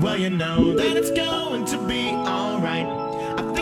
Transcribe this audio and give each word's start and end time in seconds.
Well, 0.00 0.18
you 0.18 0.28
know 0.28 0.74
that 0.74 0.96
it's 0.96 1.12
going 1.12 1.64
to 1.66 1.78
be 1.86 2.10
alright. 2.10 3.53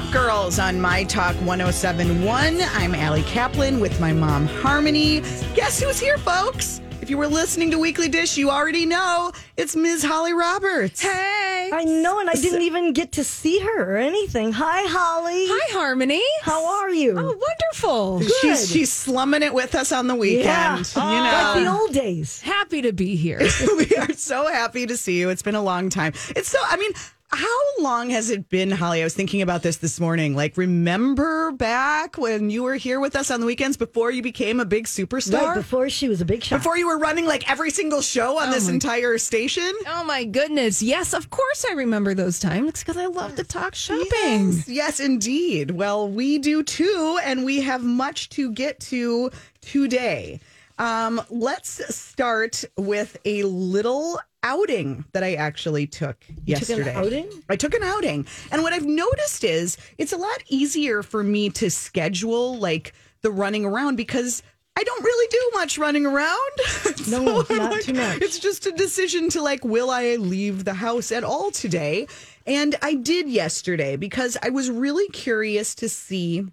To 0.00 0.06
Shop 0.06 0.12
Girls 0.12 0.58
on 0.58 0.80
My 0.80 1.04
Talk 1.04 1.34
1071. 1.36 2.60
I'm 2.74 2.94
Ali 2.94 3.22
Kaplan 3.24 3.80
with 3.80 3.98
my 4.00 4.12
mom, 4.12 4.46
Harmony. 4.46 5.20
Guess 5.54 5.80
who's 5.82 5.98
here, 5.98 6.16
folks? 6.18 6.80
If 7.02 7.10
you 7.10 7.18
were 7.18 7.26
listening 7.26 7.70
to 7.72 7.78
Weekly 7.78 8.08
Dish, 8.08 8.36
you 8.38 8.50
already 8.50 8.86
know 8.86 9.32
it's 9.56 9.74
Ms. 9.76 10.02
Holly 10.04 10.32
Roberts. 10.32 11.02
Hey. 11.02 11.70
I 11.72 11.84
know, 11.84 12.18
and 12.20 12.30
I 12.30 12.34
didn't 12.34 12.62
even 12.62 12.92
get 12.92 13.12
to 13.12 13.24
see 13.24 13.58
her 13.60 13.94
or 13.94 13.96
anything. 13.98 14.52
Hi, 14.52 14.82
Holly. 14.86 15.46
Hi, 15.48 15.72
Harmony. 15.78 16.22
How 16.42 16.82
are 16.82 16.90
you? 16.90 17.12
Oh, 17.18 17.36
wonderful. 17.36 18.20
She's 18.20 18.60
Good. 18.60 18.68
she's 18.68 18.92
slumming 18.92 19.42
it 19.42 19.52
with 19.52 19.74
us 19.74 19.92
on 19.92 20.06
the 20.06 20.14
weekend. 20.14 20.44
yeah, 20.44 20.76
You 20.78 21.24
know. 21.24 21.30
like 21.32 21.64
the 21.64 21.70
old 21.80 21.92
days. 21.92 22.40
Happy 22.40 22.82
to 22.82 22.92
be 22.92 23.16
here. 23.16 23.38
we 23.76 23.96
are 23.96 24.12
so 24.12 24.46
happy 24.48 24.86
to 24.86 24.96
see 24.96 25.18
you. 25.18 25.28
It's 25.30 25.42
been 25.42 25.54
a 25.56 25.62
long 25.62 25.90
time. 25.90 26.12
It's 26.30 26.48
so. 26.48 26.58
I 26.62 26.76
mean. 26.76 26.92
How 27.32 27.58
long 27.78 28.10
has 28.10 28.28
it 28.28 28.48
been, 28.48 28.72
Holly? 28.72 29.00
I 29.00 29.04
was 29.04 29.14
thinking 29.14 29.40
about 29.40 29.62
this 29.62 29.76
this 29.76 30.00
morning. 30.00 30.34
Like, 30.34 30.56
remember 30.56 31.52
back 31.52 32.18
when 32.18 32.50
you 32.50 32.64
were 32.64 32.74
here 32.74 32.98
with 32.98 33.14
us 33.14 33.30
on 33.30 33.40
the 33.40 33.46
weekends 33.46 33.76
before 33.76 34.10
you 34.10 34.20
became 34.20 34.58
a 34.58 34.64
big 34.64 34.86
superstar? 34.86 35.42
Right 35.42 35.54
before 35.54 35.88
she 35.90 36.08
was 36.08 36.20
a 36.20 36.24
big 36.24 36.42
shot. 36.42 36.56
Before 36.56 36.76
you 36.76 36.88
were 36.88 36.98
running 36.98 37.26
like 37.26 37.48
every 37.48 37.70
single 37.70 38.02
show 38.02 38.38
on 38.38 38.50
this 38.50 38.68
entire 38.68 39.16
station? 39.18 39.72
oh, 39.86 40.02
my 40.04 40.24
goodness. 40.24 40.82
Yes, 40.82 41.12
of 41.14 41.30
course 41.30 41.64
I 41.68 41.74
remember 41.74 42.14
those 42.14 42.40
times 42.40 42.80
because 42.80 42.96
I 42.96 43.06
love 43.06 43.36
to 43.36 43.44
talk 43.44 43.76
shopping. 43.76 44.06
Yes, 44.12 44.68
yes, 44.68 45.00
indeed. 45.00 45.70
Well, 45.70 46.08
we 46.08 46.38
do 46.38 46.64
too, 46.64 47.18
and 47.22 47.44
we 47.44 47.60
have 47.60 47.84
much 47.84 48.28
to 48.30 48.50
get 48.50 48.80
to 48.80 49.30
today. 49.60 50.40
Um, 50.80 51.20
let's 51.28 51.94
start 51.94 52.64
with 52.76 53.18
a 53.24 53.42
little 53.44 54.18
outing 54.42 55.04
that 55.12 55.22
I 55.22 55.34
actually 55.34 55.86
took 55.86 56.20
took 56.20 56.36
an 56.36 56.42
yesterday. 56.44 56.94
outing? 56.94 57.28
I 57.48 57.56
took 57.56 57.74
an 57.74 57.82
outing. 57.82 58.26
And 58.50 58.62
what 58.62 58.72
I've 58.72 58.86
noticed 58.86 59.44
is 59.44 59.76
it's 59.98 60.12
a 60.12 60.16
lot 60.16 60.42
easier 60.48 61.02
for 61.02 61.22
me 61.22 61.50
to 61.50 61.70
schedule 61.70 62.58
like 62.58 62.92
the 63.22 63.30
running 63.30 63.64
around 63.64 63.96
because 63.96 64.42
I 64.78 64.82
don't 64.82 65.04
really 65.04 65.28
do 65.30 65.58
much 65.58 65.78
running 65.78 66.06
around. 66.06 66.38
No, 67.08 67.44
I'm 67.50 67.56
not 67.56 67.80
too 67.80 67.94
much. 67.94 68.22
It's 68.22 68.38
just 68.38 68.66
a 68.66 68.72
decision 68.72 69.30
to 69.30 69.42
like, 69.42 69.64
will 69.64 69.90
I 69.90 70.14
leave 70.16 70.64
the 70.64 70.74
house 70.74 71.10
at 71.10 71.24
all 71.24 71.50
today? 71.50 72.06
And 72.46 72.76
I 72.82 72.94
did 72.94 73.28
yesterday 73.28 73.96
because 73.96 74.36
I 74.42 74.50
was 74.50 74.70
really 74.70 75.08
curious 75.08 75.74
to 75.76 75.88
see. 75.88 76.46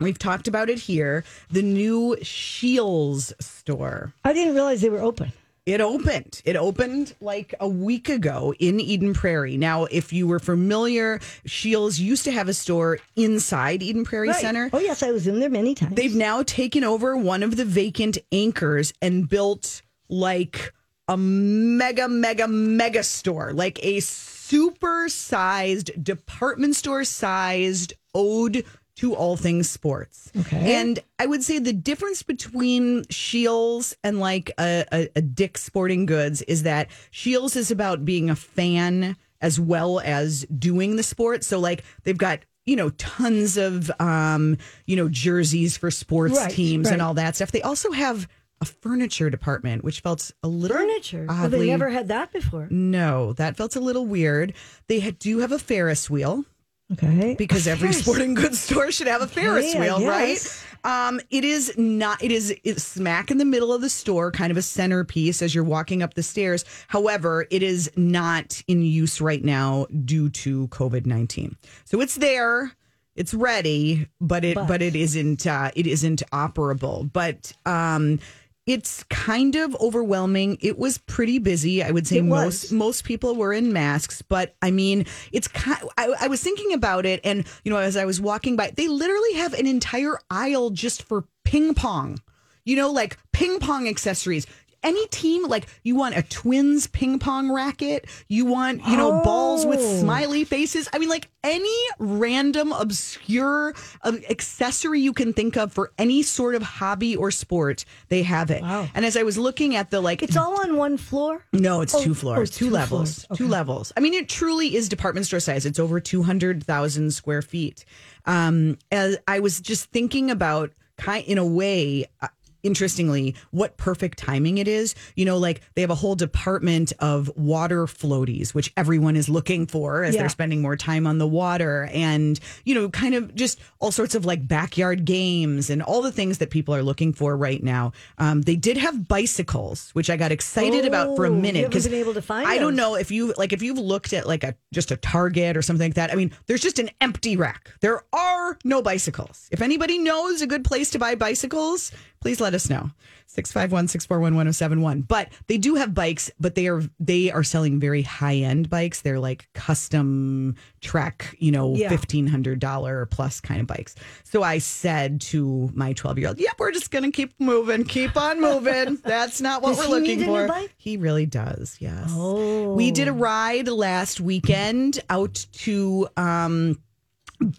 We've 0.00 0.18
talked 0.18 0.48
about 0.48 0.70
it 0.70 0.78
here. 0.80 1.24
The 1.50 1.62
new 1.62 2.16
Scheels 2.22 3.32
store. 3.38 4.12
I 4.24 4.32
didn't 4.32 4.54
realize 4.54 4.80
they 4.80 4.90
were 4.90 5.02
open. 5.02 5.32
It 5.64 5.80
opened. 5.80 6.42
It 6.44 6.56
opened 6.56 7.14
like 7.20 7.54
a 7.60 7.68
week 7.68 8.08
ago 8.08 8.52
in 8.58 8.80
Eden 8.80 9.14
Prairie. 9.14 9.56
Now, 9.56 9.84
if 9.84 10.12
you 10.12 10.26
were 10.26 10.40
familiar, 10.40 11.20
Scheels 11.46 12.00
used 12.00 12.24
to 12.24 12.32
have 12.32 12.48
a 12.48 12.54
store 12.54 12.98
inside 13.14 13.80
Eden 13.80 14.04
Prairie 14.04 14.28
Right. 14.30 14.40
Center. 14.40 14.70
Oh 14.72 14.80
yes, 14.80 15.04
I 15.04 15.12
was 15.12 15.28
in 15.28 15.38
there 15.38 15.48
many 15.50 15.76
times. 15.76 15.94
They've 15.94 16.14
now 16.16 16.42
taken 16.42 16.82
over 16.82 17.16
one 17.16 17.44
of 17.44 17.56
the 17.56 17.64
vacant 17.64 18.18
anchors 18.32 18.92
and 19.00 19.28
built 19.28 19.82
like 20.08 20.74
a 21.06 21.16
mega, 21.16 22.08
mega, 22.08 22.48
mega 22.48 23.04
store, 23.04 23.52
like 23.52 23.78
a 23.84 24.00
super 24.00 25.08
sized 25.08 26.02
department 26.02 26.74
store 26.74 27.04
sized 27.04 27.94
ode 28.16 28.64
to 28.96 29.14
all 29.14 29.36
things 29.36 29.70
sports. 29.70 30.30
Okay. 30.36 30.74
And 30.80 30.98
I 31.18 31.26
would 31.26 31.42
say 31.42 31.58
the 31.58 31.72
difference 31.72 32.22
between 32.22 33.04
Scheels 33.10 33.96
and 34.04 34.20
like 34.20 34.50
a, 34.58 34.84
a, 34.92 35.08
a 35.16 35.20
Dick's 35.22 35.62
Sporting 35.62 36.04
Goods 36.06 36.42
is 36.42 36.64
that 36.64 36.88
Scheels 37.10 37.56
is 37.56 37.70
about 37.70 38.04
being 38.04 38.28
a 38.30 38.36
fan 38.36 39.16
as 39.40 39.58
well 39.58 40.00
as 40.00 40.44
doing 40.58 40.96
the 40.96 41.02
sport. 41.02 41.42
So 41.42 41.58
like 41.58 41.84
they've 42.04 42.18
got 42.18 42.40
you 42.64 42.76
know 42.76 42.90
tons 42.90 43.56
of 43.56 43.90
um 43.98 44.56
you 44.86 44.94
know 44.94 45.08
jerseys 45.08 45.76
for 45.76 45.90
sports 45.90 46.36
Right, 46.36 46.50
teams 46.50 46.90
and 46.90 47.02
all 47.02 47.14
that 47.14 47.34
stuff. 47.34 47.50
They 47.50 47.62
also 47.62 47.90
have 47.92 48.28
a 48.60 48.64
furniture 48.64 49.28
department, 49.30 49.82
which 49.82 49.98
felt 50.00 50.30
a 50.44 50.48
little 50.48 50.76
furniture. 50.76 51.26
Well, 51.28 51.46
Oddly, 51.46 51.58
they 51.60 51.66
never 51.66 51.88
had 51.88 52.06
that 52.08 52.30
before. 52.32 52.68
no, 52.70 53.32
that 53.32 53.56
felt 53.56 53.74
a 53.74 53.80
little 53.80 54.06
weird. 54.06 54.52
They 54.86 55.00
do 55.10 55.38
have 55.38 55.50
a 55.50 55.58
Ferris 55.58 56.08
wheel 56.08 56.44
Okay. 56.92 57.34
because 57.38 57.66
every 57.66 57.92
sporting 57.92 58.34
goods 58.34 58.60
store 58.60 58.90
should 58.92 59.06
have 59.06 59.22
a 59.22 59.26
Ferris 59.26 59.74
I 59.74 59.80
wheel, 59.80 60.06
right? 60.06 60.64
Um, 60.84 61.20
it 61.30 61.44
is 61.44 61.72
not. 61.78 62.22
It 62.22 62.32
is 62.32 62.54
it's 62.64 62.82
smack 62.82 63.30
in 63.30 63.38
the 63.38 63.44
middle 63.44 63.72
of 63.72 63.80
the 63.82 63.88
store, 63.88 64.32
kind 64.32 64.50
of 64.50 64.56
a 64.56 64.62
centerpiece 64.62 65.40
as 65.40 65.54
you're 65.54 65.62
walking 65.64 66.02
up 66.02 66.14
the 66.14 66.22
stairs. 66.24 66.64
However, 66.88 67.46
it 67.50 67.62
is 67.62 67.90
not 67.96 68.60
in 68.66 68.82
use 68.82 69.20
right 69.20 69.44
now 69.44 69.86
due 70.04 70.28
to 70.30 70.66
COVID 70.68 71.06
nineteen. 71.06 71.56
So 71.84 72.00
it's 72.00 72.16
there, 72.16 72.72
it's 73.14 73.32
ready, 73.32 74.08
but 74.20 74.44
it 74.44 74.56
but, 74.56 74.66
But- 74.66 74.82
it 74.82 74.96
isn't. 74.96 75.46
Uh, 75.46 75.70
it 75.76 75.86
isn't 75.86 76.22
operable. 76.32 77.08
But 77.12 77.52
um, 77.64 78.18
it's 78.66 79.02
kind 79.04 79.56
of 79.56 79.74
overwhelming. 79.80 80.58
It 80.60 80.78
was 80.78 80.98
pretty 80.98 81.38
busy. 81.38 81.82
I 81.82 81.90
would 81.90 82.06
say 82.06 82.20
most 82.20 82.70
most 82.70 83.04
people 83.04 83.34
were 83.34 83.52
in 83.52 83.72
masks, 83.72 84.22
but 84.22 84.54
I 84.62 84.70
mean, 84.70 85.06
it's 85.32 85.48
kind. 85.48 85.82
I, 85.98 86.14
I 86.20 86.28
was 86.28 86.42
thinking 86.42 86.72
about 86.72 87.04
it, 87.04 87.20
and 87.24 87.44
you 87.64 87.72
know, 87.72 87.78
as 87.78 87.96
I 87.96 88.04
was 88.04 88.20
walking 88.20 88.54
by, 88.54 88.72
they 88.76 88.86
literally 88.86 89.34
have 89.34 89.54
an 89.54 89.66
entire 89.66 90.18
aisle 90.30 90.70
just 90.70 91.02
for 91.02 91.24
ping 91.44 91.74
pong. 91.74 92.20
You 92.64 92.76
know, 92.76 92.92
like 92.92 93.18
ping 93.32 93.58
pong 93.58 93.88
accessories. 93.88 94.46
Any 94.82 95.06
team, 95.08 95.46
like 95.46 95.66
you 95.84 95.94
want 95.94 96.16
a 96.16 96.22
twins 96.22 96.86
ping 96.88 97.18
pong 97.18 97.50
racket, 97.52 98.06
you 98.28 98.44
want, 98.46 98.84
you 98.86 98.96
know, 98.96 99.22
balls 99.22 99.64
with 99.64 99.78
Oh. 99.80 100.00
smiley 100.00 100.44
faces. 100.44 100.88
I 100.92 100.98
mean, 100.98 101.08
like 101.08 101.28
any 101.44 101.74
random, 101.98 102.72
obscure 102.72 103.74
uh, 104.02 104.12
accessory 104.28 105.00
you 105.00 105.12
can 105.12 105.32
think 105.32 105.56
of 105.56 105.72
for 105.72 105.92
any 105.98 106.22
sort 106.22 106.54
of 106.54 106.62
hobby 106.62 107.14
or 107.16 107.30
sport, 107.30 107.84
they 108.08 108.22
have 108.22 108.50
it. 108.50 108.62
Wow. 108.62 108.88
And 108.94 109.04
as 109.04 109.16
I 109.16 109.22
was 109.22 109.38
looking 109.38 109.76
at 109.76 109.90
the 109.90 110.00
like, 110.00 110.22
It's 110.22 110.36
all 110.36 110.60
on 110.62 110.76
one 110.76 110.96
floor. 110.96 111.44
no, 111.52 111.80
it's 111.80 111.94
Oh, 111.94 112.02
two 112.02 112.10
oh, 112.12 112.14
floors, 112.14 112.48
it's 112.48 112.58
two, 112.58 112.66
two 112.66 112.70
levels, 112.72 113.24
floors. 113.24 113.38
two 113.38 113.48
levels. 113.48 113.92
I 113.96 114.00
mean, 114.00 114.14
it 114.14 114.28
truly 114.28 114.74
is 114.74 114.88
department 114.88 115.26
store 115.26 115.40
size. 115.40 115.64
It's 115.66 115.78
over 115.78 116.00
200,000 116.00 117.12
square 117.12 117.42
feet. 117.42 117.84
Um, 118.26 118.78
as 118.90 119.16
I 119.28 119.40
was 119.40 119.60
just 119.60 119.86
thinking 119.90 120.30
about 120.30 120.72
kind 120.96 121.24
in 121.26 121.38
a 121.38 121.46
way, 121.46 122.06
uh, 122.20 122.28
interestingly, 122.62 123.34
what 123.50 123.76
perfect 123.76 124.18
timing 124.18 124.58
it 124.58 124.68
is. 124.68 124.94
You 125.16 125.24
know, 125.24 125.38
like 125.38 125.60
they 125.74 125.80
have 125.80 125.90
a 125.90 125.94
whole 125.94 126.14
department 126.14 126.92
of 126.98 127.30
water 127.36 127.86
floaties, 127.86 128.54
which 128.54 128.72
everyone 128.76 129.16
is 129.16 129.28
looking 129.28 129.66
for 129.66 130.04
as 130.04 130.14
Yeah. 130.14 130.22
they're 130.22 130.28
spending 130.28 130.62
more 130.62 130.76
time 130.76 131.06
on 131.06 131.18
the 131.18 131.26
water 131.26 131.88
and, 131.92 132.38
you 132.64 132.74
know, 132.74 132.88
kind 132.88 133.14
of 133.14 133.34
just 133.34 133.58
all 133.80 133.90
sorts 133.92 134.14
of 134.14 134.24
like 134.24 134.46
backyard 134.46 135.04
games 135.04 135.70
and 135.70 135.82
all 135.82 136.02
the 136.02 136.12
things 136.12 136.38
that 136.38 136.50
people 136.50 136.74
are 136.74 136.82
looking 136.82 137.12
for 137.12 137.36
right 137.36 137.62
now. 137.62 137.92
Um, 138.18 138.42
they 138.42 138.56
did 138.56 138.76
have 138.76 139.08
bicycles, 139.08 139.90
which 139.92 140.10
I 140.10 140.16
got 140.16 140.32
excited 140.32 140.84
about 140.84 141.16
for 141.16 141.24
a 141.26 141.30
Oh, 141.30 141.34
minute 141.34 141.64
haven't 141.64 141.82
been 141.84 141.94
able 142.00 142.14
to 142.14 142.22
find 142.22 142.46
I 142.46 142.58
don't 142.58 142.76
know 142.76 142.94
if 142.94 143.10
you 143.10 143.32
like 143.36 143.52
if 143.52 143.62
you've 143.62 143.78
looked 143.78 144.12
at 144.12 144.26
like 144.26 144.44
a 144.44 144.54
just 144.72 144.90
a 144.90 144.96
Target 144.96 145.56
or 145.56 145.62
something 145.62 145.88
like 145.90 145.94
that. 145.94 146.12
I 146.12 146.14
mean, 146.14 146.32
there's 146.46 146.60
just 146.60 146.78
an 146.78 146.90
empty 147.00 147.36
rack. 147.36 147.70
There 147.80 148.02
are 148.12 148.58
no 148.64 148.82
bicycles. 148.82 149.48
If 149.50 149.60
anybody 149.62 149.98
knows 149.98 150.42
a 150.42 150.46
good 150.46 150.64
place 150.64 150.90
to 150.90 150.98
buy 150.98 151.14
bicycles, 151.14 151.90
please 152.22 152.40
let 152.40 152.54
us 152.54 152.70
know. 152.70 152.90
651-641-1071. 153.36 155.06
But 155.08 155.28
they 155.46 155.58
do 155.58 155.74
have 155.76 155.94
bikes, 155.94 156.30
but 156.38 156.54
they 156.54 156.68
are 156.68 156.82
they 157.00 157.30
are 157.30 157.42
selling 157.42 157.80
very 157.80 158.02
high-end 158.02 158.68
bikes. 158.70 159.00
They're 159.02 159.18
like 159.18 159.48
custom 159.54 160.54
Trek, 160.80 161.34
you 161.38 161.50
know, 161.50 161.74
Yeah. 161.74 161.88
$1500 161.90 163.10
plus 163.10 163.40
kind 163.40 163.60
of 163.60 163.66
bikes. 163.66 163.94
So 164.24 164.42
I 164.42 164.58
said 164.58 165.20
to 165.22 165.70
my 165.74 165.94
12-year-old, 165.94 166.38
"Yep, 166.40 166.54
we're 166.58 166.72
just 166.72 166.90
going 166.90 167.04
to 167.04 167.10
keep 167.10 167.32
moving, 167.38 167.84
keep 167.84 168.16
on 168.16 168.40
moving. 168.40 168.96
That's 169.04 169.40
not 169.40 169.62
what 169.62 169.76
we're 169.76 169.86
looking 169.86 170.18
need 170.18 170.28
a 170.28 170.30
new 170.30 170.46
for." 170.48 170.68
He 170.76 170.96
really 170.96 171.26
does. 171.26 171.76
Yes. 171.80 172.10
Oh. 172.12 172.74
We 172.74 172.90
did 172.90 173.08
a 173.08 173.12
ride 173.12 173.68
last 173.68 174.20
weekend 174.20 175.00
out 175.10 175.46
to 175.52 176.08
um 176.16 176.78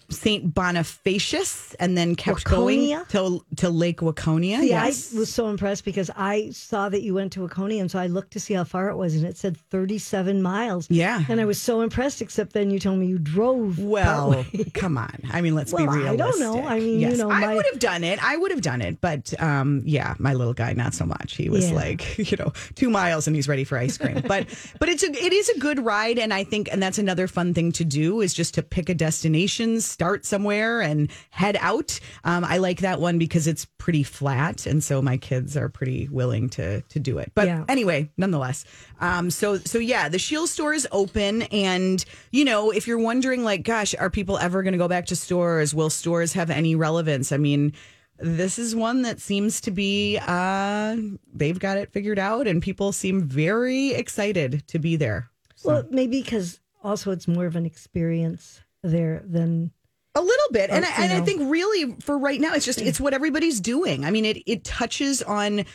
St. 0.10 0.54
Bonifacius 0.54 1.76
and 1.80 1.98
then 1.98 2.16
kept 2.16 2.46
Waconia? 2.46 3.10
going 3.12 3.40
to, 3.40 3.56
to 3.58 3.70
Lake 3.70 3.98
Waconia. 4.00 4.60
See, 4.60 4.70
yes. 4.70 5.14
I 5.16 5.20
was 5.20 5.34
so 5.34 5.48
impressed 5.50 5.86
because 5.86 6.10
I 6.16 6.50
saw 6.52 6.90
that 6.90 7.02
you 7.02 7.14
went 7.14 7.32
to 7.34 7.40
Waconia, 7.48 7.82
and 7.82 7.90
so 7.92 8.00
I 8.00 8.08
looked 8.08 8.34
to 8.34 8.40
see 8.40 8.54
how 8.54 8.64
far 8.64 8.90
it 8.90 8.96
was, 8.96 9.16
and 9.16 9.26
it 9.26 9.38
said 9.38 9.58
37 9.70 10.42
miles. 10.42 10.88
Yeah. 10.90 11.24
And 11.30 11.40
I 11.42 11.46
was 11.46 11.60
so 11.62 11.82
impressed, 11.82 12.22
except 12.22 12.54
then 12.54 12.70
you 12.70 12.80
told 12.80 13.00
me 13.00 13.08
you 13.08 13.20
drove. 13.20 13.80
well, 13.80 14.46
come 14.74 14.98
on. 14.98 15.18
I 15.32 15.42
mean, 15.42 15.56
let's 15.56 15.72
Well, 15.74 15.86
be 15.92 16.08
I 16.08 16.16
don't 16.16 16.40
know. 16.40 16.64
I 16.66 16.80
mean, 16.80 17.00
you 17.00 17.08
Yes, 17.10 17.18
know, 17.18 17.30
I 17.30 17.54
would 17.56 17.66
have 17.72 17.80
done 17.80 18.04
it. 18.04 18.24
I 18.24 18.38
would 18.38 18.52
have 18.52 18.62
done 18.62 18.82
it. 18.82 19.02
But 19.02 19.34
um, 19.42 19.82
yeah, 19.86 20.14
my 20.20 20.34
little 20.34 20.54
guy, 20.54 20.74
not 20.74 20.94
so 20.94 21.06
much. 21.06 21.36
He 21.36 21.50
was 21.50 21.70
Yeah. 21.70 21.76
like, 21.76 22.18
you 22.32 22.38
know, 22.38 22.54
two 22.76 22.90
miles 22.90 23.28
and 23.28 23.36
he's 23.36 23.48
ready 23.48 23.64
for 23.64 23.78
ice 23.78 23.98
cream. 23.98 24.22
but 24.28 24.48
but 24.80 24.90
it's 24.90 25.04
a 25.04 25.12
it 25.12 25.34
is 25.34 25.50
a 25.50 25.60
good 25.60 25.84
ride, 25.84 26.20
and 26.20 26.34
I 26.34 26.44
think 26.44 26.70
and 26.72 26.82
that's 26.82 26.98
another 26.98 27.28
fun 27.28 27.54
thing 27.54 27.72
to 27.74 27.84
do 27.86 28.22
is 28.22 28.34
just 28.34 28.54
to 28.56 28.62
pick 28.64 28.90
a 28.90 28.94
destination, 28.96 29.73
start 29.82 30.26
somewhere, 30.26 30.82
and 30.82 31.10
head 31.30 31.58
out. 31.60 32.00
Um, 32.24 32.44
I 32.44 32.58
like 32.58 32.82
that 32.82 33.00
one 33.00 33.18
because 33.18 33.48
it's 33.48 33.66
pretty 33.78 34.04
flat, 34.04 34.66
and 34.66 34.84
so 34.84 35.02
my 35.02 35.18
kids 35.18 35.56
are 35.58 35.70
pretty 35.70 36.08
willing 36.10 36.50
to 36.52 36.82
to 36.82 37.00
do 37.00 37.18
it. 37.18 37.32
But 37.36 37.48
Yeah. 37.48 37.66
anyway, 37.68 38.10
nonetheless, 38.18 38.66
um, 39.00 39.30
so 39.32 39.58
so 39.58 39.78
yeah, 39.80 40.10
the 40.10 40.20
Scheels 40.20 40.52
store 40.52 40.74
is 40.74 40.88
open, 40.92 41.44
and 41.44 42.04
you 42.32 42.46
know, 42.46 42.72
if 42.72 42.88
you're 42.88 43.00
wondering, 43.00 43.44
like, 43.44 43.64
gosh, 43.64 43.94
are 44.00 44.10
people 44.10 44.38
ever 44.38 44.64
going 44.64 44.74
to 44.74 44.78
go 44.78 44.88
back 44.88 45.06
to 45.08 45.16
stores? 45.16 45.74
Will 45.74 45.90
stores 45.90 46.34
have 46.34 46.50
any 46.50 46.76
relevance? 46.76 47.32
I 47.32 47.38
mean. 47.38 47.74
This 48.20 48.60
is 48.60 48.76
one 48.76 49.02
that 49.02 49.20
seems 49.20 49.60
to 49.62 49.72
be, 49.72 50.20
uh, 50.26 50.96
they've 51.34 51.58
got 51.58 51.78
it 51.78 51.92
figured 51.92 52.20
out, 52.20 52.48
and 52.48 52.62
people 52.62 52.92
seem 52.94 53.24
very 53.24 53.88
excited 53.94 54.64
to 54.68 54.78
be 54.80 54.96
there. 54.96 55.32
Well, 55.66 55.84
maybe 55.90 56.22
because 56.22 56.60
also 56.84 57.10
it's 57.12 57.28
more 57.28 57.48
of 57.48 57.56
an 57.56 57.66
experience 57.66 58.62
there 58.84 59.24
than 59.26 59.72
A 60.16 60.22
little 60.22 60.48
bit, 60.52 60.70
and 60.70 60.86
I, 60.86 61.04
and 61.04 61.14
I 61.14 61.22
think 61.22 61.50
really 61.52 61.96
for 62.02 62.18
right 62.18 62.40
now, 62.40 62.54
it's 62.54 62.66
just 62.66 62.82
it's 62.82 63.00
what 63.00 63.14
everybody's 63.14 63.60
doing. 63.60 64.06
I 64.06 64.12
mean, 64.12 64.26
it 64.26 64.38
it 64.46 64.64
touches 64.64 65.24
on 65.24 65.66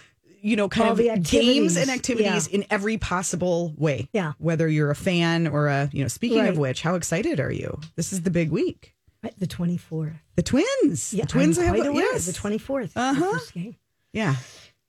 you 0.41 0.55
know 0.55 0.69
kind 0.69 0.87
All 0.87 0.93
of 0.93 0.99
the 0.99 1.19
games 1.19 1.77
and 1.77 1.91
activities 1.91 2.49
yeah. 2.49 2.59
in 2.61 2.67
every 2.71 2.97
possible 2.99 3.75
way. 3.77 4.09
Yeah. 4.13 4.35
whether 4.39 4.69
you're 4.69 4.91
a 4.91 4.95
fan 4.95 5.49
or 5.49 5.67
a 5.67 5.91
you 5.93 6.03
know. 6.03 6.09
Speaking 6.09 6.39
Right. 6.39 6.51
of 6.51 6.59
which, 6.59 6.83
how 6.83 6.95
excited 6.95 7.41
are 7.41 7.51
you? 7.53 7.81
This 7.97 8.13
is 8.13 8.23
the 8.23 8.31
big 8.31 8.51
week. 8.53 8.95
the 9.39 9.49
24th. 9.49 10.15
The 10.37 10.43
twins, 10.45 11.13
Yeah, 11.13 11.25
the 11.25 11.29
twins 11.33 11.59
I'm 11.59 11.65
have 11.67 11.75
aware. 11.87 11.93
yes, 12.13 12.27
The 12.27 12.33
24th. 12.33 12.93
Uh-huh. 12.95 13.33
first 13.33 13.53
game. 13.55 13.75
yeah. 14.13 14.37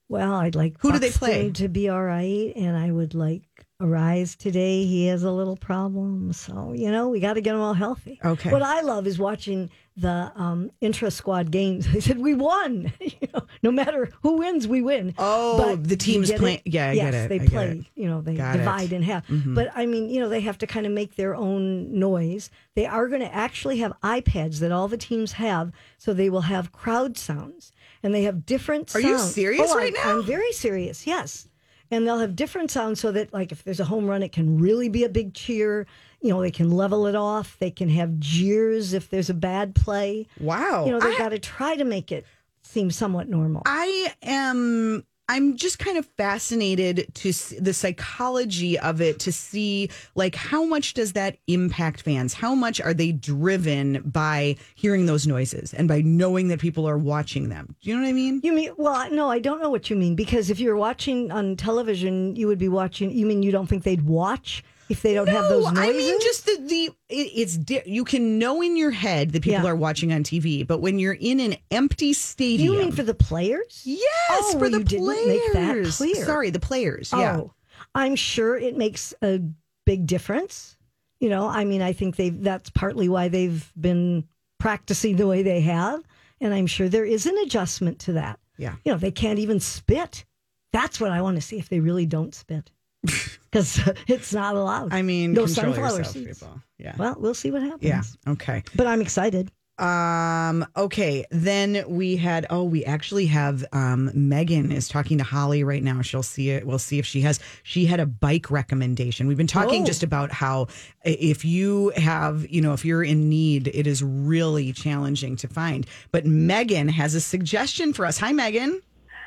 Well, 0.07 0.33
I'd 0.35 0.53
like 0.55 0.75
Who 0.81 0.91
do 0.91 0.99
they 0.99 1.09
play? 1.11 1.49
to 1.51 1.67
be 1.67 1.89
all 1.89 2.03
right, 2.03 2.53
and 2.55 2.77
I 2.77 2.91
would 2.91 3.15
like 3.15 3.41
Arise 3.89 4.35
today. 4.35 4.83
He 4.85 5.05
has 5.07 5.23
a 5.23 5.31
little 5.31 5.55
problem, 5.55 6.33
so 6.33 6.73
you 6.75 6.91
know 6.91 7.07
we 7.07 7.21
got 7.21 7.33
to 7.33 7.41
get 7.41 7.55
him 7.55 7.61
all 7.61 7.73
healthy. 7.73 8.19
Okay. 8.25 8.51
What 8.51 8.61
I 8.61 8.81
love 8.81 9.07
is 9.07 9.17
watching 9.17 9.69
the 9.95 10.33
um, 10.35 10.69
intra 10.81 11.09
squad 11.09 11.49
games. 11.49 11.87
They 11.93 12.01
said 12.01 12.17
we 12.19 12.33
won. 12.33 12.91
you 12.99 13.27
know, 13.33 13.41
no 13.63 13.71
matter 13.71 14.11
who 14.21 14.37
wins, 14.39 14.67
we 14.67 14.81
win. 14.81 15.13
Oh, 15.17 15.57
but 15.57 15.87
the 15.87 15.95
teams 15.95 16.29
get 16.29 16.39
play- 16.39 16.61
yeah, 16.65 16.89
I 16.89 16.91
yes, 16.91 17.05
get 17.13 17.13
it, 17.13 17.29
they 17.29 17.39
I 17.45 17.47
play. 17.47 17.67
it. 17.79 17.85
You 17.95 18.09
know, 18.09 18.19
they 18.19 18.35
Got 18.35 18.55
it. 18.55 18.59
Mm-hmm. 18.59 18.65
divide 18.65 18.91
in 18.93 19.01
half. 19.01 19.23
But 19.29 19.69
I 19.73 19.85
mean, 19.85 20.09
you 20.09 20.19
know, 20.19 20.27
they 20.27 20.41
have 20.41 20.57
to 20.57 20.67
kind 20.67 20.85
of 20.85 20.91
make 20.91 21.15
their 21.15 21.33
own 21.35 21.97
noise. 21.97 22.49
They 22.75 22.85
are 22.85 23.07
going 23.07 23.21
to 23.21 23.33
actually 23.33 23.77
have 23.79 23.93
iPads 24.03 24.59
that 24.59 24.73
all 24.73 24.89
the 24.89 24.97
teams 24.97 25.31
have, 25.33 25.71
so 25.97 26.13
they 26.13 26.29
will 26.29 26.41
have 26.41 26.73
crowd 26.73 27.17
sounds, 27.17 27.71
and 28.03 28.13
they 28.13 28.23
have 28.23 28.45
different. 28.45 28.93
Are 28.93 28.99
you 28.99 29.17
serious 29.17 29.69
Oh, 29.71 29.77
right 29.77 29.95
I'm- 29.97 30.05
now? 30.05 30.19
I'm 30.19 30.25
very 30.25 30.51
serious. 30.51 31.07
Yes. 31.07 31.47
And 31.91 32.05
they'll 32.05 32.19
have 32.19 32.35
different 32.35 32.69
sounds 32.69 32.99
so 32.99 33.11
that, 33.11 33.33
like, 33.33 33.51
if 33.51 33.63
there's 33.63 33.79
a 33.79 33.85
home 33.85 34.05
run, 34.05 34.21
it 34.21 34.31
can 34.31 34.59
really 34.59 34.89
be 34.89 35.03
a 35.03 35.09
big 35.09 35.33
cheer. 35.33 35.87
You 36.21 36.29
know, 36.29 36.41
they 36.41 36.51
can 36.51 36.69
level 36.69 37.07
it 37.07 37.15
off. 37.15 37.57
They 37.59 37.71
can 37.71 37.89
have 37.89 38.19
jeers 38.19 38.93
if 38.93 39.09
there's 39.09 39.29
a 39.29 39.33
bad 39.33 39.73
play. 39.73 40.27
Wow, 40.39 40.85
You 40.85 40.91
know, 40.91 40.99
they've 40.99 41.17
got 41.17 41.29
to 41.29 41.39
try 41.39 41.75
to 41.75 41.85
make 41.85 42.11
it 42.11 42.25
seem 42.61 42.91
somewhat 42.91 43.27
normal. 43.27 43.63
I 43.65 44.13
am. 44.21 45.03
I'm 45.29 45.57
just 45.57 45.77
kind 45.77 45.95
of 45.95 46.07
fascinated 46.17 47.13
to 47.13 47.31
the 47.61 47.71
psychology 47.71 48.79
of 48.79 48.99
it 48.99 49.19
to 49.19 49.31
see 49.31 49.91
like 50.15 50.33
how 50.33 50.65
much 50.65 50.95
does 50.95 51.13
that 51.13 51.37
impact 51.45 52.01
fans? 52.01 52.33
How 52.33 52.55
much 52.55 52.81
are 52.81 52.95
they 52.95 53.11
driven 53.11 54.01
by 54.01 54.55
hearing 54.73 55.05
those 55.05 55.27
noises 55.27 55.71
and 55.71 55.87
by 55.87 56.01
knowing 56.01 56.47
that 56.47 56.59
people 56.59 56.89
are 56.89 56.97
watching 56.97 57.49
them? 57.49 57.75
Do 57.79 57.91
you 57.91 57.95
know 57.95 58.01
what 58.01 58.09
I 58.09 58.13
mean? 58.13 58.41
You 58.43 58.53
mean, 58.53 58.71
well, 58.75 59.11
no, 59.11 59.29
I 59.29 59.37
don't 59.37 59.61
know 59.61 59.69
what 59.69 59.91
you 59.91 59.95
mean 59.95 60.15
because 60.15 60.49
if 60.49 60.59
you're 60.59 60.75
watching 60.75 61.31
on 61.31 61.55
television, 61.55 62.35
you 62.35 62.47
would 62.47 62.57
be 62.57 62.69
watching. 62.69 63.11
You 63.11 63.27
mean 63.27 63.43
you 63.43 63.51
don't 63.51 63.67
think 63.67 63.83
they'd 63.83 64.07
watch 64.07 64.63
if 64.89 65.01
they 65.01 65.13
don't 65.13 65.27
have 65.29 65.45
those 65.49 65.71
noises? 65.71 65.79
I 65.79 65.91
mean 65.97 66.19
just 66.21 66.45
the 66.45 66.57
the 66.67 66.85
it, 67.09 67.31
it's 67.35 67.57
di- 67.57 67.83
you 67.85 68.03
can 68.03 68.37
know 68.39 68.61
in 68.61 68.75
your 68.75 68.91
head 68.91 69.31
that 69.31 69.43
people 69.43 69.63
Yeah. 69.63 69.69
are 69.71 69.75
watching 69.75 70.11
on 70.11 70.23
TV, 70.23 70.65
but 70.65 70.79
when 70.79 70.99
you're 70.99 71.17
in 71.19 71.39
an 71.39 71.55
empty 71.71 72.13
stadium, 72.13 72.73
you 72.73 72.79
mean 72.79 72.91
for 72.91 73.03
the 73.03 73.13
players? 73.13 73.81
yes, 73.85 74.03
Oh, 74.31 74.51
for 74.53 74.59
well, 74.59 74.71
the 74.71 74.83
players. 74.85 75.27
make 75.27 75.53
that 75.53 75.85
clear. 75.95 76.25
Sorry, 76.25 76.49
the 76.49 76.59
players. 76.59 77.11
Yeah. 77.15 77.37
Oh, 77.37 77.53
I'm 77.95 78.15
sure 78.15 78.57
it 78.57 78.75
makes 78.77 79.13
a 79.21 79.39
big 79.85 80.05
difference. 80.07 80.75
You 81.19 81.29
know, 81.29 81.47
I 81.47 81.65
mean, 81.65 81.81
I 81.81 81.93
think 81.93 82.15
they 82.15 82.29
that's 82.29 82.69
partly 82.69 83.09
why 83.09 83.27
they've 83.27 83.71
been 83.79 84.25
practicing 84.59 85.15
the 85.17 85.27
way 85.27 85.43
they 85.43 85.61
have, 85.61 86.01
and 86.41 86.53
I'm 86.53 86.67
sure 86.67 86.89
there 86.89 87.05
is 87.05 87.25
an 87.25 87.37
adjustment 87.39 87.99
to 87.99 88.13
that. 88.13 88.39
Yeah. 88.57 88.75
You 88.85 88.91
know, 88.93 88.97
they 88.97 89.11
can't 89.11 89.39
even 89.39 89.59
spit. 89.59 90.25
That's 90.71 90.99
what 90.99 91.11
I 91.11 91.21
want 91.21 91.35
to 91.37 91.41
see 91.41 91.57
if 91.57 91.67
they 91.69 91.79
really 91.79 92.05
don't 92.05 92.35
spit, 92.35 92.69
because 93.51 93.79
it's 94.07 94.33
not 94.33 94.55
allowed. 94.55 94.93
I 94.93 95.01
mean, 95.01 95.33
no 95.33 95.45
sunflower 95.45 95.97
yourself, 95.99 96.07
seeds. 96.07 96.39
people. 96.39 96.61
Yeah. 96.77 96.95
Well, 96.97 97.15
we'll 97.19 97.33
see 97.33 97.51
what 97.51 97.61
happens. 97.63 97.83
Yeah. 97.83 98.01
Okay. 98.33 98.63
But 98.75 98.87
I'm 98.87 99.01
excited. 99.01 99.51
Um, 99.77 100.65
okay. 100.75 101.23
Then 101.31 101.85
we 101.87 102.17
had, 102.17 102.45
oh, 102.49 102.65
we 102.65 102.83
actually 102.83 103.27
have, 103.27 103.63
um, 103.71 104.11
Megan 104.13 104.73
is 104.73 104.89
talking 104.89 105.17
to 105.19 105.23
Holly 105.23 105.63
right 105.63 105.81
now. 105.81 106.01
She'll 106.01 106.21
see 106.21 106.49
it. 106.49 106.67
We'll 106.67 106.79
see 106.79 106.99
if 106.99 107.05
she 107.05 107.21
has, 107.21 107.39
she 107.63 107.85
had 107.85 108.01
a 108.01 108.05
bike 108.05 108.51
recommendation. 108.51 109.25
We've 109.27 109.37
been 109.37 109.47
talking 109.47 109.83
Oh. 109.83 109.85
just 109.85 110.03
about 110.03 110.33
how 110.33 110.67
if 111.05 111.45
you 111.45 111.93
have, 111.95 112.45
you 112.49 112.59
know, 112.59 112.73
if 112.73 112.83
you're 112.83 113.03
in 113.03 113.29
need, 113.29 113.69
it 113.69 113.87
is 113.87 114.03
really 114.03 114.73
challenging 114.73 115.37
to 115.37 115.47
find. 115.47 115.85
But 116.11 116.25
Megan 116.25 116.89
has 116.89 117.15
a 117.15 117.21
suggestion 117.21 117.93
for 117.93 118.05
us. 118.05 118.17
Hi, 118.17 118.33
Megan. 118.33 118.81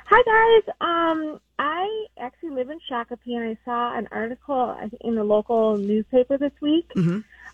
Hi 0.06 0.22
guys. 0.26 0.74
Um, 0.80 1.40
I 1.58 2.06
actually 2.18 2.50
live 2.50 2.70
in 2.70 2.78
Shakopee, 2.90 3.36
and 3.36 3.44
I 3.44 3.58
saw 3.64 3.96
an 3.96 4.08
article 4.10 4.76
in 5.00 5.14
the 5.14 5.24
local 5.24 5.76
newspaper 5.76 6.36
this 6.36 6.52
week 6.60 6.90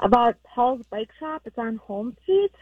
about 0.00 0.36
Paul's 0.42 0.82
Bike 0.90 1.10
Shop. 1.20 1.42
It's 1.44 1.58
on 1.58 1.76
Holmes 1.76 2.16
Street, 2.22 2.52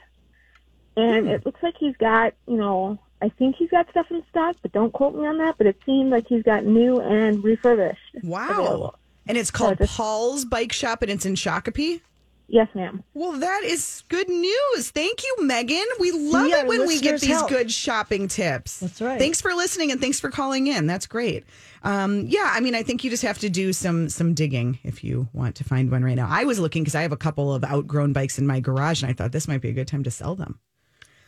and 0.97 1.29
it 1.29 1.47
looks 1.47 1.63
like 1.63 1.75
he's 1.79 1.97
got, 1.97 2.35
you 2.47 2.57
know, 2.57 2.99
I 3.23 3.31
think 3.31 3.57
he's 3.57 3.71
got 3.71 3.89
stuff 3.91 4.07
in 4.11 4.23
stock, 4.29 4.57
but 4.61 4.73
don't 4.73 4.93
quote 4.93 5.15
me 5.15 5.27
on 5.27 5.39
that. 5.39 5.57
But 5.57 5.67
it 5.67 5.79
seems 5.87 6.11
like 6.11 6.27
he's 6.27 6.43
got 6.43 6.65
new 6.65 7.01
and 7.01 7.43
refurbished. 7.43 8.17
Wow. 8.23 8.49
available. 8.51 8.99
And 9.29 9.37
it's 9.39 9.51
called 9.51 9.79
just- 9.79 9.97
Paul's 9.97 10.45
Bike 10.45 10.73
Shop 10.73 11.03
and 11.03 11.11
it's 11.11 11.25
in 11.27 11.35
Shakopee. 11.35 12.01
Yes, 12.49 12.69
ma'am. 12.75 13.03
Well, 13.13 13.33
that 13.33 13.63
is 13.65 14.05
good 14.09 14.29
news. 14.29 14.91
Thank 14.91 15.25
you, 15.25 15.37
Megan. 15.41 15.85
We 15.99 16.13
love 16.13 16.53
our 16.53 16.59
it 16.59 16.67
when 16.69 16.87
we 16.87 17.01
get 17.01 17.21
these 17.21 17.31
help. 17.31 17.49
good 17.49 17.73
shopping 17.73 18.29
tips. 18.29 18.79
That's 18.81 19.01
right. 19.01 19.19
Thanks 19.19 19.41
for 19.41 19.53
listening 19.55 19.91
and 19.91 20.01
thanks 20.01 20.21
for 20.21 20.31
calling 20.31 20.69
in. 20.69 20.87
That's 20.87 21.07
great. 21.07 21.45
Um, 21.83 22.27
yeah, 22.29 22.51
I 22.53 22.61
mean, 22.61 22.75
I 22.77 22.83
think 22.85 23.03
you 23.03 23.11
just 23.11 23.25
have 23.25 23.39
to 23.41 23.51
do 23.51 23.73
some 23.73 24.09
some 24.09 24.33
digging 24.35 24.79
if 24.85 25.03
you 25.03 25.29
want 25.33 25.57
to 25.57 25.65
find 25.65 25.91
one 25.91 26.05
right 26.05 26.15
now. 26.17 26.29
I 26.31 26.45
was 26.45 26.59
looking 26.61 26.83
because 26.85 26.95
I 26.95 27.03
have 27.03 27.13
a 27.13 27.17
couple 27.17 27.53
of 27.53 27.65
outgrown 27.65 28.13
bikes 28.13 28.39
in 28.39 28.47
my 28.47 28.61
garage, 28.61 29.03
and 29.03 29.11
I 29.11 29.13
thought 29.15 29.33
this 29.33 29.49
might 29.49 29.61
be 29.61 29.69
a 29.71 29.73
good 29.73 29.89
time 29.89 30.05
to 30.05 30.11
sell 30.11 30.35
them. 30.37 30.61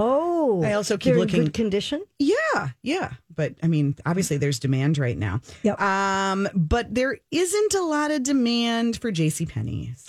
Oh, 0.00 0.62
I 0.62 0.74
also 0.74 0.96
keep 0.96 1.16
looking- 1.16 1.44
good 1.44 1.54
condition. 1.54 2.04
Yeah, 2.20 2.68
yeah. 2.82 3.14
But 3.34 3.54
I 3.62 3.66
mean, 3.66 3.96
obviously 4.06 4.36
there's 4.36 4.60
demand 4.60 4.96
right 4.98 5.18
now. 5.18 5.40
Yep. 5.64 5.80
Um, 5.80 6.48
but 6.54 6.94
there 6.94 7.18
isn't 7.32 7.74
a 7.74 7.82
lot 7.82 8.12
of 8.12 8.22
demand 8.22 9.00
for 9.00 9.10
J.C. 9.10 9.46
Penney's. 9.46 10.06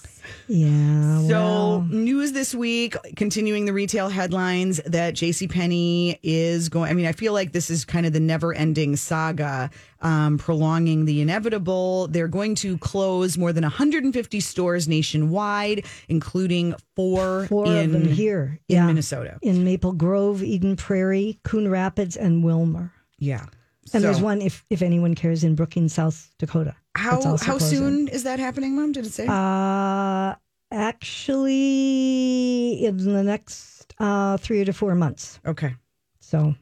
Yeah. 0.50 1.22
So, 1.22 1.28
well. 1.28 1.82
news 1.90 2.32
this 2.32 2.56
week, 2.56 2.96
continuing 3.16 3.66
the 3.66 3.74
retail 3.74 4.10
headlines 4.10 4.82
that 4.86 5.14
JCPenney 5.14 6.20
is 6.24 6.70
going. 6.70 6.90
I 6.90 6.94
mean, 6.96 7.06
I 7.06 7.12
feel 7.12 7.34
like 7.34 7.52
this 7.52 7.70
is 7.70 7.86
kind 7.86 8.08
of 8.08 8.14
the 8.14 8.20
never 8.20 8.52
ending 8.52 8.96
saga, 8.96 9.70
um, 10.02 10.40
prolonging 10.40 11.06
the 11.06 11.22
inevitable. 11.22 12.08
They're 12.08 12.28
going 12.28 12.56
to 12.56 12.80
close 12.80 13.38
more 13.38 13.54
than 13.54 13.64
150 13.64 14.40
stores 14.40 14.88
nationwide, 14.88 15.86
including 16.08 16.74
four, 16.96 17.46
four 17.46 17.68
in, 17.68 17.86
of 17.86 17.92
them 17.92 18.06
here 18.06 18.60
in 18.68 18.76
yeah. 18.76 18.88
Minnesota. 18.88 19.38
in 19.44 19.64
Maple 19.64 19.94
Grove, 19.94 20.42
Eden 20.42 20.76
Prairie, 20.76 21.40
Coon 21.44 21.70
Rapids, 21.70 22.18
and 22.18 22.44
Willmar. 22.44 22.92
Yeah. 23.20 23.46
And 23.94 24.04
there's 24.04 24.22
one 24.22 24.42
if 24.42 24.66
if 24.70 24.82
anyone 24.82 25.16
cares 25.16 25.44
in 25.44 25.56
Brookings, 25.56 25.94
South 25.94 26.32
Dakota. 26.38 26.76
How, 26.96 27.38
how 27.38 27.58
closing. 27.58 27.78
soon 27.78 28.08
is 28.10 28.24
that 28.24 28.40
happening, 28.40 28.76
Mom? 28.76 28.92
Did 28.92 29.06
it 29.06 29.12
say? 29.12 29.28
Uh, 29.28 30.36
actually, 30.72 31.56
in 32.86 32.98
the 32.98 33.24
next 33.24 33.94
uh, 34.00 34.38
three 34.38 34.64
to 34.66 34.74
four 34.74 34.96
months. 34.96 35.40
okay. 35.46 35.76
So 36.20 36.56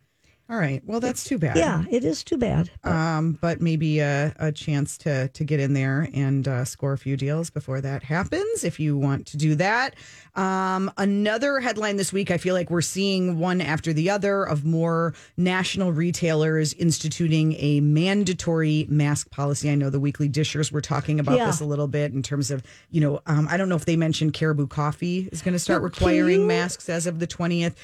All 0.50 0.58
right. 0.58 0.82
Well, 0.86 1.02
that's 1.02 1.26
too 1.26 1.38
bad. 1.38 1.58
Yeah, 1.58 1.84
it 1.90 2.06
is 2.06 2.24
too 2.24 2.38
bad. 2.38 2.70
Um, 2.86 3.38
but 3.42 3.60
maybe 3.60 4.00
a, 4.00 4.34
a 4.40 4.50
chance 4.50 4.98
to 5.00 5.28
to 5.28 5.44
get 5.44 5.60
in 5.60 5.74
there 5.74 6.08
and 6.14 6.48
uh, 6.48 6.64
score 6.64 6.94
a 6.94 6.98
few 6.98 7.18
deals 7.18 7.50
before 7.50 7.82
that 7.82 8.02
happens. 8.04 8.64
If 8.64 8.80
you 8.80 8.98
want 8.98 9.28
to 9.28 9.38
do 9.38 9.56
that, 9.56 9.96
um, 10.36 10.90
another 10.98 11.60
headline 11.60 11.98
this 11.98 12.14
week. 12.14 12.32
I 12.32 12.38
feel 12.38 12.54
like 12.56 12.70
we're 12.70 12.80
seeing 12.82 13.40
one 13.40 13.60
after 13.60 13.92
the 13.92 14.10
other 14.10 14.44
of 14.46 14.64
more 14.64 15.14
national 15.36 15.92
retailers 15.92 16.72
instituting 16.76 17.54
a 17.60 17.82
mandatory 17.82 18.86
mask 18.90 19.30
policy. 19.30 19.70
I 19.70 19.76
know 19.76 19.90
the 19.90 20.00
Weekly 20.00 20.30
Dishers 20.30 20.72
were 20.72 20.80
talking 20.80 21.20
about 21.20 21.36
Yeah. 21.38 21.48
this 21.48 21.60
a 21.60 21.66
little 21.66 21.88
bit 21.90 22.14
in 22.14 22.24
terms 22.24 22.52
of 22.52 22.64
you 22.90 23.02
know 23.02 23.20
um, 23.26 23.50
I 23.52 23.58
don't 23.58 23.68
know 23.68 23.76
if 23.76 23.84
they 23.84 23.98
mentioned 23.98 24.32
Caribou 24.34 24.68
Coffee 24.68 25.28
is 25.30 25.42
going 25.42 25.56
to 25.56 25.60
start 25.60 25.82
requiring 25.82 26.48
masks 26.48 26.88
as 26.88 27.06
of 27.06 27.20
the 27.20 27.28
twentieth. 27.28 27.76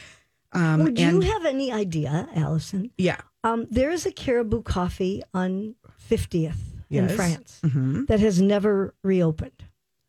Um, 0.53 0.83
Would 0.83 0.99
you 0.99 1.21
have 1.21 1.45
any 1.45 1.71
idea, 1.71 2.27
Allison? 2.35 2.91
yeah, 2.97 3.21
Um, 3.43 3.67
there 3.71 3.91
is 3.91 4.05
a 4.05 4.11
Caribou 4.11 4.61
Coffee 4.61 5.23
on 5.33 5.75
50th 6.09 6.55
in 6.89 7.09
France 7.09 7.59
Mm-hmm. 7.63 8.05
that 8.05 8.19
has 8.19 8.39
never 8.41 8.93
reopened. 9.03 9.63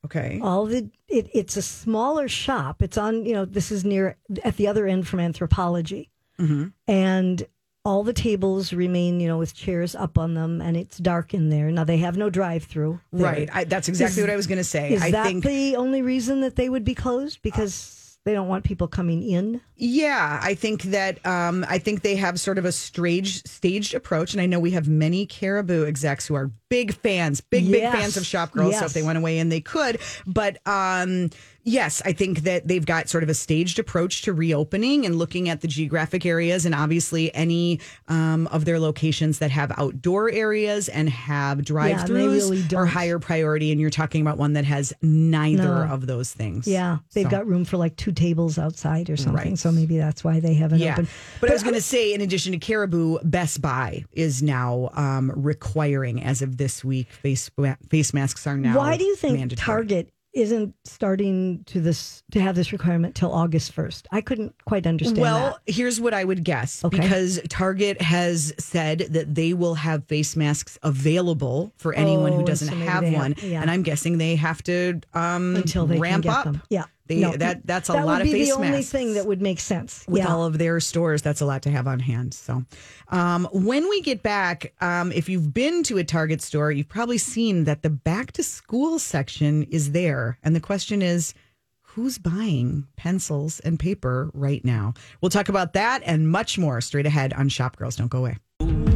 okay. 0.05 0.39
All 0.43 0.67
the 0.67 0.91
it, 1.09 1.29
it's 1.33 1.57
a 1.57 1.63
smaller 1.63 2.29
shop. 2.29 2.83
It's 2.83 2.99
on 2.99 3.25
you 3.25 3.33
know 3.33 3.45
this 3.47 3.71
is 3.73 3.85
near 3.85 4.17
at 4.43 4.57
the 4.57 4.67
other 4.69 4.87
end 4.87 5.07
from 5.09 5.21
Anthropologie, 5.21 6.09
Mm-hmm. 6.39 6.65
and 6.89 7.47
all 7.87 8.03
the 8.03 8.13
tables 8.15 8.73
remain 8.73 9.21
you 9.21 9.29
know 9.29 9.39
with 9.39 9.55
chairs 9.55 9.95
up 9.95 10.19
on 10.19 10.35
them, 10.35 10.61
and 10.61 10.77
it's 10.77 10.99
dark 10.99 11.33
in 11.33 11.49
there. 11.49 11.71
Now 11.71 11.85
they 11.85 11.99
have 11.99 12.17
no 12.19 12.29
drive 12.29 12.65
through. 12.65 13.01
Right. 13.13 13.49
I, 13.53 13.65
that's 13.65 13.89
exactly 13.89 14.21
Is- 14.21 14.27
what 14.29 14.33
I 14.33 14.37
was 14.37 14.47
going 14.47 14.59
to 14.59 14.65
say. 14.65 14.93
Is 14.93 15.03
I 15.03 15.11
that 15.13 15.27
think, 15.27 15.45
the 15.45 15.77
only 15.77 16.03
reason 16.03 16.41
that 16.43 16.57
they 16.57 16.69
would 16.69 16.85
be 16.85 16.95
closed 16.95 17.41
because 17.43 18.04
they 18.25 18.33
don't 18.33 18.49
want 18.49 18.65
people 18.65 18.89
coming 18.89 19.23
in? 19.23 19.61
yeah, 19.77 20.39
I 20.43 20.55
think 20.55 20.83
that 20.85 21.25
um, 21.27 21.65
I 21.69 21.79
think 21.79 22.03
they 22.03 22.15
have 22.17 22.39
sort 22.39 22.59
of 22.59 22.65
a 22.65 22.73
staged 22.73 23.49
staged 23.49 23.95
approach, 23.95 24.33
and 24.33 24.41
I 24.41 24.47
know 24.47 24.61
we 24.61 24.71
have 24.71 24.89
many 24.89 25.27
Caribou 25.27 25.85
execs 25.85 26.27
who 26.27 26.35
are 26.35 26.51
big 26.69 26.95
fans, 26.95 27.41
big 27.41 27.71
big 27.71 27.83
fans 27.83 28.17
of 28.17 28.25
Shop 28.25 28.53
Girls. 28.53 28.79
So 28.79 28.85
if 28.85 28.93
they 28.93 29.03
went 29.03 29.19
away 29.19 29.39
in, 29.39 29.49
they 29.49 29.61
could. 29.61 30.01
But 30.27 30.59
um, 30.67 31.31
yes, 31.65 32.01
I 32.05 32.13
think 32.13 32.41
that 32.41 32.69
they've 32.69 32.85
got 32.85 33.09
sort 33.09 33.23
of 33.25 33.29
a 33.29 33.35
staged 33.35 33.79
approach 33.79 34.23
to 34.23 34.33
reopening 34.33 35.05
and 35.07 35.17
looking 35.17 35.49
at 35.49 35.61
the 35.61 35.69
geographic 35.69 36.25
areas, 36.25 36.65
and 36.67 36.75
obviously 36.75 37.35
any 37.35 37.81
um, 38.09 38.47
of 38.49 38.65
their 38.65 38.79
locations 38.79 39.39
that 39.41 39.51
have 39.51 39.73
outdoor 39.77 40.31
areas 40.31 40.89
and 40.89 41.09
have 41.11 41.65
drive-throughs 41.65 42.51
really 42.51 42.77
are 42.77 42.87
higher 42.87 43.19
priority. 43.19 43.73
And 43.73 43.81
you're 43.81 43.91
talking 43.91 44.21
about 44.23 44.39
one 44.39 44.53
that 44.53 44.65
has 44.65 44.93
neither 45.03 45.63
No. 45.87 45.93
of 45.93 46.07
those 46.07 46.31
things. 46.33 46.67
Yeah, 46.67 46.99
they've 47.15 47.25
So- 47.25 47.31
got 47.31 47.47
room 47.47 47.65
for 47.65 47.77
like 47.77 47.97
two 47.97 48.13
tables 48.13 48.59
outside 48.59 49.11
or 49.11 49.17
something. 49.17 49.51
Right. 49.51 49.59
So 49.59 49.73
maybe 49.73 49.97
that's 49.99 50.23
why 50.23 50.41
they 50.41 50.55
haven't 50.55 50.79
Yeah. 50.81 50.93
opened. 50.93 51.09
But, 51.41 51.51
I 51.51 51.53
was 51.55 51.63
going 51.63 51.75
to 51.75 51.81
say, 51.81 52.13
in 52.13 52.21
addition 52.21 52.53
to 52.53 52.59
Caribou, 52.59 53.19
Best 53.25 53.61
Buy 53.63 54.05
is 54.13 54.43
now 54.43 54.91
um, 54.95 55.33
requiring, 55.35 56.23
as 56.23 56.43
of 56.43 56.57
this 56.57 56.85
week, 56.85 57.09
face 57.11 57.51
face 57.89 58.13
masks 58.13 58.47
are 58.47 58.57
now. 58.57 58.77
Why 58.77 58.97
do 58.97 59.05
you 59.05 59.17
think 59.17 59.39
mandatory. 59.39 59.65
Target 59.65 60.11
isn't 60.35 60.75
starting 60.85 61.63
to 61.67 61.81
this 61.81 62.23
to 62.33 62.41
have 62.41 62.55
this 62.57 62.73
requirement 62.73 63.15
till 63.15 63.33
August 63.33 63.73
first? 63.73 64.09
I 64.11 64.21
couldn't 64.21 64.55
quite 64.65 64.87
understand 64.87 65.19
Well, 65.21 65.59
here's 65.67 66.01
what 66.01 66.13
I 66.13 66.25
would 66.25 66.45
guess 66.45 66.85
Okay. 66.85 66.99
because 67.01 67.41
Target 67.49 68.01
has 68.03 68.53
said 68.59 68.99
that 69.11 69.35
they 69.35 69.53
will 69.55 69.77
have 69.77 70.05
face 70.07 70.35
masks 70.37 70.79
available 70.83 71.73
for 71.77 71.95
anyone 71.95 72.33
Oh, 72.33 72.37
who 72.39 72.45
doesn't 72.45 72.69
so 72.69 72.77
have 72.77 73.03
they 73.03 73.11
have- 73.11 73.19
one, 73.21 73.35
yeah. 73.43 73.61
and 73.63 73.71
I'm 73.71 73.83
guessing 73.83 74.19
they 74.19 74.37
have 74.37 74.63
to 74.65 75.01
um, 75.15 75.57
until 75.57 75.87
they 75.87 75.99
ramp 75.99 76.27
up. 76.29 76.45
them. 76.45 76.63
Yeah, 76.69 76.85
They, 77.07 77.21
that 77.23 77.67
that's 77.67 77.91
a 77.91 77.93
that 77.93 78.07
lot 78.07 78.19
would 78.19 78.23
of 78.23 78.33
be 78.33 78.33
face 78.33 78.49
the 78.49 78.55
only 78.55 78.83
thing 78.83 79.15
that 79.15 79.27
would 79.27 79.43
make 79.43 79.61
sense. 79.61 80.07
with 80.09 80.23
yeah. 80.23 80.33
all 80.33 80.45
of 80.45 80.57
their 80.57 80.81
stores. 80.81 81.21
That's 81.21 81.43
a 81.43 81.47
lot 81.47 81.63
to 81.63 81.71
have 81.71 81.87
on 81.87 82.01
hand. 82.01 82.33
So, 82.33 82.65
um, 83.09 83.47
when 83.53 83.89
we 83.91 84.01
get 84.01 84.23
back, 84.23 84.73
um, 84.81 85.13
if 85.13 85.29
you've 85.29 85.53
been 85.53 85.83
to 85.85 85.99
a 85.99 86.05
Target 86.05 86.41
store, 86.41 86.73
you've 86.73 86.89
probably 86.89 87.19
seen 87.19 87.65
that 87.65 87.83
the 87.83 87.91
back 87.91 88.33
to 88.33 88.43
school 88.43 88.99
section 88.99 89.65
is 89.65 89.93
there. 89.93 90.39
And 90.43 90.57
the 90.57 90.61
question 90.61 91.03
is, 91.03 91.35
who's 91.83 92.17
buying 92.17 92.87
pencils 92.97 93.61
and 93.61 93.79
paper 93.79 94.31
right 94.33 94.65
now? 94.65 94.95
We'll 95.21 95.31
talk 95.31 95.51
about 95.51 95.75
that 95.75 96.03
and 96.07 96.31
much 96.31 96.59
more 96.59 96.81
straight 96.81 97.07
ahead 97.07 97.35
on 97.35 97.51
Shop 97.51 97.77
Girls. 97.77 97.97
Don't 97.97 98.09
go 98.09 98.19
away. 98.19 98.94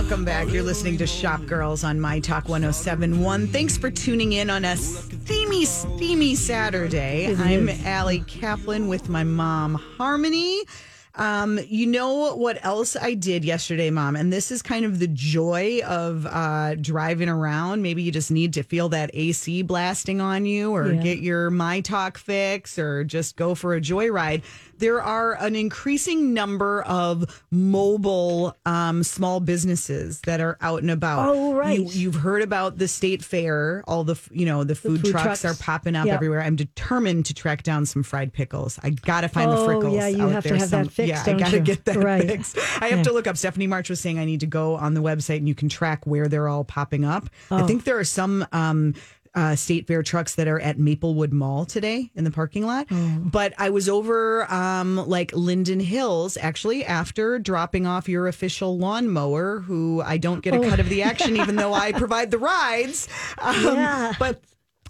Welcome 0.00 0.24
back. 0.24 0.52
You're 0.52 0.62
listening 0.62 0.96
to 0.98 1.08
Shop 1.08 1.44
Girls 1.46 1.82
on 1.82 1.98
My 2.00 2.20
Talk 2.20 2.48
1071. 2.48 3.48
Thanks 3.48 3.76
for 3.76 3.90
tuning 3.90 4.32
in 4.32 4.48
on 4.48 4.64
a 4.64 4.76
steamy, 4.76 5.64
steamy 5.64 6.36
Saturday. 6.36 7.24
It 7.26 7.38
I'm 7.40 7.68
is. 7.68 7.84
Ali 7.84 8.20
Kaplan 8.20 8.86
with 8.86 9.08
my 9.08 9.24
mom, 9.24 9.74
Harmony. 9.74 10.62
Um, 11.16 11.58
you 11.66 11.84
know 11.88 12.36
what 12.36 12.64
else 12.64 12.94
I 12.94 13.14
did 13.14 13.44
yesterday, 13.44 13.90
mom? 13.90 14.14
And 14.14 14.32
this 14.32 14.52
is 14.52 14.62
kind 14.62 14.84
of 14.84 15.00
the 15.00 15.08
joy 15.08 15.80
of 15.84 16.24
uh, 16.26 16.76
driving 16.76 17.28
around. 17.28 17.82
Maybe 17.82 18.04
you 18.04 18.12
just 18.12 18.30
need 18.30 18.54
to 18.54 18.62
feel 18.62 18.88
that 18.90 19.10
AC 19.14 19.62
blasting 19.62 20.20
on 20.20 20.46
you 20.46 20.70
or 20.76 20.92
Yeah. 20.92 21.02
get 21.02 21.18
your 21.18 21.50
My 21.50 21.80
Talk 21.80 22.18
fix 22.18 22.78
or 22.78 23.02
just 23.02 23.34
go 23.34 23.56
for 23.56 23.74
a 23.74 23.80
joyride. 23.80 24.42
There 24.78 25.02
are 25.02 25.34
an 25.34 25.56
increasing 25.56 26.32
number 26.34 26.82
of 26.82 27.42
mobile 27.50 28.56
um, 28.66 29.02
small 29.02 29.40
businesses 29.40 30.20
that 30.22 30.40
are 30.40 30.56
out 30.60 30.82
and 30.82 30.90
about. 30.90 31.28
Oh, 31.28 31.54
right. 31.54 31.78
You, 31.78 31.88
you've 31.90 32.14
heard 32.16 32.42
about 32.42 32.78
the 32.78 32.88
state 32.88 33.22
fair. 33.22 33.82
All 33.86 34.04
the 34.04 34.18
you 34.30 34.46
know 34.46 34.64
the 34.64 34.74
food, 34.74 35.02
food 35.02 35.10
trucks, 35.12 35.40
trucks. 35.42 35.44
are 35.44 35.62
popping 35.62 35.96
up 35.96 36.06
Yep. 36.06 36.14
everywhere. 36.14 36.42
I'm 36.42 36.56
determined 36.56 37.26
to 37.26 37.34
track 37.34 37.62
down 37.62 37.86
some 37.86 38.02
fried 38.02 38.32
pickles. 38.32 38.78
I 38.82 38.90
gotta 38.90 39.28
find 39.28 39.50
the 39.50 39.56
Oh, 39.56 39.66
frickles. 39.68 39.94
yeah, 39.94 40.08
you 40.08 40.22
out 40.24 40.32
have 40.32 40.42
to 40.44 40.48
there 40.50 40.58
have 40.58 40.70
that 40.70 40.90
fixed, 40.92 41.26
Yeah, 41.26 41.34
I 41.34 41.38
gotta 41.38 41.56
you? 41.58 41.62
get 41.62 41.84
that 41.86 41.96
Right. 41.96 42.26
fixed. 42.26 42.56
I 42.80 42.88
have 42.88 42.98
Yeah. 42.98 43.02
to 43.04 43.12
look 43.12 43.26
up. 43.26 43.36
Stephanie 43.36 43.66
March 43.66 43.90
was 43.90 44.00
saying 44.00 44.18
I 44.18 44.24
need 44.24 44.40
to 44.40 44.46
go 44.46 44.76
on 44.76 44.94
the 44.94 45.02
website 45.02 45.38
and 45.38 45.48
you 45.48 45.54
can 45.54 45.68
track 45.68 46.06
where 46.06 46.28
they're 46.28 46.48
all 46.48 46.64
popping 46.64 47.04
up. 47.04 47.28
I 47.50 47.62
Oh. 47.62 47.66
think 47.66 47.84
there 47.84 47.98
are 47.98 48.04
some. 48.04 48.46
Um, 48.52 48.94
uh, 49.38 49.54
state 49.54 49.86
fair 49.86 50.02
trucks 50.02 50.34
that 50.34 50.48
are 50.48 50.58
at 50.58 50.80
Maplewood 50.80 51.32
Mall 51.32 51.64
today 51.64 52.10
in 52.16 52.24
the 52.24 52.30
parking 52.32 52.66
lot. 52.66 52.88
Oh. 52.90 53.18
But 53.20 53.54
I 53.56 53.70
was 53.70 53.88
over 53.88 54.52
um, 54.52 54.96
like 54.96 55.32
Linden 55.32 55.78
Hills 55.78 56.36
actually 56.36 56.84
after 56.84 57.38
dropping 57.38 57.86
off 57.86 58.08
your 58.08 58.26
official 58.26 58.76
lawnmower, 58.76 59.60
who 59.60 60.02
I 60.04 60.16
don't 60.16 60.40
get 60.40 60.54
a 60.54 60.60
cut 60.68 60.80
of 60.80 60.88
the 60.88 61.04
action, 61.04 61.36
even 61.36 61.54
though 61.54 61.72
I 61.72 61.92
provide 62.04 62.32
the 62.32 62.38
rides. 62.38 63.08
Um, 63.38 63.64
Yeah. 63.64 64.12
But 64.18 64.40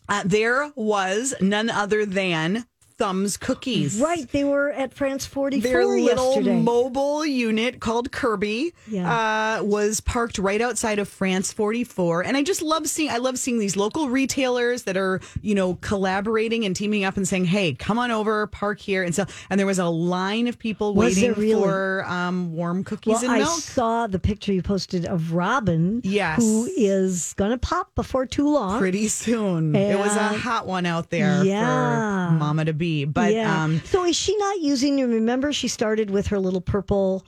uh, 0.08 0.22
there 0.24 0.72
was 0.74 1.34
none 1.42 1.68
other 1.68 2.06
than 2.06 2.64
Thumbs 2.98 3.36
Cookies. 3.36 4.00
Right, 4.00 4.28
they 4.32 4.42
were 4.44 4.70
at 4.70 4.92
France 4.92 5.24
44 5.24 5.62
Their 5.70 5.86
little 5.86 6.34
yesterday. 6.34 6.60
mobile 6.60 7.24
unit 7.24 7.78
called 7.80 8.10
Kirby 8.10 8.74
Yeah. 8.88 9.58
uh, 9.60 9.62
was 9.62 10.00
parked 10.00 10.36
right 10.38 10.60
outside 10.60 10.98
of 10.98 11.08
France 11.08 11.52
44, 11.52 12.24
and 12.24 12.36
I 12.36 12.42
just 12.42 12.60
love 12.60 12.88
seeing. 12.88 13.10
I 13.10 13.18
love 13.18 13.38
seeing 13.38 13.58
these 13.60 13.76
local 13.76 14.08
retailers 14.08 14.82
that 14.82 14.96
are 14.96 15.20
you 15.42 15.54
know 15.54 15.74
collaborating 15.76 16.64
and 16.64 16.74
teaming 16.74 17.04
up 17.04 17.16
and 17.16 17.26
saying, 17.26 17.44
"Hey, 17.44 17.72
come 17.74 17.98
on 18.00 18.10
over, 18.10 18.46
park 18.48 18.80
here." 18.80 19.04
And 19.04 19.14
so, 19.14 19.26
and 19.48 19.60
there 19.60 19.66
was 19.66 19.78
a 19.78 19.86
line 19.86 20.48
of 20.48 20.58
people 20.58 20.94
Was 20.94 21.14
waiting 21.14 21.34
really? 21.34 21.52
for 21.62 22.04
um, 22.06 22.52
warm 22.52 22.82
cookies 22.82 23.22
well, 23.22 23.30
and 23.30 23.42
I 23.42 23.44
saw 23.44 24.08
the 24.08 24.18
picture 24.18 24.52
you 24.52 24.62
posted 24.62 25.04
of 25.06 25.32
Robin, 25.32 26.00
Yes. 26.02 26.38
who 26.42 26.68
is 26.76 27.32
going 27.34 27.52
to 27.52 27.58
pop 27.58 27.94
before 27.94 28.26
too 28.26 28.48
long. 28.48 28.80
Pretty 28.80 29.06
soon, 29.06 29.76
it 29.76 29.96
was 29.98 30.16
a 30.16 30.28
hot 30.36 30.66
one 30.66 30.84
out 30.84 31.10
there 31.10 31.44
Yeah. 31.44 32.30
for 32.30 32.34
Mama 32.34 32.64
to 32.64 32.72
be. 32.72 32.88
But 33.04 33.33
yeah. 33.33 33.64
um, 33.64 33.80
so 33.85 34.04
is 34.04 34.16
she 34.16 34.37
not 34.37 34.61
using? 34.61 34.99
You 34.99 35.07
remember 35.07 35.52
she 35.52 35.68
started 35.68 36.11
with 36.11 36.28
her 36.28 36.38
little 36.38 36.61
purple 36.61 37.26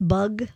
bug, 0.00 0.48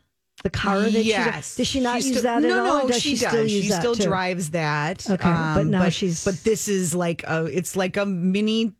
the 0.43 0.51
car 0.51 0.81
that 0.81 1.05
yes. 1.05 1.55
she 1.55 1.57
does 1.63 1.67
she 1.69 1.81
not 1.81 2.03
She 2.03 2.09
use 2.09 2.19
still- 2.19 2.23
that 2.41 2.43
no, 2.43 2.65
at 2.65 2.71
all? 2.71 2.83
No, 2.83 2.89
does 2.89 3.03
she, 3.03 3.17
she, 3.17 3.25
does. 3.25 3.33
still 3.33 3.47
use 3.47 3.65
she 3.65 3.71
still 3.71 3.95
too? 3.95 4.03
drives 4.05 4.51
that. 4.51 5.09
um, 5.09 5.15
Okay, 5.15 5.29
but 5.31 5.67
now 5.67 5.89
she's- 5.89 6.25
But 6.25 6.43
this 6.45 6.69
is 6.69 6.95
like 6.95 7.23
a. 7.25 7.45
It's 7.47 7.77
like 7.77 7.97
a 7.97 8.05
mini 8.07 8.73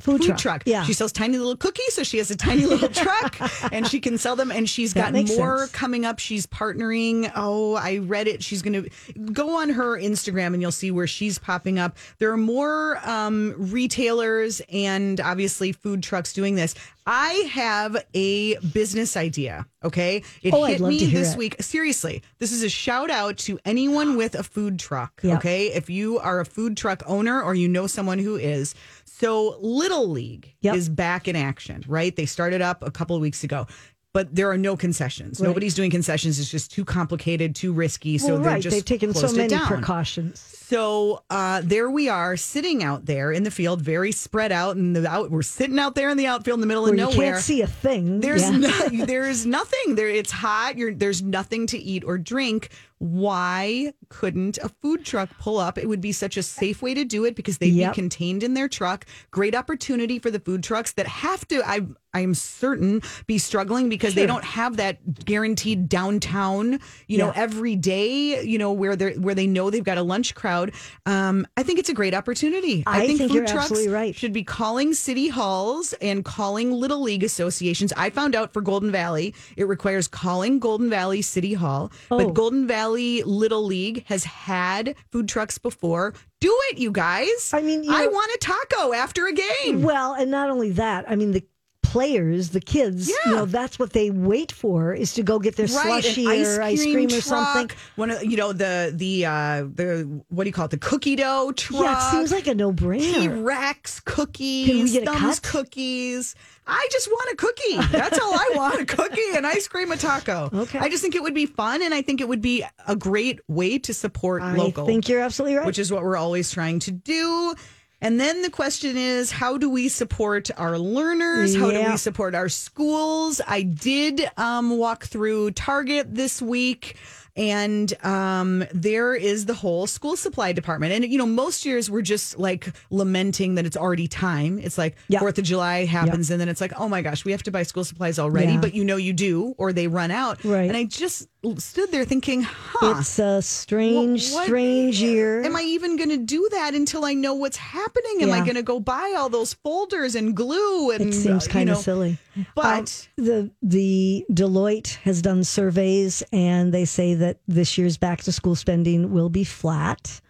food, 0.00 0.22
truck. 0.22 0.38
truck. 0.38 0.62
Yeah. 0.66 0.82
She 0.84 0.92
sells 0.92 1.12
tiny 1.12 1.36
little 1.38 1.56
cookies, 1.56 1.94
so 1.94 2.02
she 2.02 2.18
has 2.18 2.30
a 2.30 2.36
tiny 2.36 2.66
little 2.66 2.88
truck, 3.04 3.36
and 3.72 3.86
she 3.86 4.00
can 4.00 4.18
sell 4.18 4.36
them. 4.36 4.50
And 4.50 4.68
she's 4.68 4.94
That 4.94 5.12
got 5.12 5.26
more 5.28 5.58
sense. 5.60 5.72
coming 5.72 6.04
up. 6.04 6.18
She's 6.18 6.46
partnering. 6.46 7.30
Oh, 7.36 7.74
I 7.74 7.98
read 7.98 8.26
it. 8.28 8.42
She's 8.42 8.62
going 8.62 8.84
to 8.84 9.18
go 9.32 9.56
on 9.60 9.70
her 9.70 9.98
Instagram, 9.98 10.48
and 10.54 10.62
you'll 10.62 10.72
see 10.72 10.90
where 10.90 11.06
she's 11.06 11.38
popping 11.38 11.78
up. 11.78 11.96
There 12.18 12.30
are 12.32 12.36
more 12.36 12.98
um, 13.08 13.54
retailers 13.58 14.60
and 14.72 15.20
obviously 15.20 15.72
food 15.72 16.02
trucks 16.02 16.32
doing 16.32 16.54
this. 16.54 16.74
I 17.12 17.32
have 17.50 17.96
a 18.14 18.56
business 18.58 19.16
idea. 19.16 19.66
Okay, 19.82 20.22
it 20.42 20.54
Oh, 20.54 20.62
hit 20.62 20.80
me 20.80 21.04
this 21.06 21.32
it. 21.32 21.38
week. 21.38 21.56
Seriously, 21.60 22.22
this 22.38 22.52
is 22.52 22.62
a 22.62 22.68
shout 22.68 23.10
out 23.10 23.36
to 23.38 23.58
anyone 23.64 24.16
with 24.16 24.36
a 24.36 24.44
food 24.44 24.78
truck. 24.78 25.18
Yeah. 25.24 25.36
Okay. 25.38 25.72
If 25.72 25.90
you 25.90 26.20
are 26.20 26.38
a 26.38 26.44
food 26.44 26.76
truck 26.76 27.02
owner 27.06 27.42
or 27.42 27.56
you 27.56 27.66
know 27.68 27.88
someone 27.88 28.20
who 28.20 28.36
is. 28.36 28.76
So, 29.04 29.58
Little 29.60 30.08
League 30.08 30.54
Yep. 30.60 30.76
is 30.76 30.88
back 30.88 31.28
in 31.28 31.36
action, 31.36 31.84
right? 31.88 32.14
They 32.14 32.24
started 32.26 32.62
up 32.62 32.82
a 32.82 32.90
couple 32.90 33.16
of 33.16 33.20
weeks 33.20 33.42
ago. 33.44 33.66
But 34.12 34.34
there 34.34 34.50
are 34.50 34.58
no 34.58 34.76
concessions. 34.76 35.40
Nobody's 35.40 35.74
doing 35.74 35.90
concessions. 35.90 36.38
It's 36.40 36.50
just 36.50 36.72
too 36.72 36.84
complicated, 36.84 37.54
too 37.54 37.72
risky. 37.72 38.18
So 38.18 38.28
well, 38.34 38.36
they're 38.42 38.52
right. 38.52 38.62
just 38.62 38.74
They've 38.74 38.84
taken 38.84 39.14
so 39.14 39.32
many 39.32 39.56
precautions. 39.56 40.40
So 40.40 41.24
uh, 41.30 41.62
there 41.64 41.90
we 41.90 42.08
are, 42.08 42.36
sitting 42.36 42.82
out 42.84 43.06
there 43.06 43.32
in 43.32 43.42
the 43.42 43.50
field, 43.50 43.82
very 43.82 44.12
spread 44.12 44.52
out, 44.52 44.76
and 44.76 44.94
the 44.94 45.08
out, 45.08 45.30
we're 45.30 45.42
sitting 45.42 45.78
out 45.80 45.94
there 45.96 46.10
in 46.10 46.16
the 46.16 46.26
outfield 46.26 46.58
in 46.58 46.60
the 46.60 46.66
middle 46.66 46.84
Where 46.84 46.92
of 46.92 46.98
you 46.98 47.04
nowhere. 47.06 47.32
can't 47.32 47.42
see 47.42 47.62
a 47.62 47.66
thing. 47.66 48.20
There's 48.20 48.42
Yeah. 48.42 48.56
no, 48.56 48.88
there's 49.06 49.46
nothing 49.46 49.96
there. 49.96 50.08
It's 50.08 50.30
hot. 50.30 50.76
You're, 50.76 50.94
there's 50.94 51.22
nothing 51.22 51.66
to 51.68 51.78
eat 51.78 52.04
or 52.04 52.18
drink. 52.18 52.68
Why 53.00 53.92
couldn't 54.10 54.58
a 54.58 54.68
food 54.68 55.04
truck 55.04 55.30
pull 55.38 55.58
up? 55.58 55.78
It 55.78 55.88
would 55.88 56.00
be 56.02 56.12
such 56.12 56.36
a 56.36 56.42
safe 56.42 56.82
way 56.82 56.94
to 56.94 57.04
do 57.04 57.24
it 57.24 57.34
because 57.34 57.58
they'd 57.58 57.72
Yep. 57.72 57.92
be 57.92 57.94
contained 57.94 58.42
in 58.42 58.54
their 58.54 58.68
truck. 58.68 59.06
Great 59.30 59.54
opportunity 59.54 60.18
for 60.18 60.30
the 60.30 60.38
food 60.38 60.62
trucks 60.62 60.92
that 60.92 61.06
have 61.06 61.48
to. 61.48 61.62
I 61.68 61.80
I'm 62.12 62.34
certain 62.34 63.02
be 63.28 63.38
struggling 63.38 63.88
because 63.88 64.14
they 64.16 64.26
don't 64.26 64.42
have 64.42 64.78
that 64.78 65.24
guaranteed 65.24 65.88
downtown. 65.88 66.80
You 67.06 67.18
know, 67.18 67.32
every 67.36 67.76
day. 67.76 68.42
You 68.44 68.58
know 68.58 68.72
where 68.72 68.96
they 68.96 69.12
where 69.12 69.34
they 69.36 69.46
know 69.46 69.70
they've 69.70 69.84
got 69.84 69.96
a 69.96 70.02
lunch 70.02 70.34
crowd. 70.34 70.72
Um, 71.06 71.46
I 71.56 71.62
think 71.62 71.78
it's 71.78 71.88
a 71.88 71.94
great 71.94 72.12
opportunity. 72.12 72.82
I 72.84 73.06
think 73.06 73.20
food 73.20 73.30
you're 73.30 73.46
trucks 73.46 73.86
right. 73.86 74.14
should 74.14 74.32
be 74.32 74.42
calling 74.42 74.92
city 74.92 75.28
halls 75.28 75.92
and 76.02 76.24
calling 76.24 76.72
little 76.72 77.00
league 77.00 77.22
associations. 77.22 77.92
I 77.96 78.10
found 78.10 78.34
out 78.34 78.52
for 78.52 78.60
Golden 78.60 78.90
Valley, 78.90 79.32
it 79.56 79.68
requires 79.68 80.08
calling 80.08 80.58
Golden 80.58 80.90
Valley 80.90 81.22
City 81.22 81.54
Hall, 81.54 81.92
Oh. 82.10 82.18
but 82.18 82.34
Golden 82.34 82.66
Valley 82.66 82.89
Little 82.96 83.64
League 83.64 84.04
has 84.06 84.24
had 84.24 84.94
food 85.10 85.28
trucks 85.28 85.58
before. 85.58 86.14
Do 86.40 86.56
it, 86.70 86.78
you 86.78 86.90
guys. 86.90 87.50
I 87.52 87.60
mean, 87.62 87.84
you 87.84 87.92
I 87.92 88.04
know- 88.06 88.10
want 88.10 88.32
a 88.32 88.38
taco 88.38 88.92
after 88.94 89.26
a 89.26 89.32
game. 89.32 89.82
Well, 89.82 90.14
and 90.14 90.30
not 90.30 90.50
only 90.50 90.70
that, 90.72 91.04
I 91.08 91.16
mean 91.16 91.32
the 91.32 91.44
players, 91.90 92.50
the 92.50 92.60
kids, 92.60 93.08
yeah. 93.08 93.16
you 93.26 93.36
know, 93.36 93.44
that's 93.46 93.78
what 93.78 93.92
they 93.92 94.10
wait 94.10 94.52
for 94.52 94.94
is 94.94 95.12
to 95.14 95.24
go 95.24 95.40
get 95.40 95.56
their 95.56 95.66
Right, 95.66 96.02
slushy 96.02 96.24
an 96.24 96.46
or 96.46 96.62
ice 96.62 96.82
cream 96.82 97.08
or 97.08 97.20
something. 97.20 97.76
One 97.96 98.10
of 98.10 98.24
you 98.24 98.36
know 98.36 98.52
the 98.52 98.92
the 98.94 99.26
uh 99.26 99.64
the 99.74 100.22
what 100.28 100.44
do 100.44 100.48
you 100.48 100.52
call 100.52 100.66
it? 100.66 100.70
The 100.70 100.78
cookie 100.78 101.16
dough 101.16 101.52
truck. 101.52 101.82
Yeah, 101.82 102.08
it 102.08 102.10
seems 102.12 102.32
like 102.32 102.46
a 102.46 102.54
no-brainer. 102.54 103.14
T-Rex 103.14 104.00
cookies, 104.00 104.68
Can 104.68 104.84
we 104.84 104.90
get 104.92 105.02
a 105.02 105.12
thumbs 105.12 105.40
cut? 105.40 105.52
cookies. 105.52 106.36
I 106.66 106.88
just 106.92 107.08
want 107.08 107.32
a 107.32 107.36
cookie. 107.36 107.76
That's 107.90 108.18
all 108.20 108.32
I 108.32 108.52
want: 108.54 108.80
a 108.80 108.84
cookie, 108.86 109.34
an 109.34 109.44
ice 109.44 109.66
cream, 109.66 109.90
a 109.90 109.96
taco. 109.96 110.48
Okay. 110.52 110.78
I 110.78 110.88
just 110.88 111.02
think 111.02 111.16
it 111.16 111.22
would 111.22 111.34
be 111.34 111.46
fun, 111.46 111.82
and 111.82 111.92
I 111.92 112.02
think 112.02 112.20
it 112.20 112.28
would 112.28 112.40
be 112.40 112.64
a 112.86 112.94
great 112.94 113.40
way 113.48 113.78
to 113.80 113.92
support 113.92 114.42
I 114.42 114.54
local, 114.54 114.84
I 114.84 114.86
think 114.86 115.08
you're 115.08 115.20
absolutely 115.20 115.56
right. 115.56 115.66
which 115.66 115.80
is 115.80 115.90
what 115.90 116.02
we're 116.02 116.16
always 116.16 116.50
trying 116.52 116.78
to 116.80 116.92
do. 116.92 117.54
And 118.02 118.18
then 118.18 118.40
the 118.42 118.50
question 118.50 118.96
is, 118.96 119.30
how 119.30 119.58
do 119.58 119.68
we 119.68 119.88
support 119.88 120.50
our 120.56 120.78
learners? 120.78 121.54
How 121.54 121.70
do 121.70 121.90
we 121.90 121.96
support 121.98 122.34
our 122.34 122.48
schools? 122.48 123.42
I 123.46 123.62
did 123.62 124.28
um, 124.38 124.78
walk 124.78 125.04
through 125.04 125.50
Target 125.50 126.14
this 126.14 126.40
week. 126.40 126.96
And 127.40 128.04
um, 128.04 128.64
there 128.74 129.14
is 129.14 129.46
the 129.46 129.54
whole 129.54 129.86
school 129.86 130.14
supply 130.14 130.52
department. 130.52 130.92
And, 130.92 131.10
you 131.10 131.16
know, 131.16 131.24
most 131.24 131.64
years 131.64 131.90
we're 131.90 132.02
just 132.02 132.38
like 132.38 132.68
lamenting 132.90 133.54
that 133.54 133.64
it's 133.64 133.78
already 133.78 134.08
time. 134.08 134.58
It's 134.58 134.76
like 134.76 134.96
Yeah. 135.08 135.20
Fourth 135.20 135.38
of 135.38 135.44
July 135.44 135.86
happens, 135.86 136.30
and 136.30 136.38
then 136.38 136.50
it's 136.50 136.60
like, 136.60 136.72
oh 136.78 136.86
my 136.86 137.00
gosh, 137.00 137.24
we 137.24 137.32
have 137.32 137.42
to 137.44 137.50
buy 137.50 137.62
school 137.62 137.82
supplies 137.84 138.18
already. 138.18 138.52
Yeah. 138.52 138.60
But 138.60 138.74
you 138.74 138.84
know 138.84 138.96
you 138.96 139.14
do, 139.14 139.54
or 139.56 139.72
they 139.72 139.88
run 139.88 140.10
out. 140.10 140.44
Right. 140.44 140.68
And 140.68 140.76
I 140.76 140.84
just 140.84 141.28
stood 141.56 141.90
there 141.90 142.04
thinking, 142.04 142.42
huh. 142.42 142.96
it's 142.98 143.18
a 143.18 143.40
strange, 143.40 144.32
What- 144.32 144.44
strange 144.44 145.00
year. 145.00 145.42
Am 145.42 145.56
I 145.56 145.62
even 145.62 145.96
going 145.96 146.10
to 146.10 146.18
do 146.18 146.46
that 146.52 146.74
until 146.74 147.06
I 147.06 147.14
know 147.14 147.32
what's 147.32 147.56
happening? 147.56 148.18
Am 148.20 148.32
I 148.32 148.40
going 148.40 148.56
to 148.56 148.62
go 148.62 148.80
buy 148.80 149.14
all 149.16 149.30
those 149.30 149.54
folders 149.54 150.14
and 150.14 150.36
glue? 150.36 150.90
And 150.90 151.08
it 151.08 151.14
seems 151.14 151.48
uh, 151.48 151.50
kind 151.50 151.70
of 151.70 151.76
know, 151.76 151.82
silly. 151.82 152.18
But 152.54 153.08
Um, 153.18 153.24
the 153.24 153.50
the 153.62 154.24
Deloitte 154.30 154.96
has 155.02 155.22
done 155.22 155.44
surveys, 155.44 156.22
and 156.32 156.72
they 156.72 156.84
say 156.84 157.14
that 157.14 157.38
this 157.48 157.76
year's 157.76 157.98
back 157.98 158.22
to 158.22 158.32
school 158.32 158.54
spending 158.54 159.12
will 159.12 159.28
be 159.30 159.44
flat. 159.44 160.20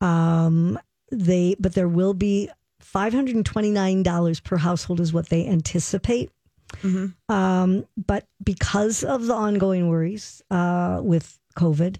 Um, 0.00 0.78
they 1.10 1.56
but 1.58 1.74
there 1.74 1.88
will 1.88 2.14
be 2.14 2.50
five 2.80 3.12
hundred 3.12 3.36
and 3.36 3.46
twenty 3.46 3.70
nine 3.70 4.02
dollars 4.02 4.40
per 4.40 4.56
household 4.56 5.00
is 5.00 5.12
what 5.12 5.28
they 5.28 5.46
anticipate. 5.46 6.30
Um, 7.28 7.84
but 7.96 8.26
because 8.44 9.02
of 9.02 9.26
the 9.26 9.34
ongoing 9.34 9.88
worries 9.88 10.42
uh, 10.50 11.00
with 11.02 11.38
COVID, 11.56 11.96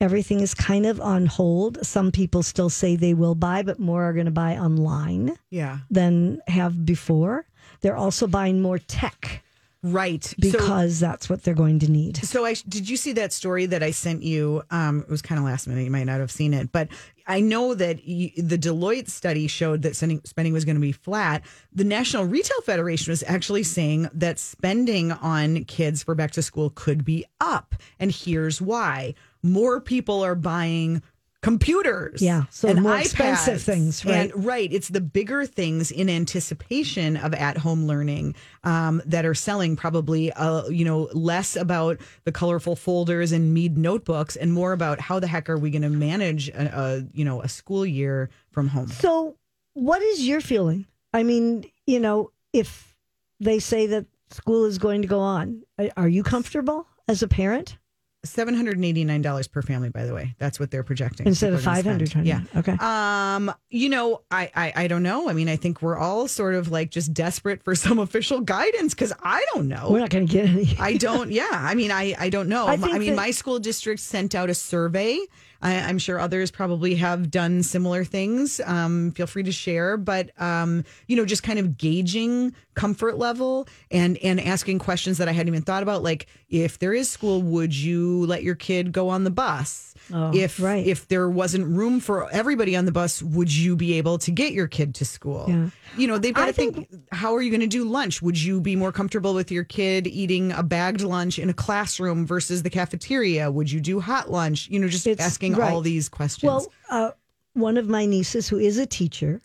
everything 0.00 0.40
is 0.40 0.52
kind 0.52 0.84
of 0.86 1.00
on 1.00 1.26
hold. 1.26 1.84
Some 1.86 2.10
people 2.10 2.42
still 2.42 2.70
say 2.70 2.96
they 2.96 3.14
will 3.14 3.36
buy, 3.36 3.62
but 3.62 3.78
more 3.78 4.02
are 4.04 4.12
going 4.12 4.26
to 4.26 4.32
buy 4.32 4.56
online 4.56 5.38
yeah, 5.50 5.78
than 5.90 6.40
have 6.48 6.84
before. 6.84 7.46
They're 7.80 7.96
also 7.96 8.26
buying 8.26 8.60
more 8.60 8.78
tech 8.78 9.44
right. 9.84 10.24
so, 10.24 10.34
because 10.38 10.98
that's 10.98 11.28
what 11.28 11.42
they're 11.42 11.54
going 11.54 11.78
to 11.80 11.90
need. 11.90 12.16
so 12.16 12.44
I 12.44 12.54
did 12.68 12.88
you 12.88 12.96
see 12.96 13.12
that 13.12 13.32
story 13.32 13.66
that 13.66 13.82
I 13.82 13.90
sent 13.90 14.22
you? 14.22 14.62
Um, 14.70 15.00
it 15.00 15.10
was 15.10 15.22
kind 15.22 15.38
of 15.38 15.44
last 15.44 15.68
minute. 15.68 15.84
You 15.84 15.90
might 15.90 16.04
not 16.04 16.20
have 16.20 16.30
seen 16.30 16.54
it, 16.54 16.72
but 16.72 16.88
I 17.26 17.40
know 17.40 17.74
that 17.74 18.00
y 18.06 18.32
the 18.36 18.58
Deloitte 18.58 19.08
study 19.08 19.46
showed 19.46 19.82
that 19.82 19.96
spending, 19.96 20.20
spending 20.24 20.52
was 20.52 20.64
going 20.64 20.76
to 20.76 20.80
be 20.80 20.92
flat. 20.92 21.42
The 21.72 21.84
National 21.84 22.24
Retail 22.24 22.60
Federation 22.62 23.12
was 23.12 23.22
actually 23.26 23.62
saying 23.62 24.08
that 24.12 24.38
spending 24.38 25.12
on 25.12 25.64
kids 25.64 26.02
for 26.02 26.14
back 26.14 26.32
to 26.32 26.42
school 26.42 26.70
could 26.70 27.04
be 27.04 27.24
up, 27.40 27.74
and 28.00 28.10
here's 28.10 28.60
why: 28.60 29.14
more 29.42 29.80
people 29.80 30.24
are 30.24 30.34
buying 30.34 31.02
computers 31.44 32.22
Yeah, 32.22 32.44
so 32.48 32.68
and 32.68 32.82
more 32.82 32.96
expensive 32.96 33.62
things, 33.62 34.02
right. 34.04 34.32
And 34.32 34.44
right. 34.46 34.72
It's 34.72 34.88
the 34.88 35.02
bigger 35.02 35.44
things 35.44 35.90
in 35.90 36.08
anticipation 36.08 37.18
of 37.18 37.34
at 37.34 37.58
home 37.58 37.86
learning 37.86 38.34
um, 38.64 39.02
that 39.04 39.26
are 39.26 39.34
selling 39.34 39.76
probably, 39.76 40.32
uh, 40.32 40.66
you 40.68 40.86
know, 40.86 41.10
less 41.12 41.54
about 41.54 42.00
the 42.24 42.32
colorful 42.32 42.76
folders 42.76 43.30
and 43.30 43.52
Mead 43.52 43.76
notebooks 43.76 44.36
and 44.36 44.54
more 44.54 44.72
about 44.72 45.00
how 45.00 45.20
the 45.20 45.26
heck 45.26 45.50
are 45.50 45.58
we 45.58 45.70
going 45.70 45.82
to 45.82 45.90
manage 45.90 46.48
a, 46.48 46.80
a, 46.80 47.06
you 47.12 47.26
know, 47.26 47.42
a 47.42 47.48
school 47.48 47.84
year 47.84 48.30
from 48.50 48.68
home. 48.68 48.88
So, 48.88 49.36
what 49.74 50.00
is 50.00 50.26
your 50.26 50.40
feeling? 50.40 50.86
I 51.12 51.24
mean, 51.24 51.70
you 51.86 52.00
know, 52.00 52.30
if 52.54 52.96
they 53.38 53.58
say 53.58 53.86
that 53.88 54.06
school 54.30 54.64
is 54.64 54.78
going 54.78 55.02
to 55.02 55.08
go 55.08 55.20
on, 55.20 55.62
are 55.96 56.08
you 56.08 56.22
comfortable 56.22 56.86
as 57.06 57.22
a 57.22 57.28
parent? 57.28 57.76
$789 58.24 59.50
per 59.52 59.62
family, 59.62 59.88
by 59.90 60.04
the 60.04 60.14
way. 60.14 60.34
That's 60.38 60.58
what 60.58 60.70
they're 60.70 60.82
projecting. 60.82 61.26
Instead 61.26 61.52
of 61.52 61.64
gonna 61.64 61.82
500. 61.82 62.26
Yeah. 62.26 62.40
Okay. 62.56 62.76
Um, 62.80 63.52
you 63.70 63.88
know, 63.88 64.22
I, 64.30 64.50
I 64.54 64.72
I 64.76 64.86
don't 64.88 65.02
know. 65.02 65.28
I 65.28 65.32
mean, 65.32 65.48
I 65.48 65.56
think 65.56 65.82
we're 65.82 65.96
all 65.96 66.28
sort 66.28 66.54
of 66.54 66.70
like 66.70 66.90
just 66.90 67.12
desperate 67.14 67.62
for 67.62 67.74
some 67.84 67.98
official 67.98 68.40
guidance 68.40 68.94
because 68.94 69.12
I 69.22 69.44
don't 69.54 69.68
know. 69.68 69.88
We're 69.90 70.00
not 70.00 70.10
going 70.10 70.26
to 70.26 70.32
get 70.32 70.46
any. 70.48 70.76
I 70.78 70.94
don't. 70.96 71.30
Yeah, 71.30 71.48
I 71.52 71.74
mean, 71.74 71.90
I 71.90 72.14
I 72.18 72.28
don't 72.30 72.48
know. 72.48 72.66
I 72.66 72.72
I, 72.74 72.98
mean, 72.98 73.10
that- 73.10 73.16
my 73.16 73.30
school 73.30 73.58
district 73.58 74.00
sent 74.00 74.34
out 74.34 74.50
a 74.50 74.54
survey. 74.54 75.18
I, 75.62 75.76
I'm 75.76 75.98
sure 75.98 76.18
others 76.18 76.50
probably 76.50 76.94
have 76.96 77.30
done 77.30 77.62
similar 77.62 78.04
things. 78.04 78.60
Um, 78.64 79.12
feel 79.12 79.26
free 79.26 79.42
to 79.44 79.52
share, 79.52 79.96
but 79.96 80.30
um, 80.40 80.84
you 81.06 81.16
know, 81.16 81.24
just 81.24 81.42
kind 81.42 81.58
of 81.58 81.78
gauging 81.78 82.54
comfort 82.74 83.18
level 83.18 83.66
and 83.90 84.18
and 84.18 84.40
asking 84.40 84.78
questions 84.78 85.18
that 85.18 85.28
I 85.28 85.32
hadn't 85.32 85.48
even 85.48 85.62
thought 85.62 85.82
about. 85.82 86.02
Like, 86.02 86.26
if 86.48 86.78
there 86.78 86.92
is 86.92 87.08
school, 87.08 87.42
would 87.42 87.74
you 87.74 88.26
let 88.26 88.42
your 88.42 88.54
kid 88.54 88.92
go 88.92 89.08
on 89.08 89.24
the 89.24 89.30
bus? 89.30 89.93
Oh, 90.12 90.32
if 90.34 90.60
right. 90.60 90.86
if 90.86 91.08
there 91.08 91.28
wasn't 91.28 91.66
room 91.66 92.00
for 92.00 92.30
everybody 92.30 92.76
on 92.76 92.84
the 92.84 92.92
bus, 92.92 93.22
would 93.22 93.54
you 93.54 93.76
be 93.76 93.94
able 93.94 94.18
to 94.18 94.30
get 94.30 94.52
your 94.52 94.66
kid 94.66 94.94
to 94.96 95.04
school? 95.04 95.46
Yeah. 95.48 95.70
You 95.96 96.06
know, 96.06 96.18
they've 96.18 96.34
got 96.34 96.48
I 96.48 96.52
to 96.52 96.52
think, 96.52 96.88
how 97.12 97.34
are 97.34 97.40
you 97.40 97.50
going 97.50 97.60
to 97.60 97.66
do 97.66 97.84
lunch? 97.84 98.20
Would 98.20 98.40
you 98.40 98.60
be 98.60 98.76
more 98.76 98.92
comfortable 98.92 99.34
with 99.34 99.50
your 99.50 99.64
kid 99.64 100.06
eating 100.06 100.52
a 100.52 100.62
bagged 100.62 101.00
lunch 101.00 101.38
in 101.38 101.48
a 101.48 101.54
classroom 101.54 102.26
versus 102.26 102.62
the 102.62 102.70
cafeteria? 102.70 103.50
Would 103.50 103.70
you 103.70 103.80
do 103.80 104.00
hot 104.00 104.30
lunch? 104.30 104.68
You 104.68 104.78
know, 104.78 104.88
just 104.88 105.06
asking 105.06 105.54
right. 105.54 105.72
all 105.72 105.80
these 105.80 106.08
questions. 106.08 106.44
Well, 106.44 106.72
uh, 106.90 107.10
one 107.54 107.76
of 107.76 107.88
my 107.88 108.04
nieces, 108.04 108.48
who 108.48 108.58
is 108.58 108.78
a 108.78 108.86
teacher, 108.86 109.40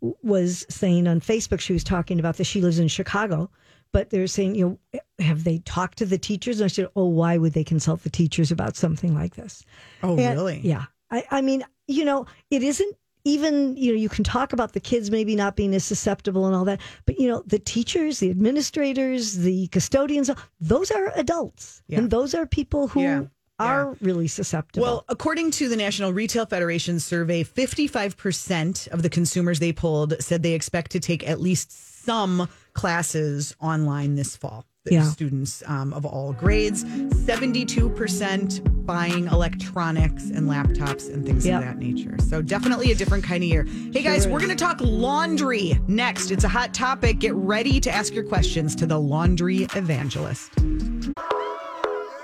was 0.00 0.66
saying 0.68 1.06
on 1.06 1.20
Facebook, 1.20 1.60
she 1.60 1.72
was 1.72 1.84
talking 1.84 2.18
about 2.18 2.36
this. 2.36 2.46
She 2.46 2.62
lives 2.62 2.78
in 2.78 2.88
Chicago, 2.88 3.50
but 3.92 4.10
they're 4.10 4.26
saying, 4.26 4.54
you 4.54 4.78
know, 4.92 5.00
have 5.24 5.44
they 5.44 5.58
talked 5.58 5.98
to 5.98 6.06
the 6.06 6.18
teachers? 6.18 6.60
And 6.60 6.66
I 6.66 6.68
said, 6.68 6.88
oh, 6.96 7.06
why 7.06 7.38
would 7.38 7.52
they 7.52 7.64
consult 7.64 8.02
the 8.02 8.10
teachers 8.10 8.50
about 8.50 8.76
something 8.76 9.14
like 9.14 9.34
this? 9.36 9.64
oh, 10.02 10.16
And- 10.18 10.38
really? 10.38 10.60
Yeah. 10.62 10.84
I, 11.10 11.24
I 11.30 11.40
mean, 11.42 11.64
you 11.88 12.04
know, 12.04 12.26
it 12.50 12.62
isn't 12.62 12.96
even, 13.24 13.76
you 13.76 13.92
know, 13.92 13.98
you 13.98 14.08
can 14.08 14.22
talk 14.24 14.52
about 14.52 14.72
the 14.72 14.80
kids 14.80 15.10
maybe 15.10 15.34
not 15.36 15.56
being 15.56 15.74
as 15.74 15.84
susceptible 15.84 16.46
and 16.46 16.54
all 16.54 16.64
that, 16.64 16.80
but, 17.04 17.18
you 17.18 17.28
know, 17.28 17.42
the 17.46 17.58
teachers, 17.58 18.20
the 18.20 18.30
administrators, 18.30 19.36
the 19.38 19.66
custodians, 19.68 20.30
those 20.60 20.90
are 20.90 21.12
adults. 21.16 21.82
Yeah. 21.88 21.98
And 21.98 22.10
those 22.10 22.32
are 22.34 22.46
people 22.46 22.88
who 22.88 23.02
Yeah. 23.02 23.22
are 23.58 23.94
really 24.00 24.26
susceptible. 24.28 24.82
Well, 24.86 25.04
according 25.08 25.50
to 25.52 25.68
the 25.68 25.76
National 25.76 26.12
Retail 26.14 26.46
Federation 26.46 26.98
survey, 27.00 27.42
55% 27.44 28.88
of 28.88 29.02
the 29.02 29.10
consumers 29.10 29.58
they 29.58 29.72
polled 29.72 30.14
said 30.22 30.42
they 30.42 30.54
expect 30.54 30.92
to 30.92 31.00
take 31.00 31.28
at 31.28 31.40
least 31.40 32.04
some 32.04 32.48
classes 32.84 33.54
online 33.60 34.14
this 34.14 34.34
fall. 34.36 34.64
The 34.86 34.94
Yeah. 34.94 35.02
Students 35.02 35.62
um, 35.66 35.92
of 35.92 36.06
all 36.06 36.32
grades. 36.32 36.82
72% 36.84 38.86
buying 38.86 39.26
electronics 39.26 40.30
and 40.30 40.48
laptops 40.48 41.12
and 41.12 41.26
things 41.26 41.44
Yep. 41.44 41.60
of 41.60 41.68
that 41.68 41.76
nature. 41.78 42.16
So 42.30 42.40
definitely 42.40 42.90
a 42.90 42.94
different 42.94 43.22
kind 43.22 43.44
of 43.44 43.50
year. 43.50 43.66
Hey 43.92 44.02
guys, 44.02 44.26
we're 44.26 44.38
going 44.38 44.48
to 44.48 44.56
talk 44.56 44.78
laundry 44.80 45.78
next. 45.88 46.30
It's 46.30 46.44
a 46.44 46.48
hot 46.48 46.72
topic. 46.72 47.18
Get 47.18 47.34
ready 47.34 47.80
to 47.80 47.90
ask 47.94 48.14
your 48.14 48.24
questions 48.24 48.74
to 48.76 48.86
the 48.86 48.98
laundry 48.98 49.64
evangelist. 49.76 50.50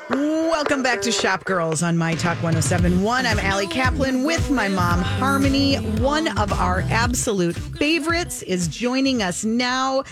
Welcome 0.08 0.82
back 0.82 1.02
to 1.02 1.12
Shop 1.12 1.44
Girls 1.44 1.82
on 1.82 1.98
My 1.98 2.14
Talk 2.14 2.42
1071. 2.42 3.26
I'm 3.26 3.38
Ali 3.40 3.66
Kaplan 3.66 4.24
with 4.24 4.50
my 4.50 4.68
mom, 4.68 5.00
Harmony. 5.02 5.76
One 6.00 6.28
of 6.38 6.50
our 6.52 6.80
absolute 6.88 7.56
favorites 7.56 8.42
is 8.42 8.68
joining 8.68 9.20
us 9.20 9.44
now. 9.44 10.04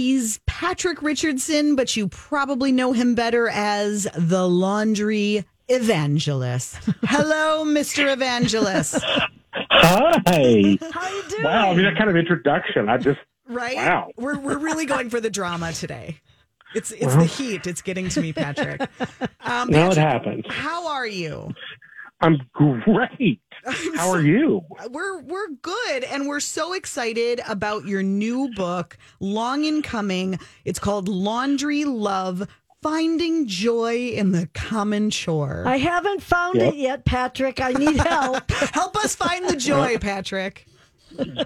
He's 0.00 0.40
Patric 0.44 1.00
Richardson, 1.00 1.74
but 1.74 1.96
you 1.96 2.08
probably 2.08 2.70
know 2.70 2.92
him 2.92 3.14
better 3.14 3.48
as 3.48 4.06
the 4.14 4.46
laundry 4.46 5.46
evangelist. 5.68 6.76
Hello, 7.04 7.64
Mr. 7.64 8.12
Evangelist. 8.12 9.02
Hi. 9.54 10.78
How 10.92 11.08
you 11.08 11.22
doing? 11.30 11.42
Wow. 11.44 11.70
I 11.70 11.74
mean, 11.74 11.84
that 11.86 11.96
kind 11.96 12.10
of 12.10 12.16
introduction. 12.16 12.90
I 12.90 12.98
just, 12.98 13.20
Right? 13.48 13.76
Wow. 13.76 14.10
We're, 14.18 14.38
we're 14.38 14.58
really 14.58 14.84
going 14.84 15.08
for 15.08 15.18
the 15.18 15.30
drama 15.30 15.72
today. 15.72 16.20
It's 16.74 16.90
it's 16.90 17.14
the 17.16 17.24
heat. 17.24 17.66
It's 17.66 17.80
getting 17.80 18.10
to 18.10 18.20
me, 18.20 18.34
Patric. 18.34 18.82
Um, 19.40 19.70
now 19.70 19.90
it 19.92 19.96
happens. 19.96 20.44
how 20.50 20.88
are 20.88 21.06
you? 21.06 21.54
I'm 22.20 22.38
great. 22.52 23.40
How 23.96 24.10
are 24.10 24.20
you? 24.22 24.64
We're 24.90 25.20
we're 25.22 25.48
good 25.62 26.04
and 26.04 26.26
we're 26.28 26.40
so 26.40 26.72
excited 26.72 27.40
about 27.48 27.84
your 27.86 28.02
new 28.02 28.50
book, 28.54 28.96
long 29.20 29.64
in 29.64 29.82
coming. 29.82 30.38
It's 30.64 30.78
called 30.78 31.08
Laundry 31.08 31.84
Love: 31.84 32.46
Finding 32.82 33.46
Joy 33.46 34.08
in 34.10 34.32
the 34.32 34.48
Common 34.54 35.10
Chore. 35.10 35.64
I 35.66 35.78
haven't 35.78 36.22
found 36.22 36.56
Yep. 36.56 36.74
it 36.74 36.76
yet, 36.76 37.04
Patric. 37.04 37.60
I 37.60 37.72
need 37.72 37.96
help. 37.96 38.50
Help 38.50 38.96
us 38.96 39.14
find 39.16 39.48
the 39.48 39.56
joy, 39.56 39.98
Patric. 39.98 40.66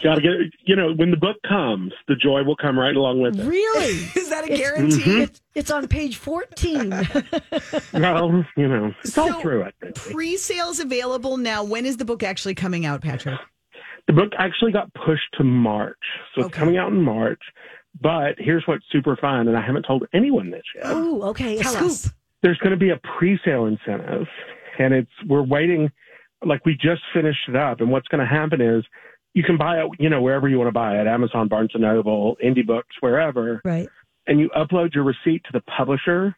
Got 0.03 0.17
to 0.17 0.21
get, 0.21 0.33
you 0.65 0.77
know, 0.77 0.93
when 0.95 1.11
the 1.11 1.17
book 1.17 1.37
comes, 1.49 1.93
the 2.09 2.15
joy 2.17 2.43
will 2.43 2.57
come 2.57 2.79
right 2.79 2.95
along 2.95 3.21
with 3.23 3.39
it. 3.39 3.45
really? 3.45 3.87
Is 4.17 4.29
that 4.31 4.45
a 4.45 4.53
It's- 4.53 4.59
guarantee? 4.59 5.23
It's, 5.23 5.41
it's 5.55 5.71
on 5.71 5.89
page 5.89 6.17
14. 6.17 6.91
Well, 7.93 8.45
you 8.57 8.69
know, 8.69 8.93
it's 9.03 9.17
all 9.19 9.29
So- 9.29 9.41
through 9.41 9.63
it. 9.63 9.95
Pre-sales 9.95 10.81
available 10.81 11.37
now. 11.37 11.63
When 11.65 11.87
is 11.87 11.97
the 11.97 12.05
book 12.05 12.23
actually 12.23 12.55
coming 12.55 12.87
out, 12.87 13.01
Patric? 13.03 13.39
The 14.07 14.13
book 14.13 14.33
actually 14.39 14.73
got 14.73 14.93
pushed 14.95 15.33
to 15.39 15.45
March. 15.45 15.99
So 16.35 16.41
it's 16.43 16.47
Okay. 16.49 16.59
coming 16.59 16.77
out 16.79 16.93
in 16.93 17.01
March. 17.03 17.41
But 18.01 18.37
here's 18.39 18.63
what's 18.67 18.85
super 18.93 19.17
fun, 19.17 19.49
and 19.49 19.57
I 19.57 19.61
haven't 19.61 19.83
told 19.83 20.05
anyone 20.15 20.51
this 20.51 20.63
yet. 20.77 20.87
Ooh, 20.93 21.23
okay. 21.25 21.59
Tell 21.59 21.73
scoop. 21.73 21.87
us. 21.87 22.11
there's 22.43 22.59
going 22.59 22.71
to 22.71 22.77
be 22.77 22.91
a 22.91 23.01
pre-sale 23.19 23.67
incentive 23.67 24.27
and 24.79 24.95
it's 24.95 25.11
we're 25.29 25.43
waiting 25.43 25.91
like 26.47 26.65
we 26.65 26.73
just 26.75 27.03
finished 27.13 27.41
it 27.49 27.57
up 27.57 27.81
and 27.81 27.91
what's 27.91 28.09
going 28.09 28.21
to 28.21 28.27
happen 28.27 28.61
is 28.63 28.83
you 29.35 29.43
can 29.43 29.57
buy 29.57 29.79
it 29.81 29.87
you 29.99 30.09
know 30.09 30.21
wherever 30.23 30.49
you 30.49 30.59
want 30.59 30.69
to 30.69 30.73
buy 30.73 30.99
it 31.01 31.07
amazon 31.07 31.49
barnes 31.49 31.71
and 31.75 31.83
noble 31.83 32.37
indie 32.45 32.67
books 32.67 32.95
wherever 33.01 33.61
Right. 33.65 33.89
and 34.27 34.41
you 34.41 34.51
upload 34.57 34.95
your 34.95 35.05
receipt 35.05 35.43
to 35.45 35.51
the 35.53 35.61
publisher 35.63 36.35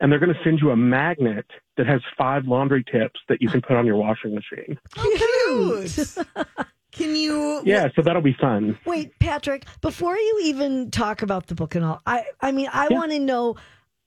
and 0.00 0.10
they're 0.10 0.18
going 0.18 0.34
to 0.34 0.40
send 0.44 0.58
you 0.60 0.70
a 0.70 0.76
magnet 0.76 1.46
that 1.76 1.86
has 1.86 2.00
five 2.18 2.44
laundry 2.46 2.84
tips 2.90 3.20
that 3.28 3.40
you 3.40 3.48
can 3.48 3.60
put 3.62 3.76
on 3.76 3.86
your 3.86 3.96
washing 3.96 4.34
machine 4.34 4.78
oh, 4.98 5.84
Cute. 5.86 6.18
Can 6.92 7.16
you? 7.16 7.60
yeah 7.64 7.88
so 7.96 8.02
that'll 8.02 8.22
be 8.22 8.36
fun 8.40 8.78
Wait, 8.86 9.18
Patric, 9.18 9.64
before 9.80 10.16
you 10.16 10.40
even 10.44 10.90
talk 10.90 11.22
about 11.22 11.46
the 11.48 11.54
book 11.54 11.74
and 11.74 11.84
all, 11.84 12.00
I, 12.06 12.24
I 12.40 12.52
mean, 12.52 12.68
I 12.72 12.88
Yeah. 12.88 12.96
want 12.98 13.10
to 13.12 13.18
know 13.18 13.56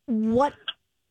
what 0.06 0.54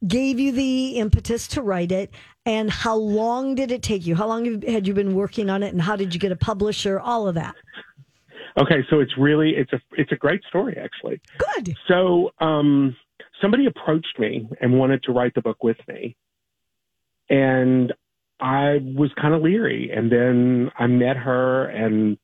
gave 0.07 0.39
you 0.39 0.53
the 0.53 0.99
impetus 0.99 1.49
to 1.49 1.63
write 1.63 1.93
it 1.93 2.11
and 2.45 2.71
how 2.71 2.97
long 2.97 3.55
did 3.55 3.71
it 3.71 3.83
take 3.83 4.07
you? 4.07 4.15
How 4.15 4.27
long 4.27 4.63
had 4.63 4.87
you 4.87 4.95
been 4.95 5.15
working 5.15 5.51
on 5.51 5.63
it 5.63 5.73
and 5.73 5.83
how 5.83 5.97
did 5.97 6.15
you 6.15 6.21
get 6.21 6.33
a 6.33 6.37
publisher? 6.37 6.99
All 7.01 7.29
of 7.29 7.35
that. 7.35 7.55
okay 8.59 8.83
so 8.89 9.01
it's 9.01 9.13
really 9.19 9.51
it's 9.57 9.73
a 9.73 9.81
it's 9.93 10.13
a 10.13 10.17
great 10.17 10.41
story 10.49 10.79
actually 10.83 11.21
Good. 11.39 11.77
So 11.89 12.31
um, 12.41 12.97
somebody 13.41 13.67
approached 13.67 14.19
me 14.19 14.49
and 14.61 14.79
wanted 14.79 15.03
to 15.05 15.13
write 15.13 15.35
the 15.35 15.43
book 15.43 15.63
with 15.63 15.77
me, 15.89 16.17
and 17.29 17.93
I 18.41 18.79
was 18.83 19.11
kind 19.21 19.35
of 19.35 19.43
leery. 19.43 19.91
And 19.95 20.11
then 20.11 20.71
I 20.79 20.87
met 20.87 21.17
her 21.17 21.67
and 21.67 22.19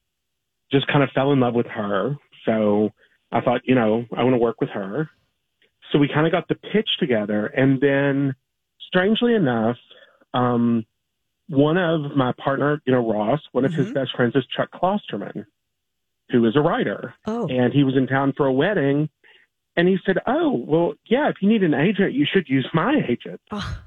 just 0.71 0.87
kind 0.87 1.03
of 1.03 1.11
fell 1.15 1.33
in 1.33 1.41
love 1.41 1.55
with 1.55 1.67
her. 1.67 2.17
So 2.45 2.91
I 3.31 3.41
thought, 3.41 3.63
you 3.65 3.75
know, 3.75 4.05
I 4.17 4.23
want 4.23 4.35
to 4.35 4.39
work 4.39 4.61
with 4.61 4.71
her. 4.71 5.09
So 5.93 5.99
we 5.99 6.09
kind 6.09 6.27
of 6.27 6.33
got 6.33 6.49
the 6.49 6.55
pitch 6.55 6.89
together, 6.99 7.47
and 7.47 7.81
then 7.81 8.35
strangely 8.89 9.35
enough, 9.35 9.77
um, 10.35 10.85
one 11.49 11.77
of 11.77 12.17
my 12.17 12.33
partner, 12.43 12.81
you 12.87 12.93
know, 12.93 13.07
Ross, 13.13 13.41
one 13.53 13.65
of 13.67 13.75
his 13.75 13.89
Mhm. 13.91 13.95
best 13.95 14.13
friends 14.17 14.35
is 14.35 14.47
Chuck 14.47 14.71
Klosterman, 14.73 15.45
who 16.31 16.45
is 16.47 16.57
a 16.57 16.61
writer. 16.61 17.15
Oh, 17.27 17.47
and 17.49 17.73
he 17.75 17.85
was 17.85 17.95
in 17.97 18.07
town 18.07 18.33
for 18.33 18.47
a 18.47 18.53
wedding 18.53 19.11
and 19.77 19.89
he 19.89 19.99
said 20.05 20.19
oh 20.27 20.51
well 20.53 20.93
yeah 21.07 21.31
if 21.31 21.37
you 21.41 21.49
need 21.49 21.63
an 21.63 21.73
agent 21.73 22.13
you 22.13 22.27
should 22.31 22.47
use 22.49 22.67
my 22.75 22.95
agent. 23.09 23.41
Oh, 23.51 23.83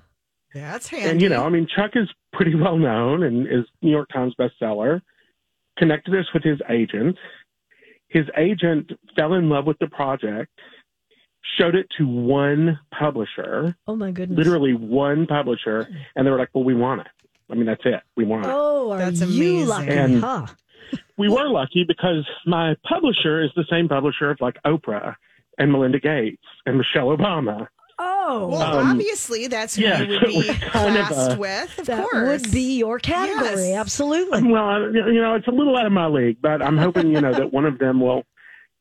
That's 0.53 0.87
handy. 0.89 1.09
and 1.09 1.21
you 1.21 1.29
know 1.29 1.43
i 1.45 1.49
mean 1.49 1.67
chuck 1.67 1.91
is 1.95 2.09
pretty 2.33 2.55
well 2.55 2.77
known 2.77 3.21
and 3.21 3.45
is 3.47 3.65
new 3.83 3.91
york 3.91 4.09
times 4.09 4.33
bestseller. 4.39 5.01
Connected 5.77 6.15
us 6.15 6.25
with 6.33 6.41
his 6.43 6.59
agent. 6.69 7.17
His 8.07 8.25
agent 8.37 8.91
fell 9.15 9.33
in 9.35 9.47
love 9.49 9.65
with 9.67 9.77
the 9.79 9.87
project 9.87 10.51
showed 11.57 11.75
it 11.75 11.87
to 11.97 12.07
one 12.07 12.79
publisher 12.97 13.75
oh 13.87 13.95
my 13.95 14.11
goodness. 14.11 14.37
literally 14.37 14.73
one 14.73 15.25
publisher 15.27 15.87
and 16.15 16.25
they 16.25 16.31
were 16.31 16.37
like 16.39 16.49
well 16.53 16.63
we 16.63 16.73
want 16.75 17.01
it 17.01 17.07
i 17.51 17.55
mean 17.55 17.65
that's 17.65 17.85
it 17.85 18.01
we 18.17 18.25
want 18.25 18.45
it 18.45 18.49
Oh, 18.51 18.91
are 18.91 18.97
That's 18.99 19.21
you 19.21 19.25
amazing. 19.63 19.67
lucky, 19.67 19.89
And- 19.91 20.21
huh? 20.21 20.47
we 21.17 21.29
were 21.29 21.47
lucky 21.49 21.83
because 21.87 22.25
my 22.45 22.75
publisher 22.87 23.41
is 23.43 23.49
the 23.55 23.65
same 23.69 23.87
publisher 23.87 24.29
of 24.31 24.37
like 24.41 24.57
oprah 24.65 25.15
and 25.57 25.71
melinda 25.71 25.99
gates 25.99 26.43
and 26.65 26.77
michelle 26.77 27.07
obama 27.15 27.67
Oh, 27.97 28.47
Well, 28.49 28.79
Um, 28.79 28.87
obviously, 28.91 29.47
that's 29.47 29.75
who 29.77 29.83
yeah, 29.83 30.01
you 30.01 30.09
would 30.09 30.19
so 30.23 30.27
be 30.27 30.49
it 30.49 30.73
was 30.73 31.11
of 31.31 31.37
a- 31.37 31.39
with. 31.39 31.79
Of 31.79 31.85
that 31.85 32.03
course, 32.03 32.41
would 32.41 32.51
be 32.51 32.77
your 32.77 32.99
category. 32.99 33.69
Yes. 33.69 33.77
Absolutely. 33.79 34.43
Well, 34.51 34.91
you 34.93 35.21
know, 35.21 35.35
it's 35.35 35.47
a 35.47 35.51
little 35.51 35.77
out 35.77 35.85
of 35.85 35.93
my 35.93 36.07
league, 36.07 36.39
but 36.41 36.61
I'm 36.61 36.77
hoping, 36.77 37.11
you 37.11 37.21
know, 37.21 37.31
that 37.31 37.53
one 37.53 37.63
of 37.65 37.77
them 37.79 38.01
will 38.01 38.23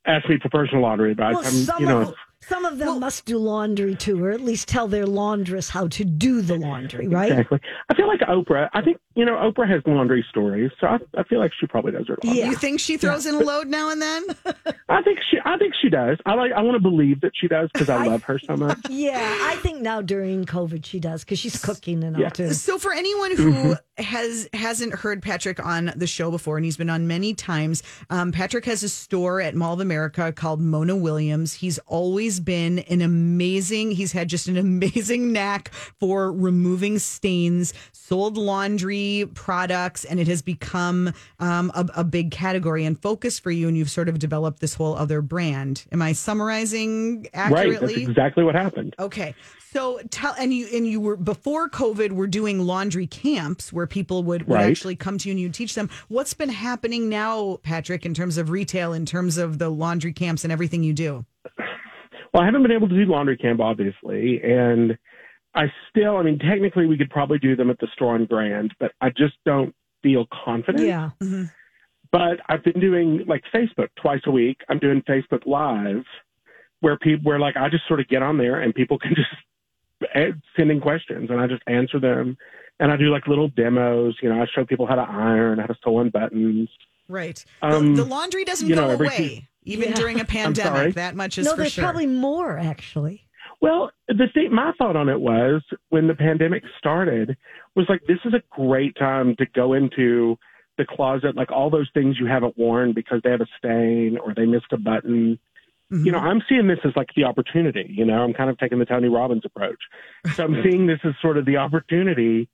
ask 0.05 0.29
me 0.29 0.39
for 0.43 0.49
personal 0.49 0.83
lottery 0.83 1.13
advice. 1.13 1.35
Well, 1.37 1.45
I'm, 1.45 1.53
some 1.53 1.81
you 1.81 1.87
know, 1.89 2.01
of 2.01 2.15
some 2.49 2.65
of 2.65 2.79
them 2.79 3.01
must 3.01 3.25
do 3.25 3.39
laundry 3.39 3.95
too, 3.95 4.23
or 4.25 4.31
at 4.31 4.41
least 4.41 4.69
tell 4.69 4.89
their 4.89 5.07
laundress 5.07 5.69
how 5.69 5.89
to 5.89 6.05
do 6.05 6.41
the 6.41 6.57
laundry, 6.57 7.09
right? 7.09 7.31
exactly. 7.31 7.61
I 7.89 7.95
feel 7.95 8.07
like 8.07 8.21
Oprah. 8.21 8.69
I 8.73 8.83
think 8.83 8.99
you 9.15 9.25
know 9.25 9.35
Oprah 9.35 9.69
has 9.69 9.83
laundry 9.87 10.25
stories, 10.31 10.71
so 10.81 10.87
I, 10.87 10.99
I 11.17 11.25
feel 11.25 11.39
like 11.39 11.53
she 11.59 11.67
probably 11.67 11.93
does 11.93 12.07
her 12.09 12.17
laundry. 12.23 12.41
Yeah. 12.41 12.51
You 12.51 12.57
think 12.57 12.81
she 12.81 12.97
throws 12.97 13.27
in 13.27 13.35
a 13.35 13.39
load 13.39 13.69
now 13.69 13.91
and 13.91 14.01
then? 14.01 14.25
I 14.89 15.03
think 15.03 15.19
she. 15.31 15.39
I 15.45 15.57
think 15.59 15.75
she 15.81 15.89
does. 15.89 16.19
I 16.27 16.35
like. 16.35 16.53
I 16.53 16.63
want 16.63 16.77
to 16.77 16.81
believe 16.81 17.21
that 17.23 17.33
she 17.35 17.49
does 17.49 17.71
because 17.73 17.89
I 17.89 18.05
love 18.07 18.23
her 18.25 18.39
so 18.39 18.57
much. 18.57 18.79
Yeah, 18.91 19.39
I 19.43 19.57
think 19.57 19.81
now 19.81 20.03
during 20.03 20.45
COVID 20.45 20.85
she 20.85 21.01
does 21.01 21.25
because 21.25 21.39
she's 21.39 21.63
cooking 21.63 22.05
and 22.05 22.17
all 22.17 22.23
Yeah. 22.23 22.29
too. 22.31 22.53
So 22.53 22.79
for 22.79 22.93
anyone 22.93 23.37
who 23.37 23.53
mm-hmm. 23.53 23.73
Has 23.97 24.49
hasn't 24.53 24.93
heard 24.95 25.23
Patric 25.23 25.65
on 25.65 25.93
the 25.95 26.07
show 26.07 26.31
before, 26.31 26.57
and 26.57 26.65
he's 26.65 26.77
been 26.77 26.91
on 26.91 27.07
many 27.07 27.33
times, 27.33 27.83
um, 28.11 28.33
Patric 28.33 28.65
has 28.65 28.83
a 28.83 28.89
store 28.89 29.41
at 29.41 29.55
Mall 29.55 29.75
of 29.75 29.81
America 29.81 30.33
called 30.33 30.61
Mona 30.61 30.97
Williams. 30.97 31.55
He's 31.55 31.79
always 31.87 32.41
been 32.41 32.81
an 32.81 33.03
amazing. 33.03 33.93
He's 33.93 34.11
had 34.11 34.29
just 34.29 34.49
an 34.49 34.57
amazing 34.59 35.33
knack 35.33 35.73
for 35.73 36.33
removing 36.33 36.99
stains. 36.99 37.73
Sold 37.93 38.37
laundry 38.37 39.27
products, 39.35 40.05
and 40.05 40.19
it 40.19 40.27
has 40.29 40.43
become 40.43 41.13
um, 41.39 41.71
a, 41.75 41.87
a 41.99 42.05
big 42.05 42.33
category 42.33 42.85
and 42.85 43.01
focus 43.01 43.39
for 43.39 43.51
you. 43.51 43.69
And 43.69 43.77
you've 43.79 43.91
sort 43.91 44.09
of 44.09 44.19
developed 44.19 44.61
this 44.61 44.75
whole 44.75 44.97
other 44.97 45.23
brand. 45.23 45.85
Am 45.93 46.03
I 46.03 46.13
summarizing 46.13 47.23
Right. 47.23 47.29
accurately? 47.35 47.95
That's 47.95 48.09
exactly 48.09 48.45
what 48.45 48.55
happened. 48.55 48.95
Okay. 48.99 49.35
So 49.73 50.01
tell 50.11 50.35
and 50.39 50.55
you 50.55 50.69
and 50.73 50.87
you 50.87 51.01
were 51.01 51.17
before 51.17 51.69
COVID 51.69 52.13
were 52.13 52.29
doing 52.29 52.61
laundry 52.61 53.09
camps 53.09 53.73
where 53.73 53.84
people 53.87 54.23
would, 54.25 54.47
would 54.49 54.55
Right. 54.55 54.71
actually 54.71 54.97
come 54.97 55.19
to 55.19 55.29
you 55.29 55.33
and 55.33 55.41
you 55.41 55.49
teach 55.51 55.75
them. 55.75 55.89
What's 56.09 56.35
been 56.35 56.49
happening 56.49 57.09
now, 57.09 57.59
Patric, 57.63 58.05
in 58.07 58.15
terms 58.15 58.39
of 58.39 58.51
retail, 58.51 58.93
in 58.93 59.07
terms 59.07 59.39
of 59.39 59.59
the 59.59 59.69
laundry 59.71 60.13
camps 60.13 60.45
and 60.45 60.53
everything 60.53 60.83
you 60.83 60.93
do? 60.93 61.25
Well, 62.33 62.43
I 62.43 62.47
haven't 62.47 62.63
been 62.63 62.73
able 62.73 62.89
to 62.89 62.95
do 62.95 63.05
laundry 63.11 63.37
camp, 63.37 63.61
obviously, 63.61 64.43
and 64.43 64.99
I 65.55 65.67
still. 65.89 66.17
I 66.17 66.23
mean, 66.25 66.39
technically, 66.39 66.87
we 66.87 66.99
could 66.99 67.11
probably 67.11 67.39
do 67.39 67.55
them 67.55 67.71
at 67.71 67.79
the 67.79 67.87
store 67.95 68.15
on 68.15 68.25
Grand, 68.27 68.75
but 68.81 68.93
I 69.01 69.11
just 69.11 69.35
don't 69.45 69.73
feel 70.03 70.27
confident. 70.45 70.85
Yeah. 70.87 71.11
Mm-hmm. 71.23 71.45
but 72.13 72.41
I've 72.49 72.63
been 72.65 72.81
doing 72.81 73.25
like 73.27 73.43
Facebook 73.55 73.89
twice 74.01 74.21
a 74.27 74.31
week. 74.31 74.59
I'm 74.69 74.79
doing 74.79 75.03
Facebook 75.09 75.47
Live 75.47 76.05
where 76.81 76.99
people 76.99 77.23
where 77.25 77.39
like 77.41 77.57
I 77.57 77.69
just 77.69 77.87
sort 77.89 78.01
of 78.01 78.09
get 78.09 78.23
on 78.23 78.37
there 78.37 78.61
and 78.61 78.75
people 78.75 78.99
can 78.99 79.15
just 79.17 79.29
eh, 80.15 80.33
send 80.57 80.71
in 80.71 80.81
questions 80.81 81.31
and 81.31 81.41
I 81.41 81.47
just 81.47 81.63
answer 81.67 81.99
them. 82.01 82.37
And 82.81 82.91
I 82.91 82.97
do 82.97 83.05
like 83.11 83.27
little 83.27 83.49
demos. 83.49 84.17
You 84.23 84.29
know, 84.31 84.41
I 84.43 84.47
show 84.55 84.65
people 84.65 84.87
how 84.87 84.97
to 84.97 85.03
iron, 85.03 85.59
how 85.59 85.67
to 85.67 85.77
sew 85.85 85.97
on 85.97 86.11
buttons. 86.11 86.69
Right. 87.09 87.45
Um, 87.63 87.95
the, 87.95 88.03
the 88.03 88.09
laundry 88.09 88.45
doesn't 88.45 88.69
you 88.69 88.75
go 88.75 88.83
know, 88.87 88.91
every 88.91 89.07
away, 89.09 89.49
even 89.65 89.91
Yeah. 89.91 89.95
during 89.95 90.21
a 90.21 90.25
pandemic. 90.39 90.95
That 90.95 91.15
much 91.15 91.39
is 91.39 91.45
No, 91.47 91.53
for 91.53 91.59
there's 91.59 91.73
sure. 91.73 91.85
probably 91.85 92.07
more 92.07 92.59
actually. 92.59 93.23
Well, 93.61 93.91
the 94.09 94.27
thing, 94.35 94.53
my 94.53 94.73
thought 94.79 94.97
on 94.97 95.09
it 95.09 95.21
was 95.21 95.63
when 95.91 96.07
the 96.09 96.15
pandemic 96.15 96.63
started, 96.79 97.37
was 97.77 97.87
like 97.89 98.01
this 98.09 98.19
is 98.25 98.35
a 98.35 98.43
great 98.51 98.95
time 98.97 99.37
to 99.37 99.47
go 99.55 99.73
into 99.75 100.37
the 100.77 100.85
closet, 100.85 101.37
like 101.37 101.53
all 101.53 101.71
those 101.71 101.89
things 101.95 102.17
you 102.19 102.27
haven't 102.27 102.59
worn 102.59 102.93
because 102.93 103.21
they 103.23 103.31
have 103.31 103.41
a 103.41 103.47
stain 103.59 104.19
or 104.19 104.35
they 104.35 104.45
missed 104.45 104.73
a 104.73 104.77
button. 104.77 105.39
You 105.91 106.11
know, 106.11 106.19
I'm 106.19 106.43
seeing 106.49 106.67
this 106.67 106.81
as 106.85 106.91
like 106.97 107.11
the 107.15 107.23
opportunity. 107.23 107.87
You 107.89 108.05
know, 108.05 108.15
I'm 108.25 108.33
kind 108.33 108.51
of 108.51 108.59
taking 108.59 108.81
the 108.81 108.85
Tony 108.85 109.09
Robbins 109.09 109.43
approach. 109.45 109.79
So 110.35 110.43
I'm 110.43 110.61
seeing 110.69 110.89
this 110.89 110.99
as 111.05 111.13
sort 111.23 111.39
of 111.39 111.45
the 111.47 111.59
opportunity 111.59 112.49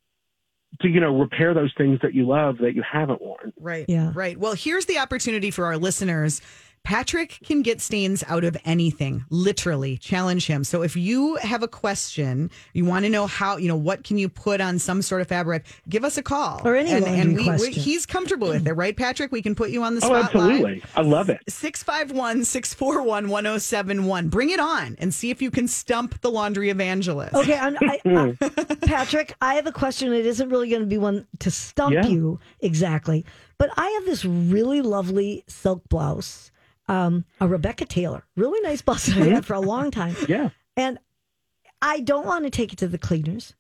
to, 0.80 0.88
you 0.88 1.00
know, 1.00 1.18
repair 1.18 1.54
those 1.54 1.72
things 1.76 1.98
that 2.02 2.14
you 2.14 2.26
love 2.26 2.59
that 2.59 2.74
you 2.74 2.83
haven't 2.90 3.20
worn. 3.20 3.52
Right. 3.59 3.85
Yeah. 3.88 4.12
Right. 4.14 4.38
Well, 4.38 4.54
here's 4.54 4.87
the 4.87 4.98
opportunity 4.98 5.50
for 5.50 5.66
our 5.66 5.76
listeners. 5.76 6.40
Patric 6.82 7.38
can 7.44 7.62
get 7.62 7.80
stains 7.80 8.24
out 8.26 8.42
of 8.42 8.56
anything, 8.64 9.24
literally. 9.30 9.96
Challenge 9.98 10.44
him. 10.46 10.64
So 10.64 10.82
if 10.82 10.96
you 10.96 11.36
have 11.36 11.62
a 11.62 11.68
question, 11.68 12.50
you 12.72 12.84
want 12.84 13.04
to 13.04 13.10
know 13.10 13.26
how, 13.26 13.58
you 13.58 13.68
know, 13.68 13.76
what 13.76 14.02
can 14.02 14.18
you 14.18 14.28
put 14.28 14.60
on 14.60 14.78
some 14.78 15.02
sort 15.02 15.20
of 15.20 15.28
fabric, 15.28 15.66
give 15.88 16.04
us 16.04 16.16
a 16.16 16.22
call. 16.22 16.60
Or 16.64 16.74
any 16.74 16.90
and, 16.90 17.04
and 17.04 17.36
we, 17.36 17.48
we, 17.60 17.70
he's 17.70 18.06
comfortable 18.06 18.48
with 18.48 18.66
it, 18.66 18.72
right, 18.72 18.96
Patric? 18.96 19.30
We 19.30 19.42
can 19.42 19.54
put 19.54 19.70
you 19.70 19.82
on 19.84 19.94
the 19.94 20.00
Oh, 20.04 20.08
spot. 20.08 20.24
absolutely. 20.34 20.82
I 20.96 21.02
love 21.02 21.28
it. 21.28 21.38
651 21.48 22.44
641 22.44 23.28
1071. 23.28 24.28
Bring 24.28 24.50
it 24.50 24.58
on 24.60 24.96
and 24.98 25.12
see 25.14 25.30
if 25.30 25.40
you 25.42 25.50
can 25.50 25.68
stump 25.68 26.20
the 26.22 26.30
laundry 26.30 26.70
evangelist. 26.70 27.34
Okay, 27.34 27.56
I'm, 27.58 27.76
I, 27.82 28.00
uh, 28.40 28.74
Patric, 28.86 29.34
I 29.40 29.54
have 29.54 29.66
a 29.66 29.72
question. 29.72 30.12
It 30.12 30.26
isn't 30.26 30.48
really 30.48 30.68
going 30.70 30.80
to 30.82 30.86
be 30.86 30.98
one 30.98 31.26
to 31.40 31.50
stump 31.50 31.92
Yeah. 31.94 32.06
you 32.06 32.40
exactly, 32.60 33.24
but 33.58 33.70
I 33.76 33.88
have 33.90 34.06
this 34.06 34.24
really 34.24 34.80
lovely 34.80 35.44
silk 35.46 35.88
blouse, 35.88 36.49
um, 36.90 37.24
a 37.40 37.46
Rebecca 37.48 37.85
Taylor, 37.85 38.24
really 38.37 38.61
nice 38.62 38.83
that 38.83 39.16
I 39.16 39.24
had 39.26 39.46
for 39.46 39.55
a 39.55 39.61
long 39.61 39.90
time, 39.90 40.16
Yeah. 40.29 40.50
and 40.76 40.98
I 41.81 42.00
don't 42.00 42.26
want 42.26 42.44
to 42.44 42.50
take 42.50 42.72
it 42.72 42.79
to 42.81 42.88
the 42.88 42.98
cleaners, 42.98 43.55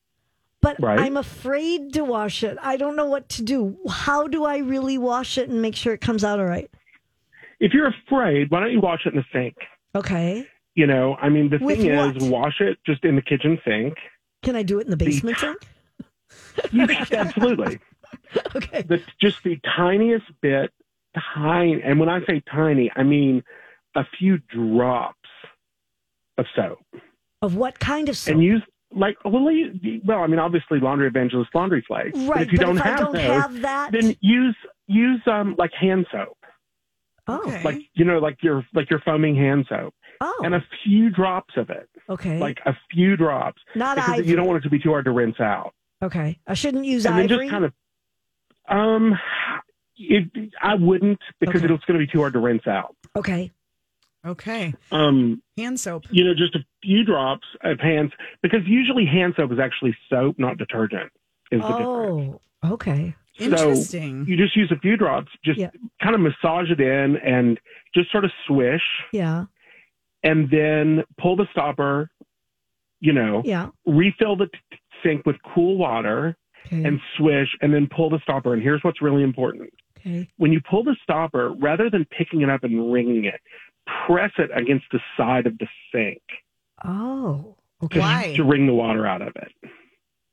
but 0.60 0.76
Right. 0.80 0.98
I'm 1.00 1.16
afraid 1.16 1.92
to 1.94 2.04
wash 2.04 2.42
it. 2.42 2.58
I 2.60 2.76
don't 2.76 2.96
know 2.96 3.06
what 3.06 3.28
to 3.30 3.42
do. 3.42 3.78
How 3.88 4.26
do 4.26 4.44
I 4.44 4.58
really 4.58 4.98
wash 4.98 5.38
it 5.38 5.48
and 5.48 5.62
make 5.62 5.76
sure 5.76 5.94
it 5.94 6.00
comes 6.00 6.24
out 6.24 6.38
all 6.40 6.44
right? 6.46 6.70
If 7.60 7.72
you're 7.72 7.88
afraid, 7.88 8.50
why 8.50 8.60
don't 8.60 8.72
you 8.72 8.80
wash 8.80 9.06
it 9.06 9.14
in 9.14 9.16
the 9.20 9.24
sink? 9.32 9.54
Okay, 9.94 10.46
You 10.74 10.86
know, 10.86 11.16
I 11.16 11.28
mean, 11.28 11.50
the 11.50 11.58
With 11.58 11.78
thing 11.78 11.96
what? 11.96 12.16
is, 12.16 12.24
wash 12.28 12.60
it 12.60 12.78
just 12.86 13.04
in 13.04 13.16
the 13.16 13.22
kitchen 13.22 13.58
sink. 13.64 13.94
can 14.42 14.56
I 14.56 14.62
do 14.62 14.78
it 14.80 14.84
in 14.86 14.90
the 14.90 14.96
basement 14.96 15.38
sink? 15.38 15.58
You, 16.72 16.86
absolutely. 17.12 17.78
Okay, 18.56 18.82
The, 18.82 19.02
just 19.20 19.42
the 19.44 19.58
tiniest 19.76 20.26
bit, 20.40 20.72
tiny, 21.34 21.80
and 21.84 21.98
when 21.98 22.08
I 22.08 22.20
say 22.26 22.42
tiny, 22.52 22.90
I 22.96 23.02
mean 23.02 23.42
a 23.96 24.02
few 24.18 24.38
drops 24.48 25.16
of 26.38 26.46
soap. 26.54 26.78
of 27.42 27.54
what 27.56 27.78
kind 27.78 28.08
of 28.08 28.16
soap? 28.16 28.34
And 28.34 28.42
use, 28.44 28.62
like, 28.94 29.16
well, 29.24 29.44
well, 30.04 30.18
I 30.18 30.26
mean, 30.26 30.38
obviously, 30.38 30.78
Laundry 30.80 31.06
Evangelist 31.08 31.50
laundry 31.54 31.84
flakes. 31.86 32.18
But 32.18 32.28
right, 32.28 32.46
if 32.46 32.52
you 32.52 32.58
but 32.58 32.66
don't 32.66 32.76
if 32.78 32.82
have 32.84 32.94
I 33.00 33.02
don't 33.02 33.12
those, 33.12 33.22
have 33.22 33.60
that, 33.62 33.90
then 33.92 34.16
use 34.20 34.56
use 34.86 35.20
um 35.26 35.54
like 35.58 35.70
hand 35.78 36.06
soap, 36.10 36.36
oh, 37.28 37.42
Okay. 37.46 37.62
like 37.64 37.76
you 37.94 38.04
know, 38.04 38.18
like 38.18 38.38
your 38.42 38.64
like 38.74 38.90
your 38.90 39.00
foaming 39.00 39.36
hand 39.36 39.66
soap, 39.68 39.94
oh, 40.20 40.40
and 40.44 40.54
a 40.54 40.64
few 40.84 41.10
drops 41.10 41.54
of 41.56 41.70
it, 41.70 41.88
okay. 42.08 42.38
like 42.38 42.58
a 42.66 42.76
few 42.92 43.16
drops, 43.16 43.60
Not 43.74 43.96
because 43.96 44.10
ivory. 44.14 44.26
you 44.28 44.36
don't 44.36 44.46
want 44.46 44.58
it 44.58 44.62
to 44.62 44.70
be 44.70 44.78
too 44.78 44.90
hard 44.90 45.04
to 45.04 45.12
rinse 45.12 45.38
out. 45.40 45.72
Okay, 46.02 46.38
I 46.46 46.54
shouldn't 46.54 46.84
use 46.84 47.04
and 47.06 47.16
then 47.18 47.24
ivory. 47.30 47.46
just 47.46 47.50
kind 47.50 47.64
of 47.66 47.72
um 48.68 49.18
it, 50.00 50.50
i 50.62 50.74
wouldn't 50.74 51.18
because 51.40 51.62
Okay. 51.62 51.72
it's 51.74 51.84
going 51.84 52.00
to 52.00 52.06
be 52.06 52.10
too 52.10 52.20
hard 52.20 52.32
to 52.32 52.38
rinse 52.38 52.66
out 52.66 52.96
okay, 53.16 53.50
Okay. 54.26 54.74
um 54.92 55.42
Hand 55.56 55.78
soap. 55.78 56.04
you 56.10 56.24
know 56.24 56.34
just 56.34 56.54
a 56.54 56.60
few 56.82 57.04
drops 57.04 57.46
of 57.62 57.78
hand 57.80 58.12
because 58.42 58.60
usually 58.66 59.04
hand 59.06 59.34
soap 59.36 59.52
is 59.52 59.58
actually 59.58 59.96
soap 60.08 60.38
not 60.38 60.56
detergent 60.58 61.10
is 61.52 61.60
the 61.62 61.68
difference 61.68 62.40
oh, 62.62 62.72
okay, 62.72 63.14
Interesting. 63.38 64.24
so 64.24 64.30
you 64.30 64.36
just 64.36 64.56
use 64.56 64.70
a 64.74 64.78
few 64.80 64.96
drops 64.96 65.30
just 65.44 65.58
Yeah. 65.58 65.70
kind 66.02 66.14
of 66.14 66.20
massage 66.20 66.70
it 66.70 66.80
in 66.80 67.16
and 67.18 67.58
just 67.94 68.10
sort 68.12 68.24
of 68.24 68.30
swish 68.46 68.82
yeah, 69.12 69.44
and 70.22 70.50
then 70.50 71.04
pull 71.20 71.36
the 71.36 71.46
stopper 71.52 72.10
you 73.00 73.12
know 73.12 73.42
yeah, 73.44 73.68
refill 73.86 74.36
the 74.36 74.46
t- 74.46 74.78
sink 75.02 75.24
with 75.24 75.36
cool 75.54 75.76
water 75.78 76.36
okay, 76.66 76.84
and 76.84 77.00
swish 77.16 77.48
and 77.62 77.72
then 77.72 77.88
pull 77.94 78.10
the 78.10 78.18
stopper 78.22 78.52
and 78.52 78.62
here's 78.62 78.82
what's 78.84 79.00
really 79.00 79.22
important 79.22 79.70
okay, 80.00 80.28
when 80.36 80.52
you 80.52 80.60
pull 80.68 80.84
the 80.84 80.96
stopper, 81.02 81.50
rather 81.58 81.88
than 81.90 82.04
picking 82.06 82.42
it 82.42 82.50
up 82.50 82.64
and 82.64 82.92
wringing 82.92 83.24
it, 83.24 83.40
press 84.06 84.32
it 84.38 84.50
against 84.54 84.86
the 84.92 85.00
side 85.16 85.46
of 85.46 85.56
the 85.58 85.66
sink 85.92 86.22
oh, 86.84 87.56
okay, 87.82 87.94
to, 87.94 88.00
Why? 88.00 88.34
to 88.36 88.44
wring 88.44 88.66
the 88.66 88.74
water 88.74 89.06
out 89.06 89.22
of 89.22 89.34
it, 89.36 89.70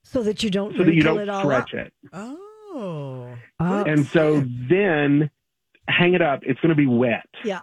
so 0.03 0.23
that 0.23 0.43
you 0.43 0.49
don't 0.49 0.75
so 0.77 0.83
that 0.83 0.93
you 0.93 1.01
don't 1.01 1.19
it 1.19 1.39
stretch 1.39 1.73
up. 1.73 1.87
it. 1.87 1.93
Oh. 2.13 2.43
Oh, 2.73 3.35
And 3.59 4.05
so 4.05 4.43
then 4.69 5.31
hang 5.87 6.13
it 6.13 6.21
up. 6.21 6.41
It's 6.43 6.59
going 6.59 6.69
to 6.69 6.75
be 6.75 6.85
wet, 6.85 7.27
yeah, 7.43 7.61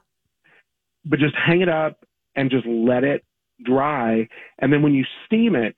but 1.05 1.21
just 1.21 1.37
hang 1.37 1.61
it 1.61 1.69
up 1.69 2.05
and 2.35 2.51
just 2.51 2.67
let 2.67 3.05
it 3.05 3.25
dry. 3.65 4.29
And 4.59 4.73
then 4.73 4.83
when 4.83 4.93
you 4.93 5.05
steam 5.27 5.55
it, 5.55 5.77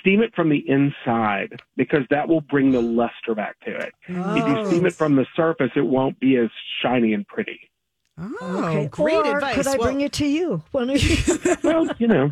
steam 0.00 0.22
it 0.22 0.34
from 0.34 0.48
the 0.48 0.62
inside 0.68 1.60
because 1.76 2.00
that 2.10 2.28
will 2.28 2.40
bring 2.42 2.72
the 2.72 2.80
luster 2.80 3.34
back 3.34 3.58
to 3.60 3.74
it. 3.76 3.92
If 4.08 4.46
you 4.46 4.56
Oh. 4.58 4.66
steam 4.70 4.86
it 4.86 4.94
from 4.94 5.16
the 5.16 5.26
surface, 5.36 5.70
it 5.76 5.86
won't 5.86 6.18
be 6.20 6.36
as 6.36 6.48
shiny 6.82 7.12
and 7.12 7.26
pretty. 7.26 7.60
Oh, 8.22 8.64
okay. 8.68 8.86
great 8.88 9.16
or 9.16 9.36
advice. 9.36 9.54
Could 9.54 9.66
I 9.66 9.76
Well, 9.78 9.88
bring 9.88 10.02
it 10.02 10.12
to 10.14 10.26
you? 10.26 10.62
One 10.72 10.90
of 10.90 11.02
you? 11.02 11.16
Well, 11.64 11.88
you 11.98 12.06
know, 12.06 12.28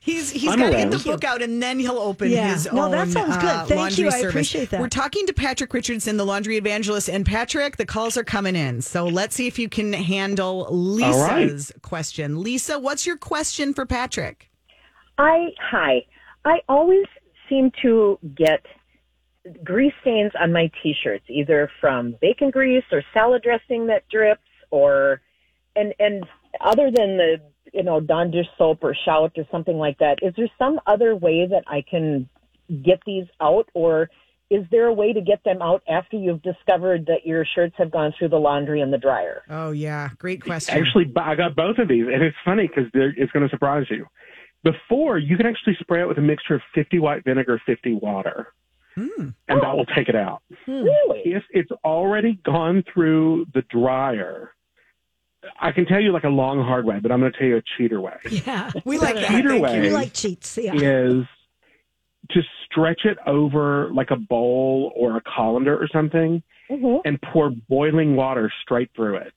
He's 0.00 0.30
he's 0.32 0.50
I'm 0.50 0.58
got 0.58 0.70
to 0.70 0.76
get 0.76 0.90
the 0.90 0.98
book 0.98 1.22
out 1.22 1.42
and 1.42 1.62
then 1.62 1.78
he'll 1.78 1.98
open 1.98 2.28
Yeah. 2.30 2.52
his 2.52 2.66
No, 2.72 2.84
own 2.86 2.90
that 2.92 3.08
sounds 3.08 3.36
good. 3.36 3.44
uh, 3.50 3.66
Thank 3.66 3.78
laundry 3.80 4.04
you. 4.04 4.10
I 4.10 4.18
appreciate 4.18 4.70
that. 4.70 4.80
We're 4.80 4.88
talking 4.88 5.26
to 5.26 5.32
Patric 5.32 5.72
Richardson, 5.72 6.16
the 6.16 6.24
laundry 6.26 6.56
evangelist, 6.56 7.08
and 7.08 7.24
Patric, 7.24 7.76
the 7.76 7.86
calls 7.86 8.16
are 8.16 8.24
coming 8.24 8.56
in. 8.56 8.82
So 8.82 9.06
let's 9.06 9.36
see 9.36 9.46
if 9.46 9.58
you 9.60 9.68
can 9.68 9.92
handle 9.92 10.66
Lisa's 10.70 11.72
question. 11.82 12.42
Lisa, 12.42 12.78
what's 12.78 13.06
your 13.06 13.16
question 13.16 13.74
for 13.74 13.86
Patric? 13.86 14.50
I 15.18 15.48
hi. 15.60 16.04
I 16.46 16.60
always 16.68 17.06
seem 17.48 17.72
to 17.82 18.18
get 18.36 18.64
grease 19.64 19.92
stains 20.00 20.32
on 20.40 20.52
my 20.52 20.70
t-shirts, 20.82 21.24
either 21.28 21.68
from 21.80 22.14
bacon 22.20 22.50
grease 22.50 22.84
or 22.92 23.02
salad 23.12 23.42
dressing 23.42 23.88
that 23.88 24.08
drips, 24.08 24.40
or 24.70 25.20
and 25.74 25.92
and 25.98 26.24
other 26.60 26.90
than 26.90 27.16
the 27.16 27.36
you 27.72 27.82
know 27.82 28.00
Dawn 28.00 28.30
dish 28.30 28.46
soap 28.56 28.78
or 28.82 28.94
shout 29.04 29.32
or 29.36 29.44
something 29.50 29.76
like 29.76 29.98
that. 29.98 30.20
Is 30.22 30.34
there 30.36 30.48
some 30.56 30.80
other 30.86 31.16
way 31.16 31.46
that 31.50 31.64
I 31.66 31.82
can 31.88 32.28
get 32.84 33.00
these 33.04 33.26
out, 33.40 33.68
or 33.74 34.08
is 34.48 34.64
there 34.70 34.86
a 34.86 34.92
way 34.92 35.12
to 35.12 35.20
get 35.20 35.42
them 35.44 35.60
out 35.60 35.82
after 35.88 36.16
you've 36.16 36.42
discovered 36.42 37.06
that 37.06 37.26
your 37.26 37.44
shirts 37.56 37.74
have 37.76 37.90
gone 37.90 38.14
through 38.16 38.28
the 38.28 38.38
laundry 38.38 38.80
and 38.80 38.92
the 38.92 38.98
dryer? 38.98 39.42
Oh 39.50 39.72
yeah, 39.72 40.10
great 40.18 40.44
question. 40.44 40.78
Actually, 40.78 41.12
I 41.16 41.34
got 41.34 41.56
both 41.56 41.78
of 41.78 41.88
these, 41.88 42.06
and 42.06 42.22
it's 42.22 42.36
funny 42.44 42.68
because 42.68 42.88
it's 42.94 43.32
going 43.32 43.44
to 43.44 43.50
surprise 43.50 43.86
you. 43.90 44.06
Before, 44.72 45.16
you 45.16 45.36
can 45.36 45.46
actually 45.46 45.76
spray 45.80 46.00
it 46.02 46.08
with 46.08 46.18
a 46.18 46.22
mixture 46.22 46.56
of 46.56 46.60
50 46.74 46.98
white 46.98 47.22
vinegar, 47.24 47.62
50 47.64 47.94
water, 47.94 48.48
Hmm. 48.96 49.28
and 49.48 49.62
that 49.62 49.76
will 49.76 49.86
take 49.86 50.08
it 50.08 50.16
out. 50.16 50.42
Really? 50.66 51.20
If 51.26 51.44
it's 51.50 51.70
already 51.84 52.40
gone 52.44 52.82
through 52.92 53.46
the 53.54 53.62
dryer, 53.70 54.52
I 55.60 55.70
can 55.70 55.86
tell 55.86 56.00
you 56.00 56.10
like 56.12 56.24
a 56.24 56.28
long, 56.30 56.60
hard 56.64 56.84
way, 56.84 56.98
but 57.00 57.12
I'm 57.12 57.20
going 57.20 57.30
to 57.30 57.38
tell 57.38 57.46
you 57.46 57.58
a 57.58 57.62
cheater 57.78 58.00
way. 58.00 58.16
yeah, 58.30 58.72
we 58.84 58.98
like 58.98 59.14
that. 59.14 59.30
Either 59.30 59.48
Thank 59.50 59.62
way. 59.62 59.80
we 59.82 59.90
like 59.90 60.12
cheats. 60.14 60.58
Yeah, 60.60 60.72
Is 60.74 61.24
to 62.30 62.40
stretch 62.64 63.02
it 63.04 63.18
over 63.24 63.90
like 63.92 64.10
a 64.10 64.16
bowl 64.16 64.92
or 64.96 65.16
a 65.16 65.20
colander 65.20 65.76
or 65.80 65.86
something 65.92 66.42
hmm 66.68 66.96
and 67.04 67.22
pour 67.22 67.50
boiling 67.68 68.16
water 68.16 68.52
straight 68.62 68.90
through 68.96 69.16
it. 69.18 69.32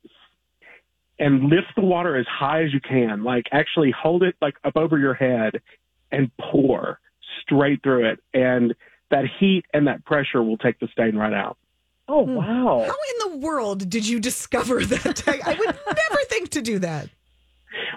And 1.19 1.49
lift 1.49 1.67
the 1.75 1.81
water 1.81 2.15
as 2.15 2.25
high 2.27 2.63
as 2.63 2.73
you 2.73 2.79
can. 2.79 3.23
Like 3.23 3.47
actually 3.51 3.91
hold 3.91 4.23
it 4.23 4.35
like 4.41 4.55
up 4.63 4.77
over 4.77 4.97
your 4.97 5.13
head 5.13 5.61
and 6.11 6.31
pour 6.39 6.99
straight 7.41 7.83
through 7.83 8.09
it. 8.09 8.19
And 8.33 8.73
that 9.11 9.25
heat 9.39 9.65
and 9.73 9.87
that 9.87 10.05
pressure 10.05 10.41
will 10.41 10.57
take 10.57 10.79
the 10.79 10.87
stain 10.91 11.15
right 11.15 11.33
out. 11.33 11.57
Oh 12.07 12.21
wow. 12.21 12.85
How 12.87 13.27
in 13.27 13.31
the 13.31 13.37
world 13.45 13.89
did 13.89 14.07
you 14.07 14.19
discover 14.19 14.83
that? 14.85 15.27
I 15.27 15.57
would 15.57 15.75
never 15.75 16.21
think 16.29 16.49
to 16.51 16.61
do 16.61 16.79
that. 16.79 17.09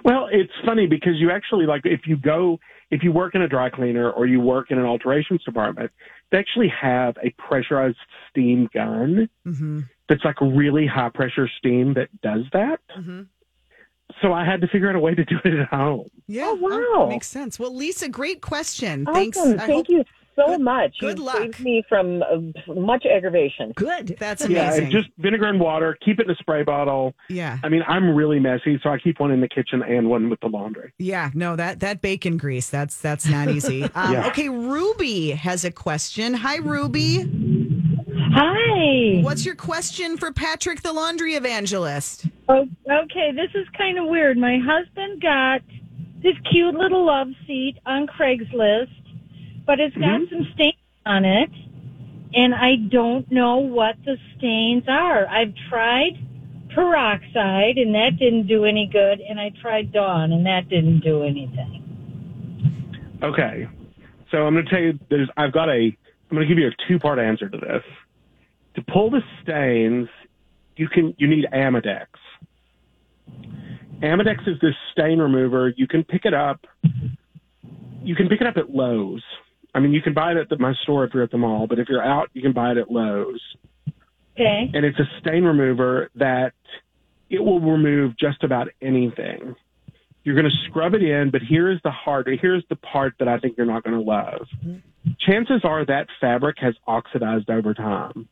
Well, 0.04 0.28
it's 0.30 0.52
funny 0.66 0.86
because 0.86 1.14
you 1.16 1.30
actually 1.30 1.66
like 1.66 1.82
if 1.84 2.00
you 2.06 2.16
go 2.16 2.58
if 2.90 3.02
you 3.02 3.12
work 3.12 3.34
in 3.34 3.42
a 3.42 3.48
dry 3.48 3.70
cleaner 3.70 4.10
or 4.10 4.26
you 4.26 4.40
work 4.40 4.70
in 4.70 4.78
an 4.78 4.84
alterations 4.84 5.42
department, 5.44 5.90
they 6.30 6.38
actually 6.38 6.68
have 6.68 7.16
a 7.22 7.30
pressurized 7.38 7.96
steam 8.30 8.68
gun 8.74 9.28
Mm-hmm. 9.46 9.80
That's 10.12 10.24
like 10.24 10.40
really 10.40 10.86
high 10.86 11.08
pressure 11.08 11.48
steam 11.58 11.94
that 11.94 12.08
does 12.20 12.42
that. 12.52 12.80
Mm-hmm. 12.98 13.22
So 14.20 14.32
I 14.32 14.44
had 14.44 14.60
to 14.60 14.68
figure 14.68 14.90
out 14.90 14.94
a 14.96 15.00
way 15.00 15.14
to 15.14 15.24
do 15.24 15.36
it 15.44 15.54
at 15.54 15.68
home. 15.68 16.08
Yeah. 16.26 16.44
Oh, 16.54 16.98
wow. 17.00 17.08
makes 17.08 17.26
sense. 17.28 17.58
Well, 17.58 17.74
Lisa, 17.74 18.08
great 18.08 18.42
question. 18.42 19.06
Thanks. 19.06 19.38
Awesome. 19.38 19.54
I 19.54 19.66
Thank 19.66 19.86
hope- 19.86 19.88
you. 19.88 20.04
so 20.36 20.58
much. 20.58 20.94
good 21.00 21.18
you 21.18 21.24
luck. 21.24 21.38
saved 21.38 21.60
me 21.60 21.82
from 21.88 22.22
uh, 22.22 22.72
much 22.74 23.04
aggravation. 23.06 23.72
Good. 23.76 24.16
That's 24.18 24.42
amazing. 24.44 24.84
and 24.84 24.92
just 24.92 25.08
vinegar 25.18 25.46
and 25.46 25.60
water. 25.60 25.96
Keep 26.04 26.20
it 26.20 26.26
in 26.26 26.30
a 26.30 26.36
spray 26.36 26.62
bottle. 26.62 27.14
yeah. 27.28 27.58
I 27.64 27.68
mean, 27.68 27.82
I'm 27.86 28.14
really 28.14 28.38
messy, 28.40 28.78
so 28.82 28.90
I 28.90 28.98
keep 28.98 29.18
one 29.20 29.30
in 29.30 29.40
the 29.42 29.48
kitchen 29.48 29.82
and 29.82 30.08
one 30.08 30.30
with 30.30 30.40
the 30.40 30.46
laundry. 30.48 30.92
Yeah, 30.98 31.30
no, 31.34 31.54
that 31.56 31.80
that 31.80 32.00
bacon 32.00 32.36
grease, 32.38 32.70
that's 32.70 32.96
that's 32.98 33.26
not 33.26 33.48
easy. 33.48 33.82
Um, 33.94 34.12
Yeah. 34.12 34.26
Okay, 34.28 34.48
Ruby 34.48 35.30
has 35.32 35.64
a 35.66 35.70
question. 35.70 36.32
Hi, 36.34 36.56
Ruby. 36.56 37.24
Hi. 38.34 39.20
What's 39.22 39.44
your 39.44 39.54
question 39.54 40.16
for 40.16 40.32
Patric, 40.32 40.80
the 40.82 40.92
laundry 40.92 41.34
evangelist? 41.34 42.26
Oh, 42.48 42.66
okay, 42.90 43.30
this 43.32 43.50
is 43.54 43.66
kind 43.76 43.98
of 43.98 44.06
weird. 44.08 44.38
My 44.38 44.58
husband 44.64 45.20
got 45.20 45.60
this 46.22 46.34
cute 46.50 46.74
little 46.74 47.04
love 47.04 47.28
seat 47.46 47.76
on 47.84 48.06
Craigslist, 48.06 48.90
but 49.66 49.80
it's 49.80 49.94
got 49.96 50.20
mm-hmm. 50.20 50.34
some 50.34 50.48
stains 50.54 50.76
on 51.04 51.24
it, 51.24 51.50
and 52.32 52.54
I 52.54 52.76
don't 52.90 53.30
know 53.30 53.58
what 53.58 53.96
the 54.04 54.16
stains 54.38 54.84
are. 54.88 55.26
I've 55.26 55.52
tried 55.68 56.12
peroxide, 56.74 57.76
and 57.76 57.94
that 57.94 58.16
didn't 58.18 58.46
do 58.46 58.64
any 58.64 58.88
good, 58.90 59.20
and 59.20 59.38
I 59.38 59.50
tried 59.60 59.92
Dawn, 59.92 60.32
and 60.32 60.46
that 60.46 60.68
didn't 60.68 61.00
do 61.00 61.22
anything. 61.22 61.80
Okay, 63.22 63.68
so 64.30 64.38
I'm 64.38 64.54
going 64.54 64.64
to 64.64 64.70
tell 64.70 64.80
you. 64.80 64.98
There's. 65.10 65.28
I've 65.36 65.52
got 65.52 65.68
a. 65.68 65.96
I'm 66.30 66.36
going 66.36 66.48
to 66.48 66.54
give 66.54 66.58
you 66.58 66.68
a 66.68 66.88
two 66.88 66.98
part 66.98 67.18
answer 67.18 67.48
to 67.48 67.58
this. 67.58 67.82
To 68.74 68.82
pull 68.82 69.10
the 69.10 69.20
stains, 69.42 70.08
you 70.76 70.88
can. 70.88 71.14
You 71.18 71.28
need 71.28 71.46
Amodex. 71.52 72.06
Amodex 74.02 74.48
is 74.48 74.58
this 74.60 74.74
stain 74.92 75.18
remover. 75.18 75.72
You 75.76 75.86
can 75.86 76.04
pick 76.04 76.24
it 76.24 76.34
up. 76.34 76.66
You 78.02 78.16
can 78.16 78.28
pick 78.28 78.40
it 78.40 78.46
up 78.46 78.56
at 78.56 78.70
Lowe's. 78.70 79.22
I 79.74 79.80
mean, 79.80 79.92
you 79.92 80.02
can 80.02 80.12
buy 80.12 80.32
it 80.32 80.36
at 80.36 80.48
the, 80.48 80.58
my 80.58 80.74
store 80.82 81.04
if 81.04 81.14
you're 81.14 81.22
at 81.22 81.30
the 81.30 81.38
mall, 81.38 81.66
but 81.66 81.78
if 81.78 81.88
you're 81.88 82.02
out, 82.02 82.28
you 82.34 82.42
can 82.42 82.52
buy 82.52 82.72
it 82.72 82.78
at 82.78 82.90
Lowe's. 82.90 83.40
Okay. 84.34 84.70
and 84.72 84.84
it's 84.86 84.98
a 84.98 85.04
stain 85.20 85.44
remover 85.44 86.10
that 86.14 86.54
it 87.28 87.40
will 87.40 87.60
remove 87.60 88.16
just 88.18 88.42
about 88.42 88.68
anything. 88.80 89.54
You're 90.24 90.34
going 90.34 90.50
to 90.50 90.56
scrub 90.68 90.94
it 90.94 91.02
in, 91.02 91.30
but 91.30 91.42
here 91.42 91.70
is 91.70 91.78
the 91.84 91.90
hard. 91.90 92.28
Here's 92.40 92.64
the 92.70 92.76
part 92.76 93.14
that 93.18 93.28
I 93.28 93.38
think 93.38 93.56
you're 93.56 93.66
not 93.66 93.82
going 93.82 93.96
to 93.96 94.02
love. 94.02 94.46
Chances 95.20 95.62
are 95.64 95.84
that 95.84 96.06
fabric 96.20 96.56
has 96.60 96.74
oxidized 96.86 97.50
over 97.50 97.74
time. 97.74 98.28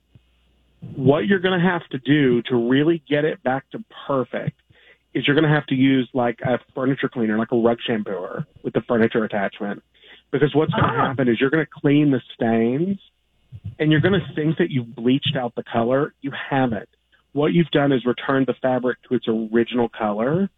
What 0.80 1.26
you're 1.26 1.40
going 1.40 1.58
to 1.58 1.66
have 1.66 1.86
to 1.88 1.98
do 1.98 2.42
to 2.42 2.56
really 2.56 3.02
get 3.08 3.24
it 3.24 3.42
back 3.42 3.68
to 3.70 3.84
perfect 4.06 4.60
is 5.12 5.26
you're 5.26 5.34
going 5.34 5.48
to 5.48 5.54
have 5.54 5.66
to 5.66 5.74
use 5.74 6.08
like 6.14 6.40
a 6.42 6.58
furniture 6.74 7.08
cleaner, 7.08 7.36
like 7.36 7.52
a 7.52 7.56
rug 7.56 7.78
shampooer 7.86 8.46
with 8.62 8.74
the 8.74 8.80
furniture 8.82 9.24
attachment. 9.24 9.82
Because 10.30 10.54
what's 10.54 10.72
going 10.72 10.84
to 10.84 10.90
ah. 10.90 11.08
happen 11.08 11.28
is 11.28 11.40
you're 11.40 11.50
going 11.50 11.64
to 11.64 11.70
clean 11.70 12.10
the 12.10 12.22
stains 12.34 12.98
and 13.78 13.90
you're 13.90 14.00
going 14.00 14.18
to 14.18 14.34
think 14.34 14.58
that 14.58 14.70
you've 14.70 14.94
bleached 14.94 15.36
out 15.36 15.54
the 15.54 15.64
color. 15.64 16.14
You 16.22 16.30
haven't. 16.30 16.88
What 17.32 17.52
you've 17.52 17.70
done 17.70 17.92
is 17.92 18.04
returned 18.04 18.46
the 18.46 18.54
fabric 18.54 18.98
to 19.08 19.14
its 19.14 19.26
original 19.28 19.88
color. 19.88 20.48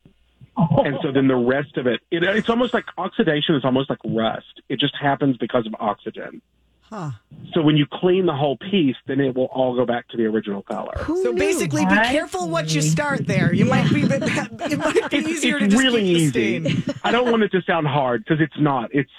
And 0.57 0.99
so 1.03 1.13
then 1.13 1.29
the 1.29 1.37
rest 1.37 1.79
of 1.79 1.87
it, 1.87 2.01
it, 2.11 2.23
it's 2.23 2.51
almost 2.51 2.75
like 2.75 2.85
oxidation 2.99 3.55
is 3.55 3.65
almost 3.65 3.89
like 3.89 3.99
rust. 4.05 4.61
It 4.69 4.79
just 4.79 4.95
happens 5.01 5.37
because 5.39 5.67
of 5.67 5.75
oxygen. 5.81 6.43
Huh. 6.92 7.12
So 7.55 7.62
when 7.62 7.78
you 7.78 7.87
clean 7.90 8.26
the 8.26 8.35
whole 8.35 8.59
piece, 8.59 8.96
then 9.07 9.18
it 9.18 9.35
will 9.35 9.46
all 9.46 9.74
go 9.74 9.87
back 9.87 10.09
to 10.09 10.18
the 10.18 10.26
original 10.26 10.61
color. 10.62 10.92
Who 10.98 11.22
So 11.22 11.31
knew? 11.31 11.38
basically, 11.38 11.87
be 11.87 11.94
careful 11.94 12.50
what 12.50 12.74
you 12.74 12.83
start 12.83 13.26
there. 13.26 13.50
You 13.50 13.64
might 13.64 13.90
be 13.90 14.02
it 14.02 14.78
might 14.78 15.11
be 15.11 15.16
It's, 15.16 15.28
easier 15.28 15.57
it's 15.57 15.64
to 15.64 15.68
just 15.70 15.83
really 15.83 16.02
keep 16.02 16.33
the 16.35 16.40
easy. 16.40 16.85
I 17.02 17.11
don't 17.11 17.31
want 17.31 17.44
it 17.44 17.48
to 17.52 17.62
sound 17.62 17.87
hard 17.87 18.24
because 18.24 18.42
it's 18.42 18.61
not. 18.61 18.90
It's 18.94 19.11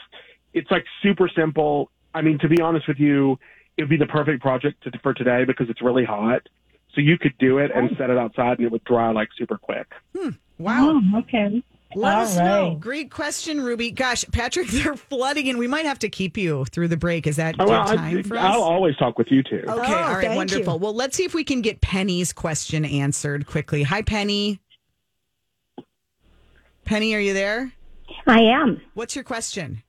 it's 0.54 0.70
like 0.70 0.86
super 1.02 1.28
simple. 1.36 1.90
I 2.14 2.22
mean, 2.22 2.38
to 2.40 2.48
be 2.48 2.62
honest 2.62 2.88
with 2.88 3.00
you, 3.00 3.40
it 3.78 3.82
would 3.82 3.90
be 3.90 3.98
the 3.98 4.06
perfect 4.06 4.44
project 4.44 4.84
to, 4.84 4.92
for 5.02 5.16
today 5.16 5.44
because 5.44 5.68
it's 5.68 5.82
really 5.82 6.06
hot. 6.06 6.48
So 6.94 7.02
you 7.02 7.18
could 7.18 7.36
do 7.40 7.58
it 7.58 7.72
and 7.74 7.90
oh. 7.92 7.96
set 7.98 8.12
it 8.12 8.20
outside, 8.20 8.60
and 8.60 8.68
it 8.68 8.72
would 8.72 8.84
dry 8.84 9.12
like 9.12 9.30
super 9.36 9.58
quick. 9.58 9.88
Hmm. 10.16 10.30
Wow. 10.60 11.02
Oh, 11.04 11.20
okay. 11.22 11.64
Let 11.96 12.16
All 12.16 12.22
us 12.24 12.36
know. 12.38 12.70
right. 12.70 12.80
Great 12.80 13.12
question, 13.12 13.62
Ruby. 13.62 13.92
Gosh, 13.92 14.26
Patric, 14.32 14.68
they're 14.72 14.96
flooding 14.96 15.50
and 15.50 15.58
We 15.60 15.68
might 15.68 15.86
have 15.86 16.00
to 16.00 16.10
keep 16.10 16.38
you 16.38 16.66
through 16.66 16.88
the 16.90 16.98
break. 16.98 17.28
Is 17.28 17.36
that 17.38 17.56
Oh, 17.60 17.68
well, 17.68 17.86
time 17.86 18.18
I, 18.18 18.22
for 18.24 18.38
us? 18.38 18.44
I'll 18.44 18.64
always 18.64 18.96
talk 18.98 19.18
with 19.18 19.28
you 19.32 19.44
too. 19.44 19.64
Okay, 19.68 19.94
Oh, 19.94 20.04
all 20.04 20.16
right, 20.16 20.36
wonderful. 20.36 20.74
you. 20.76 20.80
Well, 20.80 20.94
let's 20.94 21.16
see 21.18 21.24
if 21.26 21.34
we 21.34 21.44
can 21.44 21.62
get 21.62 21.82
Penny's 21.82 22.34
question 22.34 22.86
answered 22.86 23.46
quickly. 23.48 23.84
Hi, 23.84 24.02
Penny. 24.02 24.60
Penny, 26.86 27.14
are 27.16 27.20
you 27.20 27.34
there? 27.34 27.72
I 28.28 28.40
am. 28.40 28.82
What's 28.94 29.16
your 29.16 29.24
question? 29.24 29.84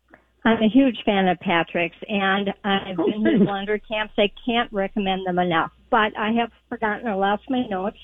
I'm 0.44 0.62
a 0.62 0.68
huge 0.68 0.98
fan 1.04 1.26
of 1.28 1.40
Patric's, 1.40 1.96
and 2.08 2.50
I've 2.64 2.98
Oh, 3.00 3.06
been 3.10 3.24
to 3.24 3.30
thanks. 3.30 3.46
laundry 3.46 3.80
camps. 3.80 4.12
I 4.18 4.30
can't 4.46 4.70
recommend 4.72 5.26
them 5.26 5.38
enough. 5.38 5.72
But 5.90 6.16
I 6.18 6.32
have 6.32 6.50
forgotten 6.68 7.08
or 7.08 7.16
lost 7.16 7.44
my 7.48 7.66
notes. 7.66 7.96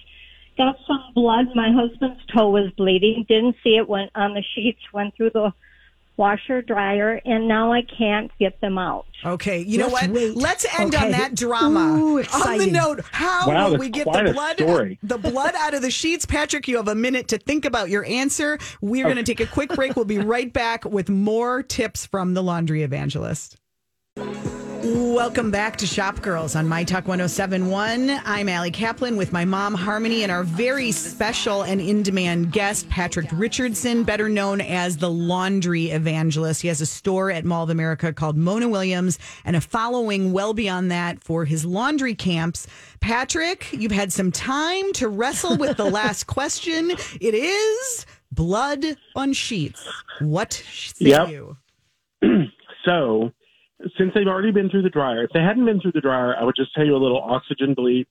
Got 0.61 0.77
some 0.87 1.03
blood. 1.14 1.46
My 1.55 1.73
husband's 1.73 2.20
toe 2.37 2.51
was 2.51 2.70
bleeding. 2.77 3.25
Didn't 3.27 3.57
see 3.64 3.77
it. 3.77 3.88
Went 3.88 4.11
on 4.14 4.35
the 4.35 4.44
sheets. 4.55 4.81
Went 4.92 5.16
through 5.16 5.31
the 5.31 5.55
washer 6.18 6.61
dryer, 6.61 7.18
and 7.25 7.49
now 7.49 7.73
I 7.73 7.81
can't 7.81 8.31
get 8.38 8.61
them 8.61 8.77
out. 8.77 9.07
Okay, 9.25 9.61
you 9.61 9.79
know 9.79 9.88
Let's 9.88 10.09
what? 10.09 10.14
wait. 10.14 10.37
Let's 10.37 10.66
end 10.79 10.94
on 10.94 11.12
that 11.12 11.35
drama. 11.35 11.99
Ooh, 11.99 12.18
on 12.23 12.59
the 12.59 12.66
note, 12.66 13.01
how 13.11 13.49
Wow, 13.49 13.70
will 13.70 13.79
we 13.79 13.88
get 13.88 14.05
the 14.05 14.35
blood 14.35 14.59
the 15.03 15.16
blood 15.16 15.55
out 15.57 15.73
of 15.73 15.81
the 15.81 15.90
sheets? 15.90 16.27
Patric, 16.27 16.68
you 16.68 16.77
have 16.77 16.88
a 16.88 16.94
minute 16.94 17.29
to 17.29 17.38
think 17.38 17.64
about 17.64 17.88
your 17.88 18.05
answer. 18.05 18.59
We're 18.83 19.05
going 19.05 19.16
to 19.16 19.23
take 19.23 19.40
a 19.40 19.46
quick 19.46 19.70
break. 19.70 19.96
We'll 19.96 20.05
be 20.05 20.18
right 20.18 20.53
back 20.53 20.85
with 20.85 21.09
more 21.09 21.62
tips 21.62 22.05
from 22.05 22.35
the 22.35 22.42
laundry 22.42 22.83
evangelist. 22.83 23.57
Welcome 24.82 25.50
back 25.50 25.76
to 25.76 25.86
Shop 25.86 26.22
Girls 26.22 26.56
on 26.56 26.66
My 26.66 26.84
Talk 26.84 27.06
1071. 27.06 28.18
I'm 28.24 28.48
Ali 28.48 28.70
Kaplan 28.70 29.18
with 29.18 29.30
my 29.30 29.44
mom, 29.44 29.74
Harmony, 29.74 30.22
and 30.22 30.32
our 30.32 30.42
very 30.42 30.90
special 30.90 31.60
and 31.62 31.82
in 31.82 32.02
demand 32.02 32.50
guest, 32.52 32.88
Patric 32.88 33.26
Richardson, 33.32 34.04
better 34.04 34.30
known 34.30 34.62
as 34.62 34.96
the 34.96 35.10
Laundry 35.10 35.90
Evangelist. 35.90 36.62
He 36.62 36.68
has 36.68 36.80
a 36.80 36.86
store 36.86 37.30
at 37.30 37.44
Mall 37.44 37.64
of 37.64 37.68
America 37.70 38.10
called 38.14 38.38
Mona 38.38 38.70
Williams 38.70 39.18
and 39.44 39.54
a 39.54 39.60
following 39.60 40.32
well 40.32 40.54
beyond 40.54 40.90
that 40.90 41.22
for 41.22 41.44
his 41.44 41.66
laundry 41.66 42.14
camps. 42.14 42.66
Patric, 43.00 43.66
you've 43.72 43.92
had 43.92 44.14
some 44.14 44.32
time 44.32 44.94
to 44.94 45.08
wrestle 45.08 45.58
with 45.58 45.76
the 45.76 45.90
last 45.90 46.24
question. 46.26 46.90
It 47.20 47.34
is 47.34 48.06
blood 48.32 48.84
on 49.14 49.34
sheets. 49.34 49.86
What 50.20 50.54
say 50.54 51.06
Yep. 51.10 51.28
you? 51.28 51.56
So, 52.86 53.32
since 53.96 54.12
they've 54.14 54.26
already 54.26 54.52
been 54.52 54.70
through 54.70 54.82
the 54.82 54.90
dryer, 54.90 55.24
if 55.24 55.30
they 55.32 55.40
hadn't 55.40 55.64
been 55.64 55.80
through 55.80 55.92
the 55.92 56.00
dryer, 56.00 56.34
I 56.36 56.44
would 56.44 56.56
just 56.56 56.74
tell 56.74 56.84
you 56.84 56.96
a 56.96 56.98
little 56.98 57.22
oxygen 57.22 57.74
bleach 57.74 58.08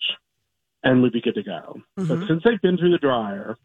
and 0.84 1.02
we'd 1.02 1.14
be 1.14 1.22
good 1.22 1.36
to 1.36 1.44
go. 1.44 1.82
But 1.96 2.06
mm-hmm. 2.06 2.28
since 2.28 2.44
they've 2.44 2.62
been 2.62 2.78
through 2.78 2.92
the 2.92 2.98
dryer, 2.98 3.58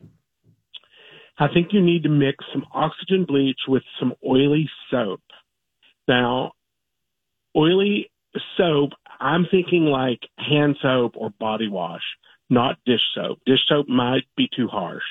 I 1.38 1.48
think 1.48 1.68
you 1.72 1.80
need 1.80 2.02
to 2.04 2.08
mix 2.08 2.44
some 2.52 2.64
oxygen 2.72 3.24
bleach 3.24 3.60
with 3.68 3.82
some 3.98 4.14
oily 4.26 4.68
soap. 4.90 5.22
Now, 6.06 6.52
oily 7.56 8.10
soap, 8.56 8.90
I'm 9.20 9.46
thinking 9.50 9.84
like 9.84 10.20
hand 10.38 10.76
soap 10.82 11.14
or 11.16 11.30
body 11.30 11.68
wash, 11.68 12.02
not 12.50 12.78
dish 12.84 13.00
soap. 13.14 13.38
Dish 13.46 13.60
soap 13.68 13.88
might 13.88 14.24
be 14.36 14.48
too 14.54 14.68
harsh. 14.68 15.04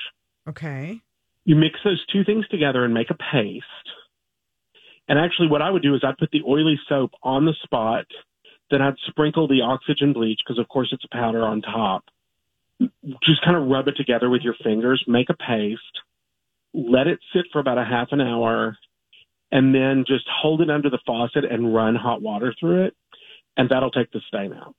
Okay. 0.48 1.00
You 1.44 1.56
mix 1.56 1.78
those 1.84 2.04
two 2.06 2.24
things 2.24 2.46
together 2.48 2.84
and 2.84 2.94
make 2.94 3.10
a 3.10 3.14
paste. 3.14 3.64
And 5.08 5.18
actually, 5.18 5.48
what 5.48 5.62
I 5.62 5.70
would 5.70 5.82
do 5.82 5.94
is 5.94 6.02
I'd 6.02 6.18
put 6.18 6.30
the 6.30 6.42
oily 6.48 6.78
soap 6.88 7.12
on 7.22 7.44
the 7.44 7.54
spot, 7.62 8.06
then 8.70 8.80
I'd 8.80 8.94
sprinkle 9.06 9.46
the 9.46 9.60
oxygen 9.60 10.12
bleach 10.12 10.40
because, 10.44 10.58
of 10.58 10.68
course, 10.68 10.88
it's 10.92 11.04
a 11.04 11.14
powder 11.14 11.42
on 11.42 11.60
top. 11.60 12.04
Just 13.22 13.44
kind 13.44 13.56
of 13.56 13.68
rub 13.68 13.88
it 13.88 13.96
together 13.96 14.30
with 14.30 14.42
your 14.42 14.54
fingers, 14.62 15.04
make 15.06 15.28
a 15.30 15.34
paste, 15.34 15.82
let 16.72 17.06
it 17.06 17.20
sit 17.32 17.44
for 17.52 17.60
about 17.60 17.78
a 17.78 17.84
half 17.84 18.08
an 18.12 18.20
hour, 18.20 18.76
and 19.52 19.74
then 19.74 20.04
just 20.06 20.24
hold 20.28 20.60
it 20.60 20.70
under 20.70 20.90
the 20.90 20.98
faucet 21.06 21.44
and 21.44 21.74
run 21.74 21.94
hot 21.94 22.20
water 22.20 22.54
through 22.58 22.86
it, 22.86 22.96
and 23.56 23.68
that'll 23.68 23.90
take 23.90 24.10
the 24.10 24.20
stain 24.26 24.52
out. 24.52 24.74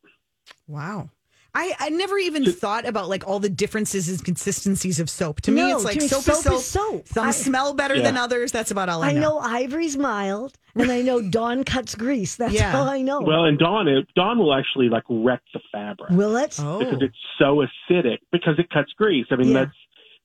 Wow. 0.67 1.09
I, 1.55 1.73
I 1.79 1.89
never 1.89 2.17
even 2.17 2.45
thought 2.51 2.85
about 2.85 3.07
like 3.07 3.25
all 3.27 3.39
the 3.39 3.49
differences 3.49 4.09
and 4.09 4.23
consistencies 4.23 4.99
of 4.99 5.09
soap. 5.09 5.41
To 5.41 5.51
me, 5.51 5.61
No, 5.61 5.75
it's 5.77 5.85
like 5.85 5.95
to 5.95 6.01
me, 6.01 6.07
soap, 6.07 6.23
soap 6.23 6.35
is 6.35 6.43
soap. 6.43 6.53
is 6.55 6.65
soap. 6.65 7.07
Some 7.07 7.27
I- 7.27 7.31
smell 7.31 7.73
better 7.73 7.95
Yeah. 7.95 8.03
than 8.03 8.17
others. 8.17 8.51
That's 8.51 8.71
about 8.71 8.89
all 8.89 9.01
I, 9.03 9.13
know. 9.13 9.17
I 9.17 9.21
know 9.21 9.37
Ivory's 9.39 9.95
mild, 9.97 10.53
and 10.75 10.91
I 10.91 11.01
know 11.01 11.21
Dawn 11.21 11.63
cuts 11.63 11.95
grease. 11.95 12.35
That's 12.35 12.53
Yeah. 12.53 12.77
all 12.77 12.89
I 12.89 13.01
know. 13.01 13.21
Well, 13.21 13.45
and 13.45 13.57
Dawn, 13.57 13.87
it, 13.87 14.05
Dawn 14.15 14.37
will 14.37 14.53
actually 14.53 14.89
like 14.89 15.03
wreck 15.09 15.41
the 15.53 15.61
fabric. 15.71 16.09
Will 16.11 16.35
it? 16.35 16.57
Oh, 16.59 16.79
because 16.79 17.01
it's 17.01 17.17
so 17.39 17.63
acidic 17.89 18.17
because 18.31 18.59
it 18.59 18.69
cuts 18.69 18.91
grease. 18.97 19.27
I 19.31 19.37
mean, 19.37 19.47
Yeah. 19.49 19.53
that's 19.65 19.77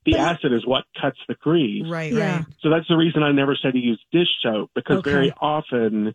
the 0.07 0.13
But- 0.13 0.21
acid 0.21 0.53
is 0.53 0.67
what 0.67 0.85
cuts 1.01 1.19
the 1.29 1.35
grease. 1.35 1.85
right, 1.89 2.13
Yeah. 2.13 2.37
right. 2.39 2.45
So 2.61 2.71
that's 2.71 2.89
the 2.89 2.97
reason 2.97 3.23
I 3.23 3.33
never 3.33 3.55
say 3.55 3.71
to 3.71 3.79
use 3.79 4.01
dish 4.11 4.29
soap 4.43 4.71
because 4.75 4.99
Okay. 4.99 5.13
very 5.13 5.33
often 5.41 6.15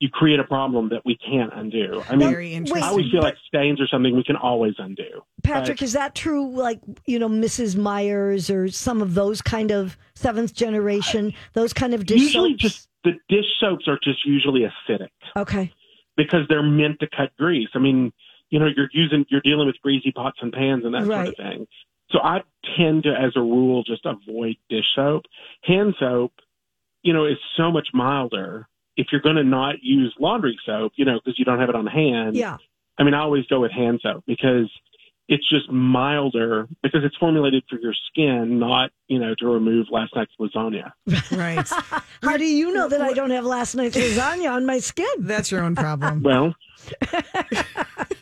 you 0.00 0.08
create 0.08 0.38
a 0.38 0.44
problem 0.44 0.90
that 0.90 1.02
we 1.04 1.16
can't 1.16 1.52
undo. 1.54 2.02
I 2.08 2.14
mean, 2.14 2.28
Very 2.30 2.56
I 2.56 2.88
always 2.88 3.10
feel 3.10 3.20
like 3.20 3.34
stains 3.46 3.80
are 3.80 3.88
something 3.88 4.14
we 4.14 4.22
can 4.22 4.36
always 4.36 4.74
undo. 4.78 5.24
Patric, 5.42 5.82
is 5.82 5.92
that 5.94 6.14
true? 6.14 6.48
Like, 6.50 6.80
you 7.04 7.18
know, 7.18 7.28
Mrs. 7.28 7.76
Meyer's 7.76 8.48
or 8.48 8.68
some 8.68 9.02
of 9.02 9.14
those 9.14 9.42
kind 9.42 9.72
of 9.72 9.96
seventh 10.14 10.54
generation, 10.54 11.34
those 11.54 11.72
kind 11.72 11.94
of 11.94 12.06
dish 12.06 12.20
Usually 12.20 12.50
soaps? 12.52 12.62
just 12.62 12.88
the 13.02 13.12
dish 13.28 13.46
soaps 13.60 13.88
are 13.88 13.98
just 14.02 14.24
usually 14.24 14.62
acidic 14.62 15.08
Okay. 15.36 15.72
because 16.16 16.42
they're 16.48 16.62
meant 16.62 17.00
to 17.00 17.08
cut 17.08 17.36
grease. 17.36 17.68
I 17.74 17.78
mean, 17.78 18.12
you 18.50 18.58
know, 18.60 18.68
you're 18.74 18.88
using, 18.92 19.26
you're 19.30 19.40
dealing 19.40 19.66
with 19.66 19.76
greasy 19.82 20.12
pots 20.12 20.38
and 20.40 20.52
pans 20.52 20.84
and 20.84 20.94
that 20.94 21.06
sort 21.06 21.28
of 21.28 21.36
thing. 21.36 21.66
So 22.10 22.20
I 22.20 22.42
tend 22.76 23.02
to, 23.02 23.10
as 23.10 23.32
a 23.36 23.40
rule, 23.40 23.82
just 23.82 24.06
avoid 24.06 24.56
dish 24.70 24.84
soap. 24.94 25.24
Hand 25.62 25.94
soap, 25.98 26.32
you 27.02 27.12
know, 27.12 27.26
is 27.26 27.36
so 27.56 27.70
much 27.70 27.88
milder. 27.92 28.66
If 28.98 29.06
you're 29.10 29.22
going 29.22 29.36
to 29.36 29.44
not 29.44 29.76
use 29.80 30.14
laundry 30.18 30.58
soap, 30.66 30.92
you 30.96 31.06
know, 31.06 31.18
because 31.24 31.38
you 31.38 31.44
don't 31.46 31.60
have 31.60 31.70
it 31.70 31.74
on 31.74 31.86
hand. 31.86 32.36
Yeah. 32.36 32.58
I 32.98 33.04
mean, 33.04 33.14
I 33.14 33.20
always 33.20 33.46
go 33.46 33.60
with 33.60 33.70
hand 33.70 34.00
soap 34.02 34.24
because 34.26 34.70
it's 35.28 35.48
just 35.48 35.70
milder 35.70 36.66
because 36.82 37.02
it's 37.04 37.16
formulated 37.16 37.62
for 37.68 37.78
your 37.78 37.94
skin, 38.10 38.58
not, 38.58 38.90
you 39.08 39.18
know, 39.18 39.34
to 39.38 39.46
remove 39.46 39.86
last 39.90 40.16
night's 40.16 40.32
lasagna. 40.40 40.92
Right. 41.30 41.68
How 42.22 42.36
do 42.38 42.46
you 42.46 42.72
know 42.72 42.88
that 42.88 43.02
I 43.02 43.12
don't 43.12 43.30
have 43.30 43.44
last 43.44 43.74
night's 43.74 43.96
lasagna 43.98 44.50
on 44.50 44.64
my 44.64 44.78
skin? 44.78 45.06
That's 45.18 45.50
your 45.50 45.62
own 45.62 45.74
problem. 45.74 46.22
Well, 46.28 46.54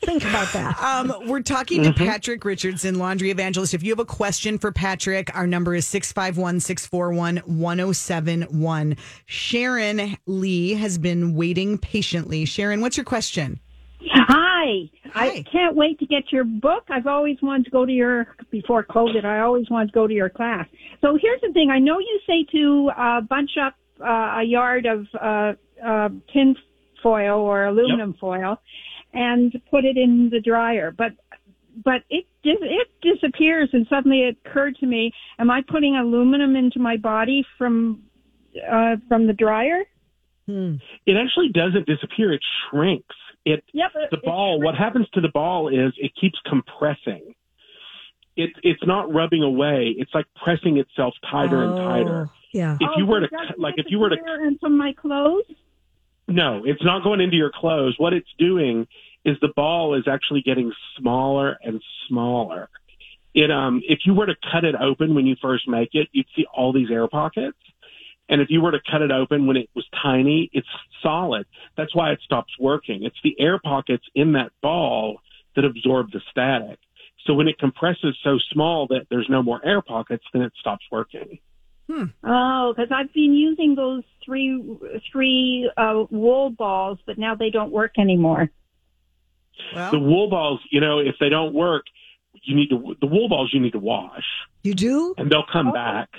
Think 0.00 0.24
about 0.24 0.52
that. 0.52 0.80
Um, 0.80 1.28
we're 1.28 1.42
talking 1.42 1.82
to 1.82 1.92
Patric 1.92 2.44
Richardson, 2.44 2.98
laundry 2.98 3.30
evangelist. 3.30 3.74
If 3.74 3.82
you 3.82 3.90
have 3.90 3.98
a 3.98 4.04
question 4.04 4.56
for 4.56 4.72
Patric, 4.72 5.30
our 5.36 5.46
number 5.46 5.74
is 5.74 5.86
651 5.86 6.60
641 6.60 7.36
1071. 7.38 8.96
Sharon 9.26 10.16
Lee 10.26 10.74
has 10.74 10.96
been 10.96 11.34
waiting 11.34 11.76
patiently. 11.76 12.44
Sharon, 12.44 12.80
what's 12.80 12.96
your 12.96 13.04
question? 13.04 13.60
Hi. 14.12 14.45
Hi. 15.12 15.26
I 15.26 15.44
can't 15.50 15.76
wait 15.76 15.98
to 16.00 16.06
get 16.06 16.32
your 16.32 16.44
book. 16.44 16.84
I've 16.90 17.06
always 17.06 17.36
wanted 17.42 17.64
to 17.64 17.70
go 17.70 17.86
to 17.86 17.92
your, 17.92 18.34
before 18.50 18.84
COVID, 18.84 19.24
I 19.24 19.40
always 19.40 19.68
wanted 19.70 19.86
to 19.88 19.92
go 19.92 20.06
to 20.06 20.14
your 20.14 20.28
class. 20.28 20.66
So 21.00 21.18
here's 21.20 21.40
the 21.40 21.52
thing. 21.52 21.70
I 21.70 21.78
know 21.78 21.98
you 21.98 22.20
say 22.26 22.46
to 22.52 22.90
uh, 22.96 23.20
bunch 23.22 23.52
up 23.62 23.74
uh, 24.00 24.40
a 24.40 24.42
yard 24.44 24.86
of 24.86 25.06
uh, 25.20 25.52
uh, 25.84 26.08
tin 26.32 26.56
foil 27.02 27.40
or 27.40 27.66
aluminum 27.66 28.14
foil 28.20 28.56
and 29.12 29.52
put 29.70 29.84
it 29.84 29.96
in 29.96 30.28
the 30.30 30.40
dryer, 30.40 30.92
but 30.96 31.12
but 31.84 32.02
it 32.08 32.24
it 32.42 32.88
disappears 33.02 33.68
and 33.72 33.86
suddenly 33.90 34.20
it 34.20 34.36
occurred 34.44 34.76
to 34.76 34.86
me, 34.86 35.12
am 35.38 35.50
I 35.50 35.62
putting 35.66 35.96
aluminum 35.96 36.56
into 36.56 36.78
my 36.78 36.96
body 36.96 37.44
from 37.58 38.02
uh, 38.70 38.96
from 39.08 39.26
the 39.26 39.32
dryer? 39.32 39.82
it 41.06 41.16
actually 41.16 41.48
doesn't 41.52 41.86
disappear. 41.86 42.32
It 42.32 42.42
shrinks. 42.70 43.16
It, 43.46 43.62
Yep. 43.72 43.92
the 44.10 44.16
ball, 44.24 44.60
what 44.60 44.74
happens 44.74 45.08
to 45.14 45.20
the 45.20 45.28
ball 45.28 45.68
is 45.68 45.94
it 45.98 46.12
keeps 46.20 46.38
compressing. 46.46 47.32
It, 48.36 48.50
it's 48.62 48.84
not 48.84 49.10
rubbing 49.14 49.42
away. 49.42 49.94
It's 49.96 50.10
like 50.12 50.26
pressing 50.44 50.76
itself 50.78 51.14
tighter 51.30 51.62
and 51.64 51.76
tighter. 51.76 52.26
Oh, 52.28 52.32
Yeah. 52.52 52.76
If 52.80 52.90
you 52.96 53.06
were 53.06 53.20
to, 53.20 53.28
cut- 53.28 53.58
like, 53.58 53.74
if 53.78 53.86
you 53.88 54.00
were 54.00 54.10
to 54.10 54.16
disappear 54.16 54.44
into 54.46 54.68
my 54.68 54.92
clothes? 54.94 55.44
No, 56.28 56.62
it's 56.66 56.82
not 56.84 57.04
going 57.04 57.20
into 57.20 57.36
your 57.36 57.52
clothes. 57.54 57.94
What 57.98 58.12
it's 58.12 58.28
doing 58.36 58.88
is 59.24 59.36
the 59.40 59.52
ball 59.54 59.94
is 59.94 60.08
actually 60.08 60.42
getting 60.42 60.72
smaller 60.98 61.56
and 61.62 61.80
smaller. 62.08 62.68
It 63.32 63.50
um 63.50 63.80
if 63.88 64.00
you 64.06 64.14
were 64.14 64.26
to 64.26 64.34
cut 64.50 64.64
it 64.64 64.74
open 64.74 65.14
when 65.14 65.26
you 65.26 65.36
first 65.40 65.68
make 65.68 65.90
it, 65.92 66.08
you'd 66.12 66.26
see 66.34 66.46
all 66.52 66.72
these 66.72 66.90
air 66.90 67.06
pockets. 67.06 67.56
And 68.28 68.40
if 68.40 68.48
you 68.50 68.60
were 68.60 68.72
to 68.72 68.80
cut 68.90 69.02
it 69.02 69.12
open 69.12 69.46
when 69.46 69.56
it 69.56 69.70
was 69.74 69.86
tiny, 70.02 70.50
it's 70.52 70.66
solid. 71.02 71.46
That's 71.76 71.94
why 71.94 72.10
it 72.12 72.18
stops 72.24 72.52
working. 72.58 73.04
It's 73.04 73.16
the 73.22 73.36
air 73.38 73.58
pockets 73.62 74.04
in 74.14 74.32
that 74.32 74.50
ball 74.62 75.20
that 75.54 75.64
absorb 75.64 76.10
the 76.12 76.20
static. 76.30 76.78
So 77.26 77.34
when 77.34 77.48
it 77.48 77.58
compresses 77.58 78.16
so 78.24 78.38
small 78.52 78.86
that 78.88 79.06
there's 79.10 79.28
no 79.28 79.42
more 79.42 79.64
air 79.64 79.80
pockets, 79.82 80.24
then 80.32 80.42
it 80.42 80.52
stops 80.60 80.84
working. 80.90 81.38
Oh, 81.88 82.74
because 82.76 82.90
I've 82.92 83.12
been 83.14 83.32
using 83.32 83.76
those 83.76 84.02
three 84.24 84.60
three 85.12 85.70
uh, 85.76 86.04
wool 86.10 86.50
balls, 86.50 86.98
but 87.06 87.16
now 87.16 87.36
they 87.36 87.50
don't 87.50 87.70
work 87.70 87.92
anymore. 87.96 88.50
Well, 89.74 89.90
The 89.92 89.98
wool 90.00 90.28
balls, 90.28 90.60
you 90.70 90.80
know, 90.80 90.98
if 90.98 91.14
they 91.20 91.28
don't 91.28 91.54
work, 91.54 91.84
you 92.42 92.56
need 92.56 92.70
to 92.70 92.96
the 93.00 93.06
wool 93.06 93.28
balls 93.28 93.50
you 93.54 93.60
need 93.60 93.72
to 93.72 93.78
wash. 93.78 94.24
You 94.64 94.74
do? 94.74 95.14
and 95.16 95.30
they'll 95.30 95.46
come 95.50 95.68
Oh. 95.68 95.72
back. 95.72 96.10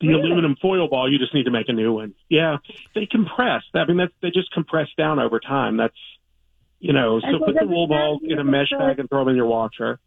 The 0.00 0.08
Really? 0.08 0.22
aluminum 0.22 0.56
foil 0.62 0.88
ball, 0.88 1.10
you 1.10 1.18
just 1.18 1.34
need 1.34 1.44
to 1.44 1.50
make 1.50 1.68
a 1.68 1.72
new 1.72 1.92
one. 1.92 2.14
Yeah, 2.28 2.58
they 2.94 3.06
compress. 3.06 3.62
I 3.74 3.84
mean, 3.84 3.96
that's, 3.96 4.12
they 4.22 4.30
just 4.30 4.50
compress 4.52 4.88
down 4.96 5.18
over 5.18 5.40
time. 5.40 5.76
That's, 5.76 5.96
you 6.78 6.92
know, 6.92 7.18
so 7.20 7.26
so 7.32 7.44
put 7.44 7.56
the 7.58 7.66
wool 7.66 7.88
balls 7.88 8.20
in 8.22 8.38
a 8.38 8.44
mesh 8.44 8.70
bag 8.70 9.00
and 9.00 9.08
throw 9.08 9.20
them 9.20 9.30
in 9.30 9.36
your 9.36 9.46
washer. 9.46 9.98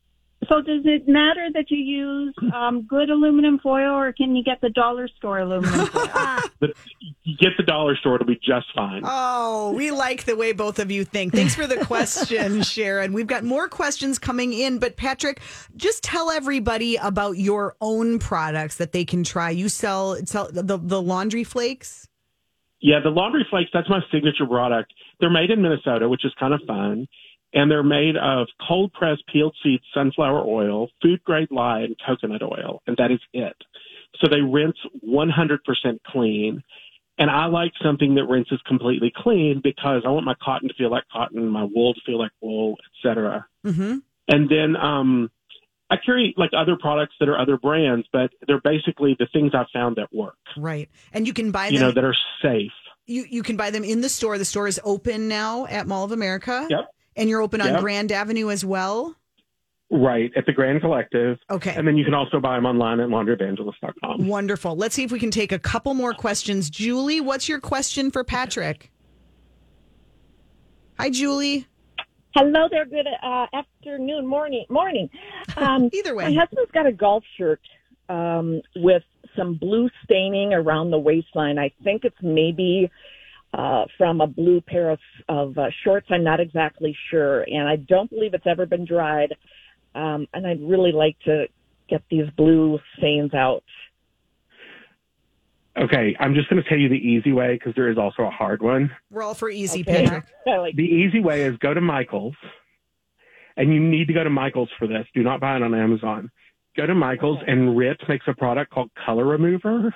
So 0.50 0.60
does 0.60 0.82
it 0.86 1.08
matter 1.08 1.50
that 1.54 1.70
you 1.70 1.78
use 1.78 2.36
um, 2.54 2.82
good 2.88 3.10
aluminum 3.12 3.60
foil, 3.60 3.94
or 3.94 4.12
can 4.12 4.36
you 4.36 4.44
get 4.44 4.60
the 4.60 4.70
dollar 4.70 5.08
store 5.08 5.40
aluminum 5.40 5.86
foil? 5.88 6.08
But 6.60 6.74
you 7.24 7.36
get 7.38 7.54
the 7.58 7.64
dollar 7.64 7.96
store, 7.96 8.16
it'll 8.16 8.28
be 8.28 8.36
just 8.36 8.68
fine. 8.76 9.02
Oh, 9.04 9.72
we 9.72 9.90
like 9.90 10.26
the 10.26 10.36
way 10.36 10.52
both 10.52 10.78
of 10.78 10.92
you 10.92 11.04
think. 11.04 11.34
Thanks 11.34 11.56
for 11.56 11.66
the 11.66 11.84
question, 11.86 12.62
Sharon. 12.64 13.14
We've 13.14 13.26
got 13.26 13.44
more 13.44 13.68
questions 13.68 14.20
coming 14.20 14.54
in, 14.54 14.78
but 14.78 14.96
Patric, 14.96 15.42
just 15.76 16.04
tell 16.04 16.30
everybody 16.30 16.98
about 16.98 17.38
your 17.38 17.76
own 17.82 18.20
products 18.20 18.78
that 18.78 18.92
they 18.92 19.06
can 19.06 19.24
try. 19.24 19.50
You 19.50 19.70
sell, 19.70 20.18
sell 20.26 20.50
the, 20.52 20.78
the 20.78 21.02
laundry 21.02 21.44
flakes. 21.44 22.08
Yeah, 22.80 23.00
the 23.04 23.10
laundry 23.10 23.46
flakes, 23.50 23.70
that's 23.74 23.90
my 23.90 24.02
signature 24.12 24.46
product. 24.46 24.94
They're 25.20 25.32
made 25.32 25.52
in 25.52 25.62
Minnesota, 25.62 26.10
which 26.10 26.26
is 26.26 26.34
kind 26.40 26.54
of 26.54 26.62
fun. 26.68 27.08
And 27.54 27.70
they're 27.70 27.84
made 27.84 28.16
of 28.16 28.48
cold 28.68 28.94
pressed 28.94 29.24
peeled 29.28 29.56
seeds, 29.62 29.84
sunflower 29.94 30.44
oil, 30.46 30.88
food 31.02 31.22
grade 31.24 31.52
lye, 31.52 31.82
and 31.82 31.96
coconut 32.06 32.42
oil. 32.42 32.82
And 32.88 32.96
that 32.98 33.12
is 33.12 33.20
it. 33.34 33.56
So 34.22 34.28
they 34.30 34.42
rinse 34.42 34.78
100% 35.06 35.60
clean. 36.08 36.64
And 37.18 37.30
I 37.30 37.46
like 37.48 37.74
something 37.84 38.16
that 38.16 38.26
rinses 38.26 38.60
completely 38.66 39.12
clean 39.16 39.60
because 39.64 40.04
I 40.06 40.10
want 40.10 40.26
my 40.26 40.34
cotton 40.42 40.70
to 40.70 40.74
feel 40.76 40.90
like 40.90 41.04
cotton, 41.12 41.48
my 41.48 41.64
wool 41.64 41.94
to 41.94 42.02
feel 42.06 42.18
like 42.18 42.32
wool, 42.42 42.78
et 42.80 43.08
cetera. 43.08 43.46
Mm-hmm. 43.66 43.98
And 44.28 44.50
then 44.50 44.76
um, 44.78 45.30
I 45.90 45.98
carry 45.98 46.34
like 46.38 46.52
other 46.58 46.78
products 46.80 47.16
that 47.20 47.28
are 47.30 47.38
other 47.38 47.58
brands, 47.58 48.08
but 48.14 48.32
they're 48.48 48.62
basically 48.62 49.16
the 49.20 49.28
things 49.34 49.52
I've 49.54 49.68
found 49.74 49.98
that 49.98 50.14
work, 50.14 50.38
Right. 50.58 50.90
And 51.14 51.28
you 51.28 51.34
can 51.34 51.52
buy 51.52 51.68
you 51.68 51.80
them. 51.80 51.90
know, 51.90 51.92
that 51.94 52.04
are 52.04 52.16
safe. 52.42 52.72
you, 53.06 53.26
you 53.30 53.44
can 53.44 53.58
buy 53.58 53.72
them 53.72 53.84
in 53.84 54.00
the 54.02 54.10
store. 54.10 54.38
The 54.38 54.46
store 54.46 54.68
is 54.68 54.80
open 54.84 55.28
now 55.28 55.66
at 55.68 55.86
Mall 55.88 56.06
of 56.06 56.12
America. 56.14 56.66
Yep. 56.70 56.90
And 57.16 57.30
you're 57.30 57.42
open 57.42 57.62
on 57.62 57.68
Yep. 57.68 57.82
Grand 57.82 58.12
Avenue 58.12 58.50
as 58.50 58.64
well. 58.64 59.16
Right, 59.94 60.32
at 60.38 60.46
the 60.46 60.54
Grand 60.54 60.80
Collective. 60.80 61.38
Okay. 61.50 61.76
And 61.76 61.86
then 61.86 61.98
you 61.98 62.06
can 62.06 62.14
also 62.14 62.40
buy 62.40 62.56
them 62.56 62.66
online 62.66 63.02
at 63.02 63.10
laundryevangelist.com. 63.10 64.26
Wonderful. 64.26 64.78
Let's 64.78 64.96
see 64.96 65.04
if 65.04 65.12
we 65.12 65.20
can 65.20 65.32
take 65.32 65.52
a 65.52 65.60
couple 65.60 65.94
more 65.94 66.14
questions. 66.14 66.70
Julie, 66.70 67.20
what's 67.20 67.50
your 67.50 67.60
question 67.60 68.10
for 68.10 68.24
Patric? 68.24 68.90
Hi, 70.98 71.10
Julie. 71.10 71.68
Hello 72.36 72.70
there. 72.72 72.86
Good 72.86 73.08
uh, 73.22 73.48
afternoon, 73.54 74.26
morning, 74.26 74.66
morning. 74.70 75.10
Um, 75.58 75.90
Either 75.92 76.16
way. 76.16 76.30
my 76.30 76.40
husband's 76.40 76.72
got 76.72 76.86
a 76.86 76.94
golf 76.94 77.26
shirt 77.38 77.60
um, 78.08 78.62
with 78.78 79.04
some 79.36 79.56
blue 79.56 79.90
staining 80.06 80.54
around 80.54 80.92
the 80.92 80.98
waistline. 80.98 81.60
I 81.60 81.74
think 81.84 82.06
it's 82.06 82.16
maybe 82.22 82.90
uh, 83.54 83.86
from 83.98 84.22
a 84.22 84.28
blue 84.28 84.62
pair 84.62 84.90
of, 84.90 85.00
of 85.28 85.58
uh, 85.58 85.68
shorts. 85.84 86.08
I'm 86.10 86.24
not 86.24 86.40
exactly 86.40 86.96
sure, 87.10 87.42
and 87.44 87.68
I 87.68 87.76
don't 87.76 88.10
believe 88.10 88.34
it's 88.34 88.48
ever 88.48 88.66
been 88.66 88.86
dried. 88.86 89.36
Um, 89.94 90.28
and 90.34 90.48
I'd 90.48 90.62
really 90.62 90.94
like 90.94 91.18
to 91.26 91.48
get 91.90 92.02
these 92.10 92.30
blue 92.38 92.80
stains 92.98 93.34
out. 93.34 93.64
Okay, 95.78 96.16
I'm 96.20 96.34
just 96.34 96.50
going 96.50 96.62
to 96.62 96.68
tell 96.68 96.78
you 96.78 96.90
the 96.90 96.96
easy 96.96 97.32
way 97.32 97.54
because 97.54 97.74
there 97.76 97.90
is 97.90 97.98
also 97.98 98.24
a 98.24 98.30
hard 98.30 98.62
one. 98.62 98.92
We're 99.10 99.24
all 99.24 99.34
for 99.34 99.50
easy, 99.50 99.82
Okay. 99.82 100.06
Patric. 100.06 100.26
Like 100.46 100.76
The 100.76 100.84
easy 100.84 101.20
way 101.22 101.44
is 101.44 101.58
go 101.58 101.74
to 101.74 101.82
Michael's, 101.82 102.36
and 103.56 103.74
you 103.74 103.80
need 103.80 104.08
to 104.08 104.14
go 104.14 104.24
to 104.24 104.30
Michael's 104.30 104.70
for 104.78 104.88
this. 104.88 105.06
Do 105.14 105.24
not 105.24 105.40
buy 105.40 105.56
it 105.56 105.64
on 105.64 105.74
Amazon. 105.74 106.30
Go 106.76 106.86
to 106.86 106.96
Michael's, 106.96 107.40
and 107.48 107.78
Rit 107.78 107.98
makes 108.08 108.26
a 108.28 108.34
product 108.34 108.72
called 108.72 108.92
Color 109.06 109.26
Remover, 109.26 109.94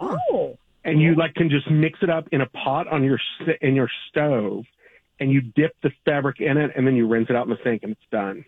oh, 0.00 0.58
and 0.84 1.00
you 1.00 1.14
like 1.14 1.34
can 1.34 1.50
just 1.50 1.70
mix 1.70 1.98
it 2.02 2.10
up 2.10 2.28
in 2.32 2.40
a 2.40 2.46
pot 2.46 2.88
on 2.88 3.02
your 3.02 3.18
in 3.60 3.74
your 3.74 3.90
stove, 4.08 4.64
and 5.20 5.30
you 5.30 5.40
dip 5.40 5.72
the 5.82 5.90
fabric 6.04 6.40
in 6.40 6.56
it, 6.56 6.72
and 6.76 6.86
then 6.86 6.94
you 6.96 7.06
rinse 7.06 7.28
it 7.30 7.36
out 7.36 7.46
in 7.46 7.50
the 7.50 7.58
sink, 7.64 7.82
and 7.82 7.92
it's 7.92 8.00
done. 8.10 8.44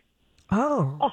Oh. 0.50 0.98
oh. 1.00 1.10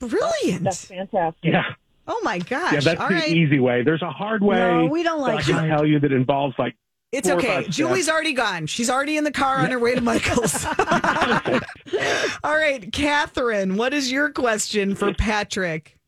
Brilliant. 0.00 0.62
that's 0.62 0.84
fantastic. 0.84 1.42
Yeah, 1.42 1.64
Oh 2.06 2.20
my 2.22 2.38
gosh. 2.38 2.72
yeah, 2.72 2.80
that's 2.80 3.00
All 3.00 3.08
the 3.08 3.16
right. 3.16 3.28
easy 3.28 3.58
way. 3.60 3.82
There's 3.82 4.00
a 4.02 4.10
hard 4.10 4.42
way. 4.42 4.56
No, 4.56 4.86
we 4.86 5.02
don't 5.02 5.20
that 5.26 5.36
I 5.36 5.42
can 5.42 5.68
tell 5.68 5.84
you 5.84 6.00
that 6.00 6.10
involves 6.10 6.54
like 6.58 6.74
It's 7.12 7.28
four 7.28 7.36
okay. 7.36 7.46
five 7.48 7.62
steps. 7.64 7.76
Julie's 7.76 8.08
already 8.08 8.32
gone. 8.32 8.66
She's 8.66 8.88
already 8.88 9.18
in 9.18 9.24
the 9.24 9.30
car 9.30 9.58
on 9.58 9.70
her 9.70 9.78
way 9.78 9.94
to 9.94 10.00
Michael's. 10.00 10.64
All 12.44 12.56
right, 12.56 12.90
Catherine, 12.92 13.76
what 13.76 13.92
is 13.92 14.10
your 14.10 14.30
question 14.30 14.94
for 14.94 15.12
Patric? 15.12 15.98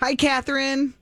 Hi, 0.00 0.14
Catherine. 0.14 0.92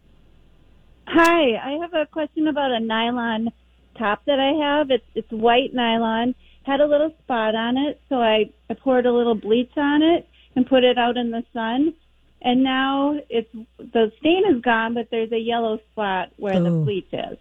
Hi, 1.11 1.57
I 1.57 1.79
have 1.81 1.95
a 1.95 2.07
question 2.07 2.49
about 2.49 2.71
a 2.71 2.81
nylon 2.81 3.49
top 3.97 4.23
that 4.27 4.39
I 4.39 4.53
have. 4.79 4.91
It's 4.91 5.05
it's 5.15 5.31
white 5.31 5.73
nylon, 5.73 6.35
had 6.65 6.81
a 6.81 6.87
little 6.87 7.15
spot 7.25 7.55
on 7.55 7.79
it, 7.79 8.01
so 8.09 8.17
I, 8.17 8.51
I 8.69 8.75
poured 8.75 9.07
a 9.07 9.13
little 9.13 9.35
bleach 9.35 9.73
on 9.77 10.03
it 10.03 10.29
and 10.55 10.67
put 10.67 10.85
it 10.85 10.99
out 10.99 11.17
in 11.17 11.31
the 11.31 11.43
sun. 11.53 11.95
and 12.43 12.63
now 12.63 13.15
it's 13.31 13.49
the 13.79 14.13
stain 14.21 14.43
is 14.55 14.61
gone, 14.61 14.95
but 14.95 15.09
there's 15.11 15.33
a 15.33 15.39
yellow 15.39 15.79
spot 15.93 16.29
where 16.37 16.61
the 16.61 16.69
Oh. 16.71 16.85
bleach 16.85 17.09
is. 17.13 17.39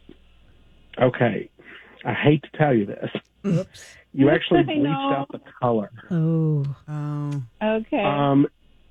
Okay. 0.99 1.49
I 2.05 2.13
hate 2.13 2.43
to 2.43 2.57
tell 2.57 2.74
you 2.74 2.86
this. 2.86 3.09
Oops. 3.45 3.95
You 4.13 4.30
actually 4.30 4.63
bleached 4.63 4.88
out 4.88 5.28
the 5.32 5.41
color. 5.59 5.91
Oh. 6.09 6.63
Oh. 6.88 7.43
Okay. 7.61 8.01
Um, 8.03 8.47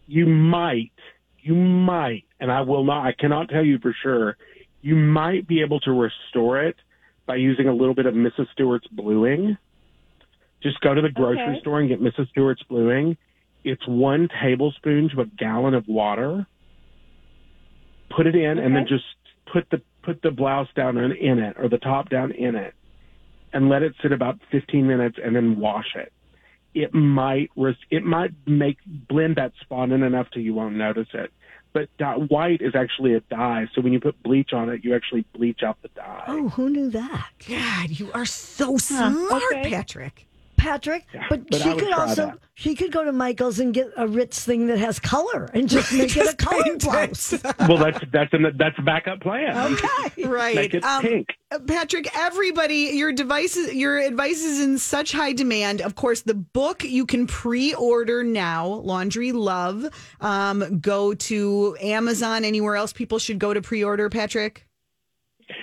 you 0.07 0.27
might, 0.27 0.93
you 1.41 1.55
might, 1.55 2.25
and 2.41 2.53
I 2.53 2.61
will 2.61 2.85
not, 2.85 3.07
I 3.07 3.13
cannot 3.13 3.49
tell 3.49 3.65
you 3.65 3.79
for 3.81 3.95
sure, 4.03 4.37
you 4.87 4.95
might 4.95 5.49
be 5.49 5.63
able 5.63 5.81
to 5.81 5.91
restore 5.91 6.63
it 6.63 6.77
by 7.27 7.35
using 7.35 7.67
a 7.67 7.73
little 7.73 7.95
bit 7.95 8.07
of 8.07 8.15
Mrs. 8.15 8.47
Stewart's 8.53 8.87
bluing. 8.87 9.59
Just 10.63 10.81
go 10.81 10.95
to 10.95 11.03
the 11.03 11.11
grocery 11.11 11.43
Okay. 11.43 11.61
store 11.61 11.81
and 11.81 11.89
get 11.89 12.01
Mrs. 12.01 12.29
Stewart's 12.29 12.63
bluing. 12.63 13.17
It's 13.65 13.85
one 13.89 14.29
tablespoon 14.41 15.09
to 15.09 15.23
a 15.23 15.27
gallon 15.27 15.75
of 15.75 15.89
water. 15.89 16.47
Put 18.17 18.29
it 18.29 18.37
in 18.37 18.59
and 18.59 18.77
then 18.77 18.87
just 18.87 19.05
put 19.53 19.69
the 19.71 19.83
put 20.03 20.23
the 20.23 20.31
blouse 20.31 20.69
down 20.77 20.99
in, 20.99 21.11
in 21.11 21.41
it 21.41 21.57
or 21.59 21.69
the 21.69 21.79
top 21.79 22.09
down 22.09 22.31
in 22.31 22.55
it 22.55 22.73
and 23.53 23.69
let 23.69 23.83
it 23.83 23.93
sit 24.01 24.13
about 24.13 24.39
15 24.53 24.87
minutes 24.87 25.19
and 25.23 25.35
then 25.35 25.59
wash 25.59 25.97
it 25.97 26.13
it 26.77 26.95
might 26.95 27.51
res- 27.57 27.75
it 27.91 28.05
might 28.05 28.33
make 28.47 28.77
blend 28.87 29.37
that 29.37 29.53
spot 29.63 29.91
in 29.91 30.03
enough 30.03 30.29
till 30.31 30.43
you 30.43 30.53
won't 30.53 30.77
notice 30.77 31.09
it. 31.15 31.33
But 31.77 31.95
dye, 31.99 32.15
white 32.15 32.63
is 32.63 32.75
actually 32.75 33.13
a 33.13 33.21
dye, 33.21 33.69
so 33.75 33.83
when 33.83 33.93
you 33.93 34.01
put 34.01 34.23
bleach 34.23 34.55
on 34.55 34.71
it, 34.71 34.83
you 34.83 34.95
actually 34.95 35.27
bleach 35.35 35.63
out 35.63 35.77
the 35.83 35.89
dye. 35.89 36.25
Oh, 36.27 36.49
who 36.49 36.71
knew 36.71 36.89
that? 36.89 37.29
God, 37.47 37.91
you 37.91 38.11
are 38.13 38.25
so 38.25 38.79
smart, 38.79 39.43
okay. 39.53 39.69
Patric. 39.69 40.26
Patric, 40.67 41.07
but, 41.31 41.49
but 41.49 41.61
she 41.61 41.75
could 41.77 41.93
also 41.93 42.27
that. 42.27 42.39
she 42.55 42.75
could 42.75 42.91
go 42.91 43.05
to 43.05 43.13
Michael's 43.13 43.61
and 43.61 43.73
get 43.73 43.89
a 43.97 44.09
Rit 44.09 44.35
thing 44.35 44.67
that 44.67 44.79
has 44.79 44.99
color 44.99 45.49
and 45.55 45.69
just 45.69 45.93
make 45.93 46.17
it 46.17 46.27
a 46.33 46.37
color 46.45 46.63
paint 46.65 46.83
it. 46.83 46.91
blouse. 46.91 47.35
well, 47.69 47.79
that's 47.79 47.99
that's 48.13 48.33
an, 48.33 48.53
that's 48.59 48.77
a 48.79 48.83
backup 48.83 49.21
plan. 49.21 49.57
Okay. 49.75 50.25
Right. 50.25 50.57
Make 50.57 50.75
it 50.75 50.83
Um, 50.85 51.03
pink. 51.03 51.29
Patric, 51.69 52.09
everybody, 52.17 52.91
your 52.95 53.13
devices, 53.13 53.73
your 53.75 53.99
advice 53.99 54.43
is 54.43 54.61
in 54.61 54.79
such 54.79 55.13
high 55.13 55.33
demand. 55.33 55.81
Of 55.81 55.95
course, 55.95 56.23
the 56.23 56.35
book 56.35 56.83
you 56.83 57.07
can 57.07 57.29
pre-order 57.29 58.25
now, 58.25 58.67
Laundry 58.67 59.31
Love. 59.31 59.87
Um, 60.21 60.81
go 60.81 61.15
to 61.15 61.77
Amazon. 61.81 62.45
Anywhere 62.45 62.75
else 62.75 62.93
people 62.93 63.21
should 63.21 63.39
go 63.39 63.55
to 63.55 63.63
pre-order, 63.63 64.11
Patric? 64.11 64.66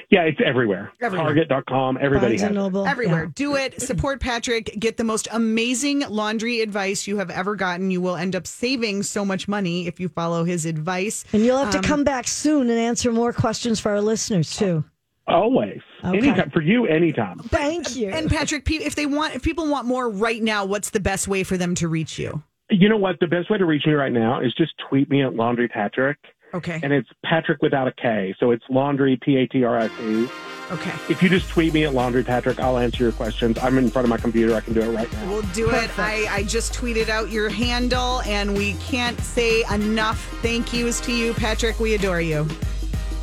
Yeah, 0.09 0.21
it's 0.23 0.39
everywhere. 0.45 0.91
Everywhere. 1.01 1.27
Target.com. 1.33 1.97
Everybody 2.01 2.37
Barnes 2.37 2.41
has. 2.41 2.51
Noble. 2.51 2.87
Everywhere. 2.87 3.23
Yeah. 3.25 3.31
Do 3.35 3.55
it. 3.55 3.81
Support 3.81 4.19
Patric. 4.21 4.73
Get 4.79 4.97
the 4.97 5.03
most 5.03 5.27
amazing 5.31 6.01
laundry 6.09 6.61
advice 6.61 7.05
you 7.07 7.17
have 7.17 7.29
ever 7.29 7.55
gotten. 7.55 7.91
You 7.91 7.99
will 8.01 8.15
end 8.15 8.35
up 8.35 8.47
saving 8.47 9.03
so 9.03 9.25
much 9.25 9.47
money 9.47 9.87
if 9.87 9.99
you 9.99 10.09
follow 10.09 10.43
his 10.43 10.65
advice. 10.65 11.25
And 11.33 11.43
you'll 11.43 11.57
have 11.57 11.73
Um, 11.75 11.81
to 11.81 11.87
come 11.87 12.03
back 12.03 12.27
soon 12.27 12.69
and 12.69 12.79
answer 12.79 13.11
more 13.11 13.33
questions 13.33 13.79
for 13.79 13.91
our 13.91 14.01
listeners 14.01 14.55
too. 14.55 14.83
Always. 15.27 15.79
Okay. 16.03 16.17
Anytime 16.17 16.49
for 16.51 16.61
you. 16.61 16.85
Anytime. 16.85 17.39
Thank 17.39 17.95
you. 17.95 18.09
And 18.09 18.29
Patric, 18.29 18.69
if 18.69 18.95
they 18.95 19.05
want, 19.05 19.35
if 19.35 19.41
people 19.41 19.69
want 19.69 19.87
more 19.87 20.09
right 20.09 20.41
now, 20.43 20.65
what's 20.65 20.89
the 20.89 20.99
best 20.99 21.27
way 21.27 21.43
for 21.43 21.55
them 21.57 21.75
to 21.75 21.87
reach 21.87 22.19
you? 22.19 22.43
You 22.69 22.89
know 22.89 22.97
what? 22.97 23.19
The 23.19 23.27
best 23.27 23.49
way 23.49 23.57
to 23.57 23.65
reach 23.65 23.85
me 23.85 23.93
right 23.93 24.11
now 24.11 24.41
is 24.41 24.53
just 24.55 24.73
tweet 24.89 25.09
me 25.09 25.23
at 25.23 25.33
Laundry 25.35 25.67
Patric, 25.67 26.17
Okay. 26.53 26.79
and 26.83 26.93
it's 26.93 27.09
Patric 27.23 27.61
without 27.61 27.87
a 27.87 27.91
K, 27.91 28.35
so 28.39 28.51
it's 28.51 28.63
Laundry 28.69 29.17
P 29.17 29.37
A 29.37 29.47
T 29.47 29.63
R 29.63 29.77
I 29.79 29.87
C. 29.87 30.29
Okay. 30.71 30.91
If 31.09 31.21
you 31.21 31.29
just 31.29 31.49
tweet 31.49 31.73
me 31.73 31.83
at 31.83 31.93
Laundry 31.93 32.23
Patric, 32.23 32.59
I'll 32.59 32.77
answer 32.77 33.03
your 33.03 33.11
questions. 33.11 33.57
I'm 33.59 33.77
in 33.77 33.89
front 33.89 34.05
of 34.05 34.09
my 34.09 34.17
computer. 34.17 34.55
I 34.55 34.61
can 34.61 34.73
do 34.73 34.81
it 34.81 34.95
right 34.95 35.11
now. 35.11 35.29
We'll 35.29 35.41
do 35.53 35.69
it. 35.69 35.99
I, 35.99 36.25
I 36.29 36.43
just 36.43 36.73
tweeted 36.73 37.09
out 37.09 37.29
your 37.29 37.49
handle, 37.49 38.21
and 38.21 38.57
we 38.57 38.73
can't 38.75 39.19
say 39.19 39.63
enough 39.71 40.23
thank 40.41 40.73
yous 40.73 41.01
to 41.01 41.11
you, 41.13 41.33
Patric. 41.33 41.79
We 41.79 41.95
adore 41.95 42.21
you. 42.21 42.45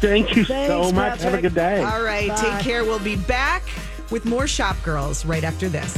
Thank 0.01 0.37
you 0.37 0.45
Thanks, 0.45 0.68
so 0.68 0.93
much. 0.93 1.22
Have 1.22 1.35
a 1.35 1.41
good 1.41 1.55
day. 1.55 1.83
All 1.83 2.03
right. 2.03 2.28
Bye. 2.28 2.37
Take 2.37 2.61
care. 2.61 2.85
We'll 2.85 2.99
be 2.99 3.16
back 3.16 3.62
with 4.11 4.24
more 4.24 4.47
Shop 4.47 4.76
Girls 4.83 5.24
right 5.24 5.45
after 5.45 5.68
this. 5.68 5.95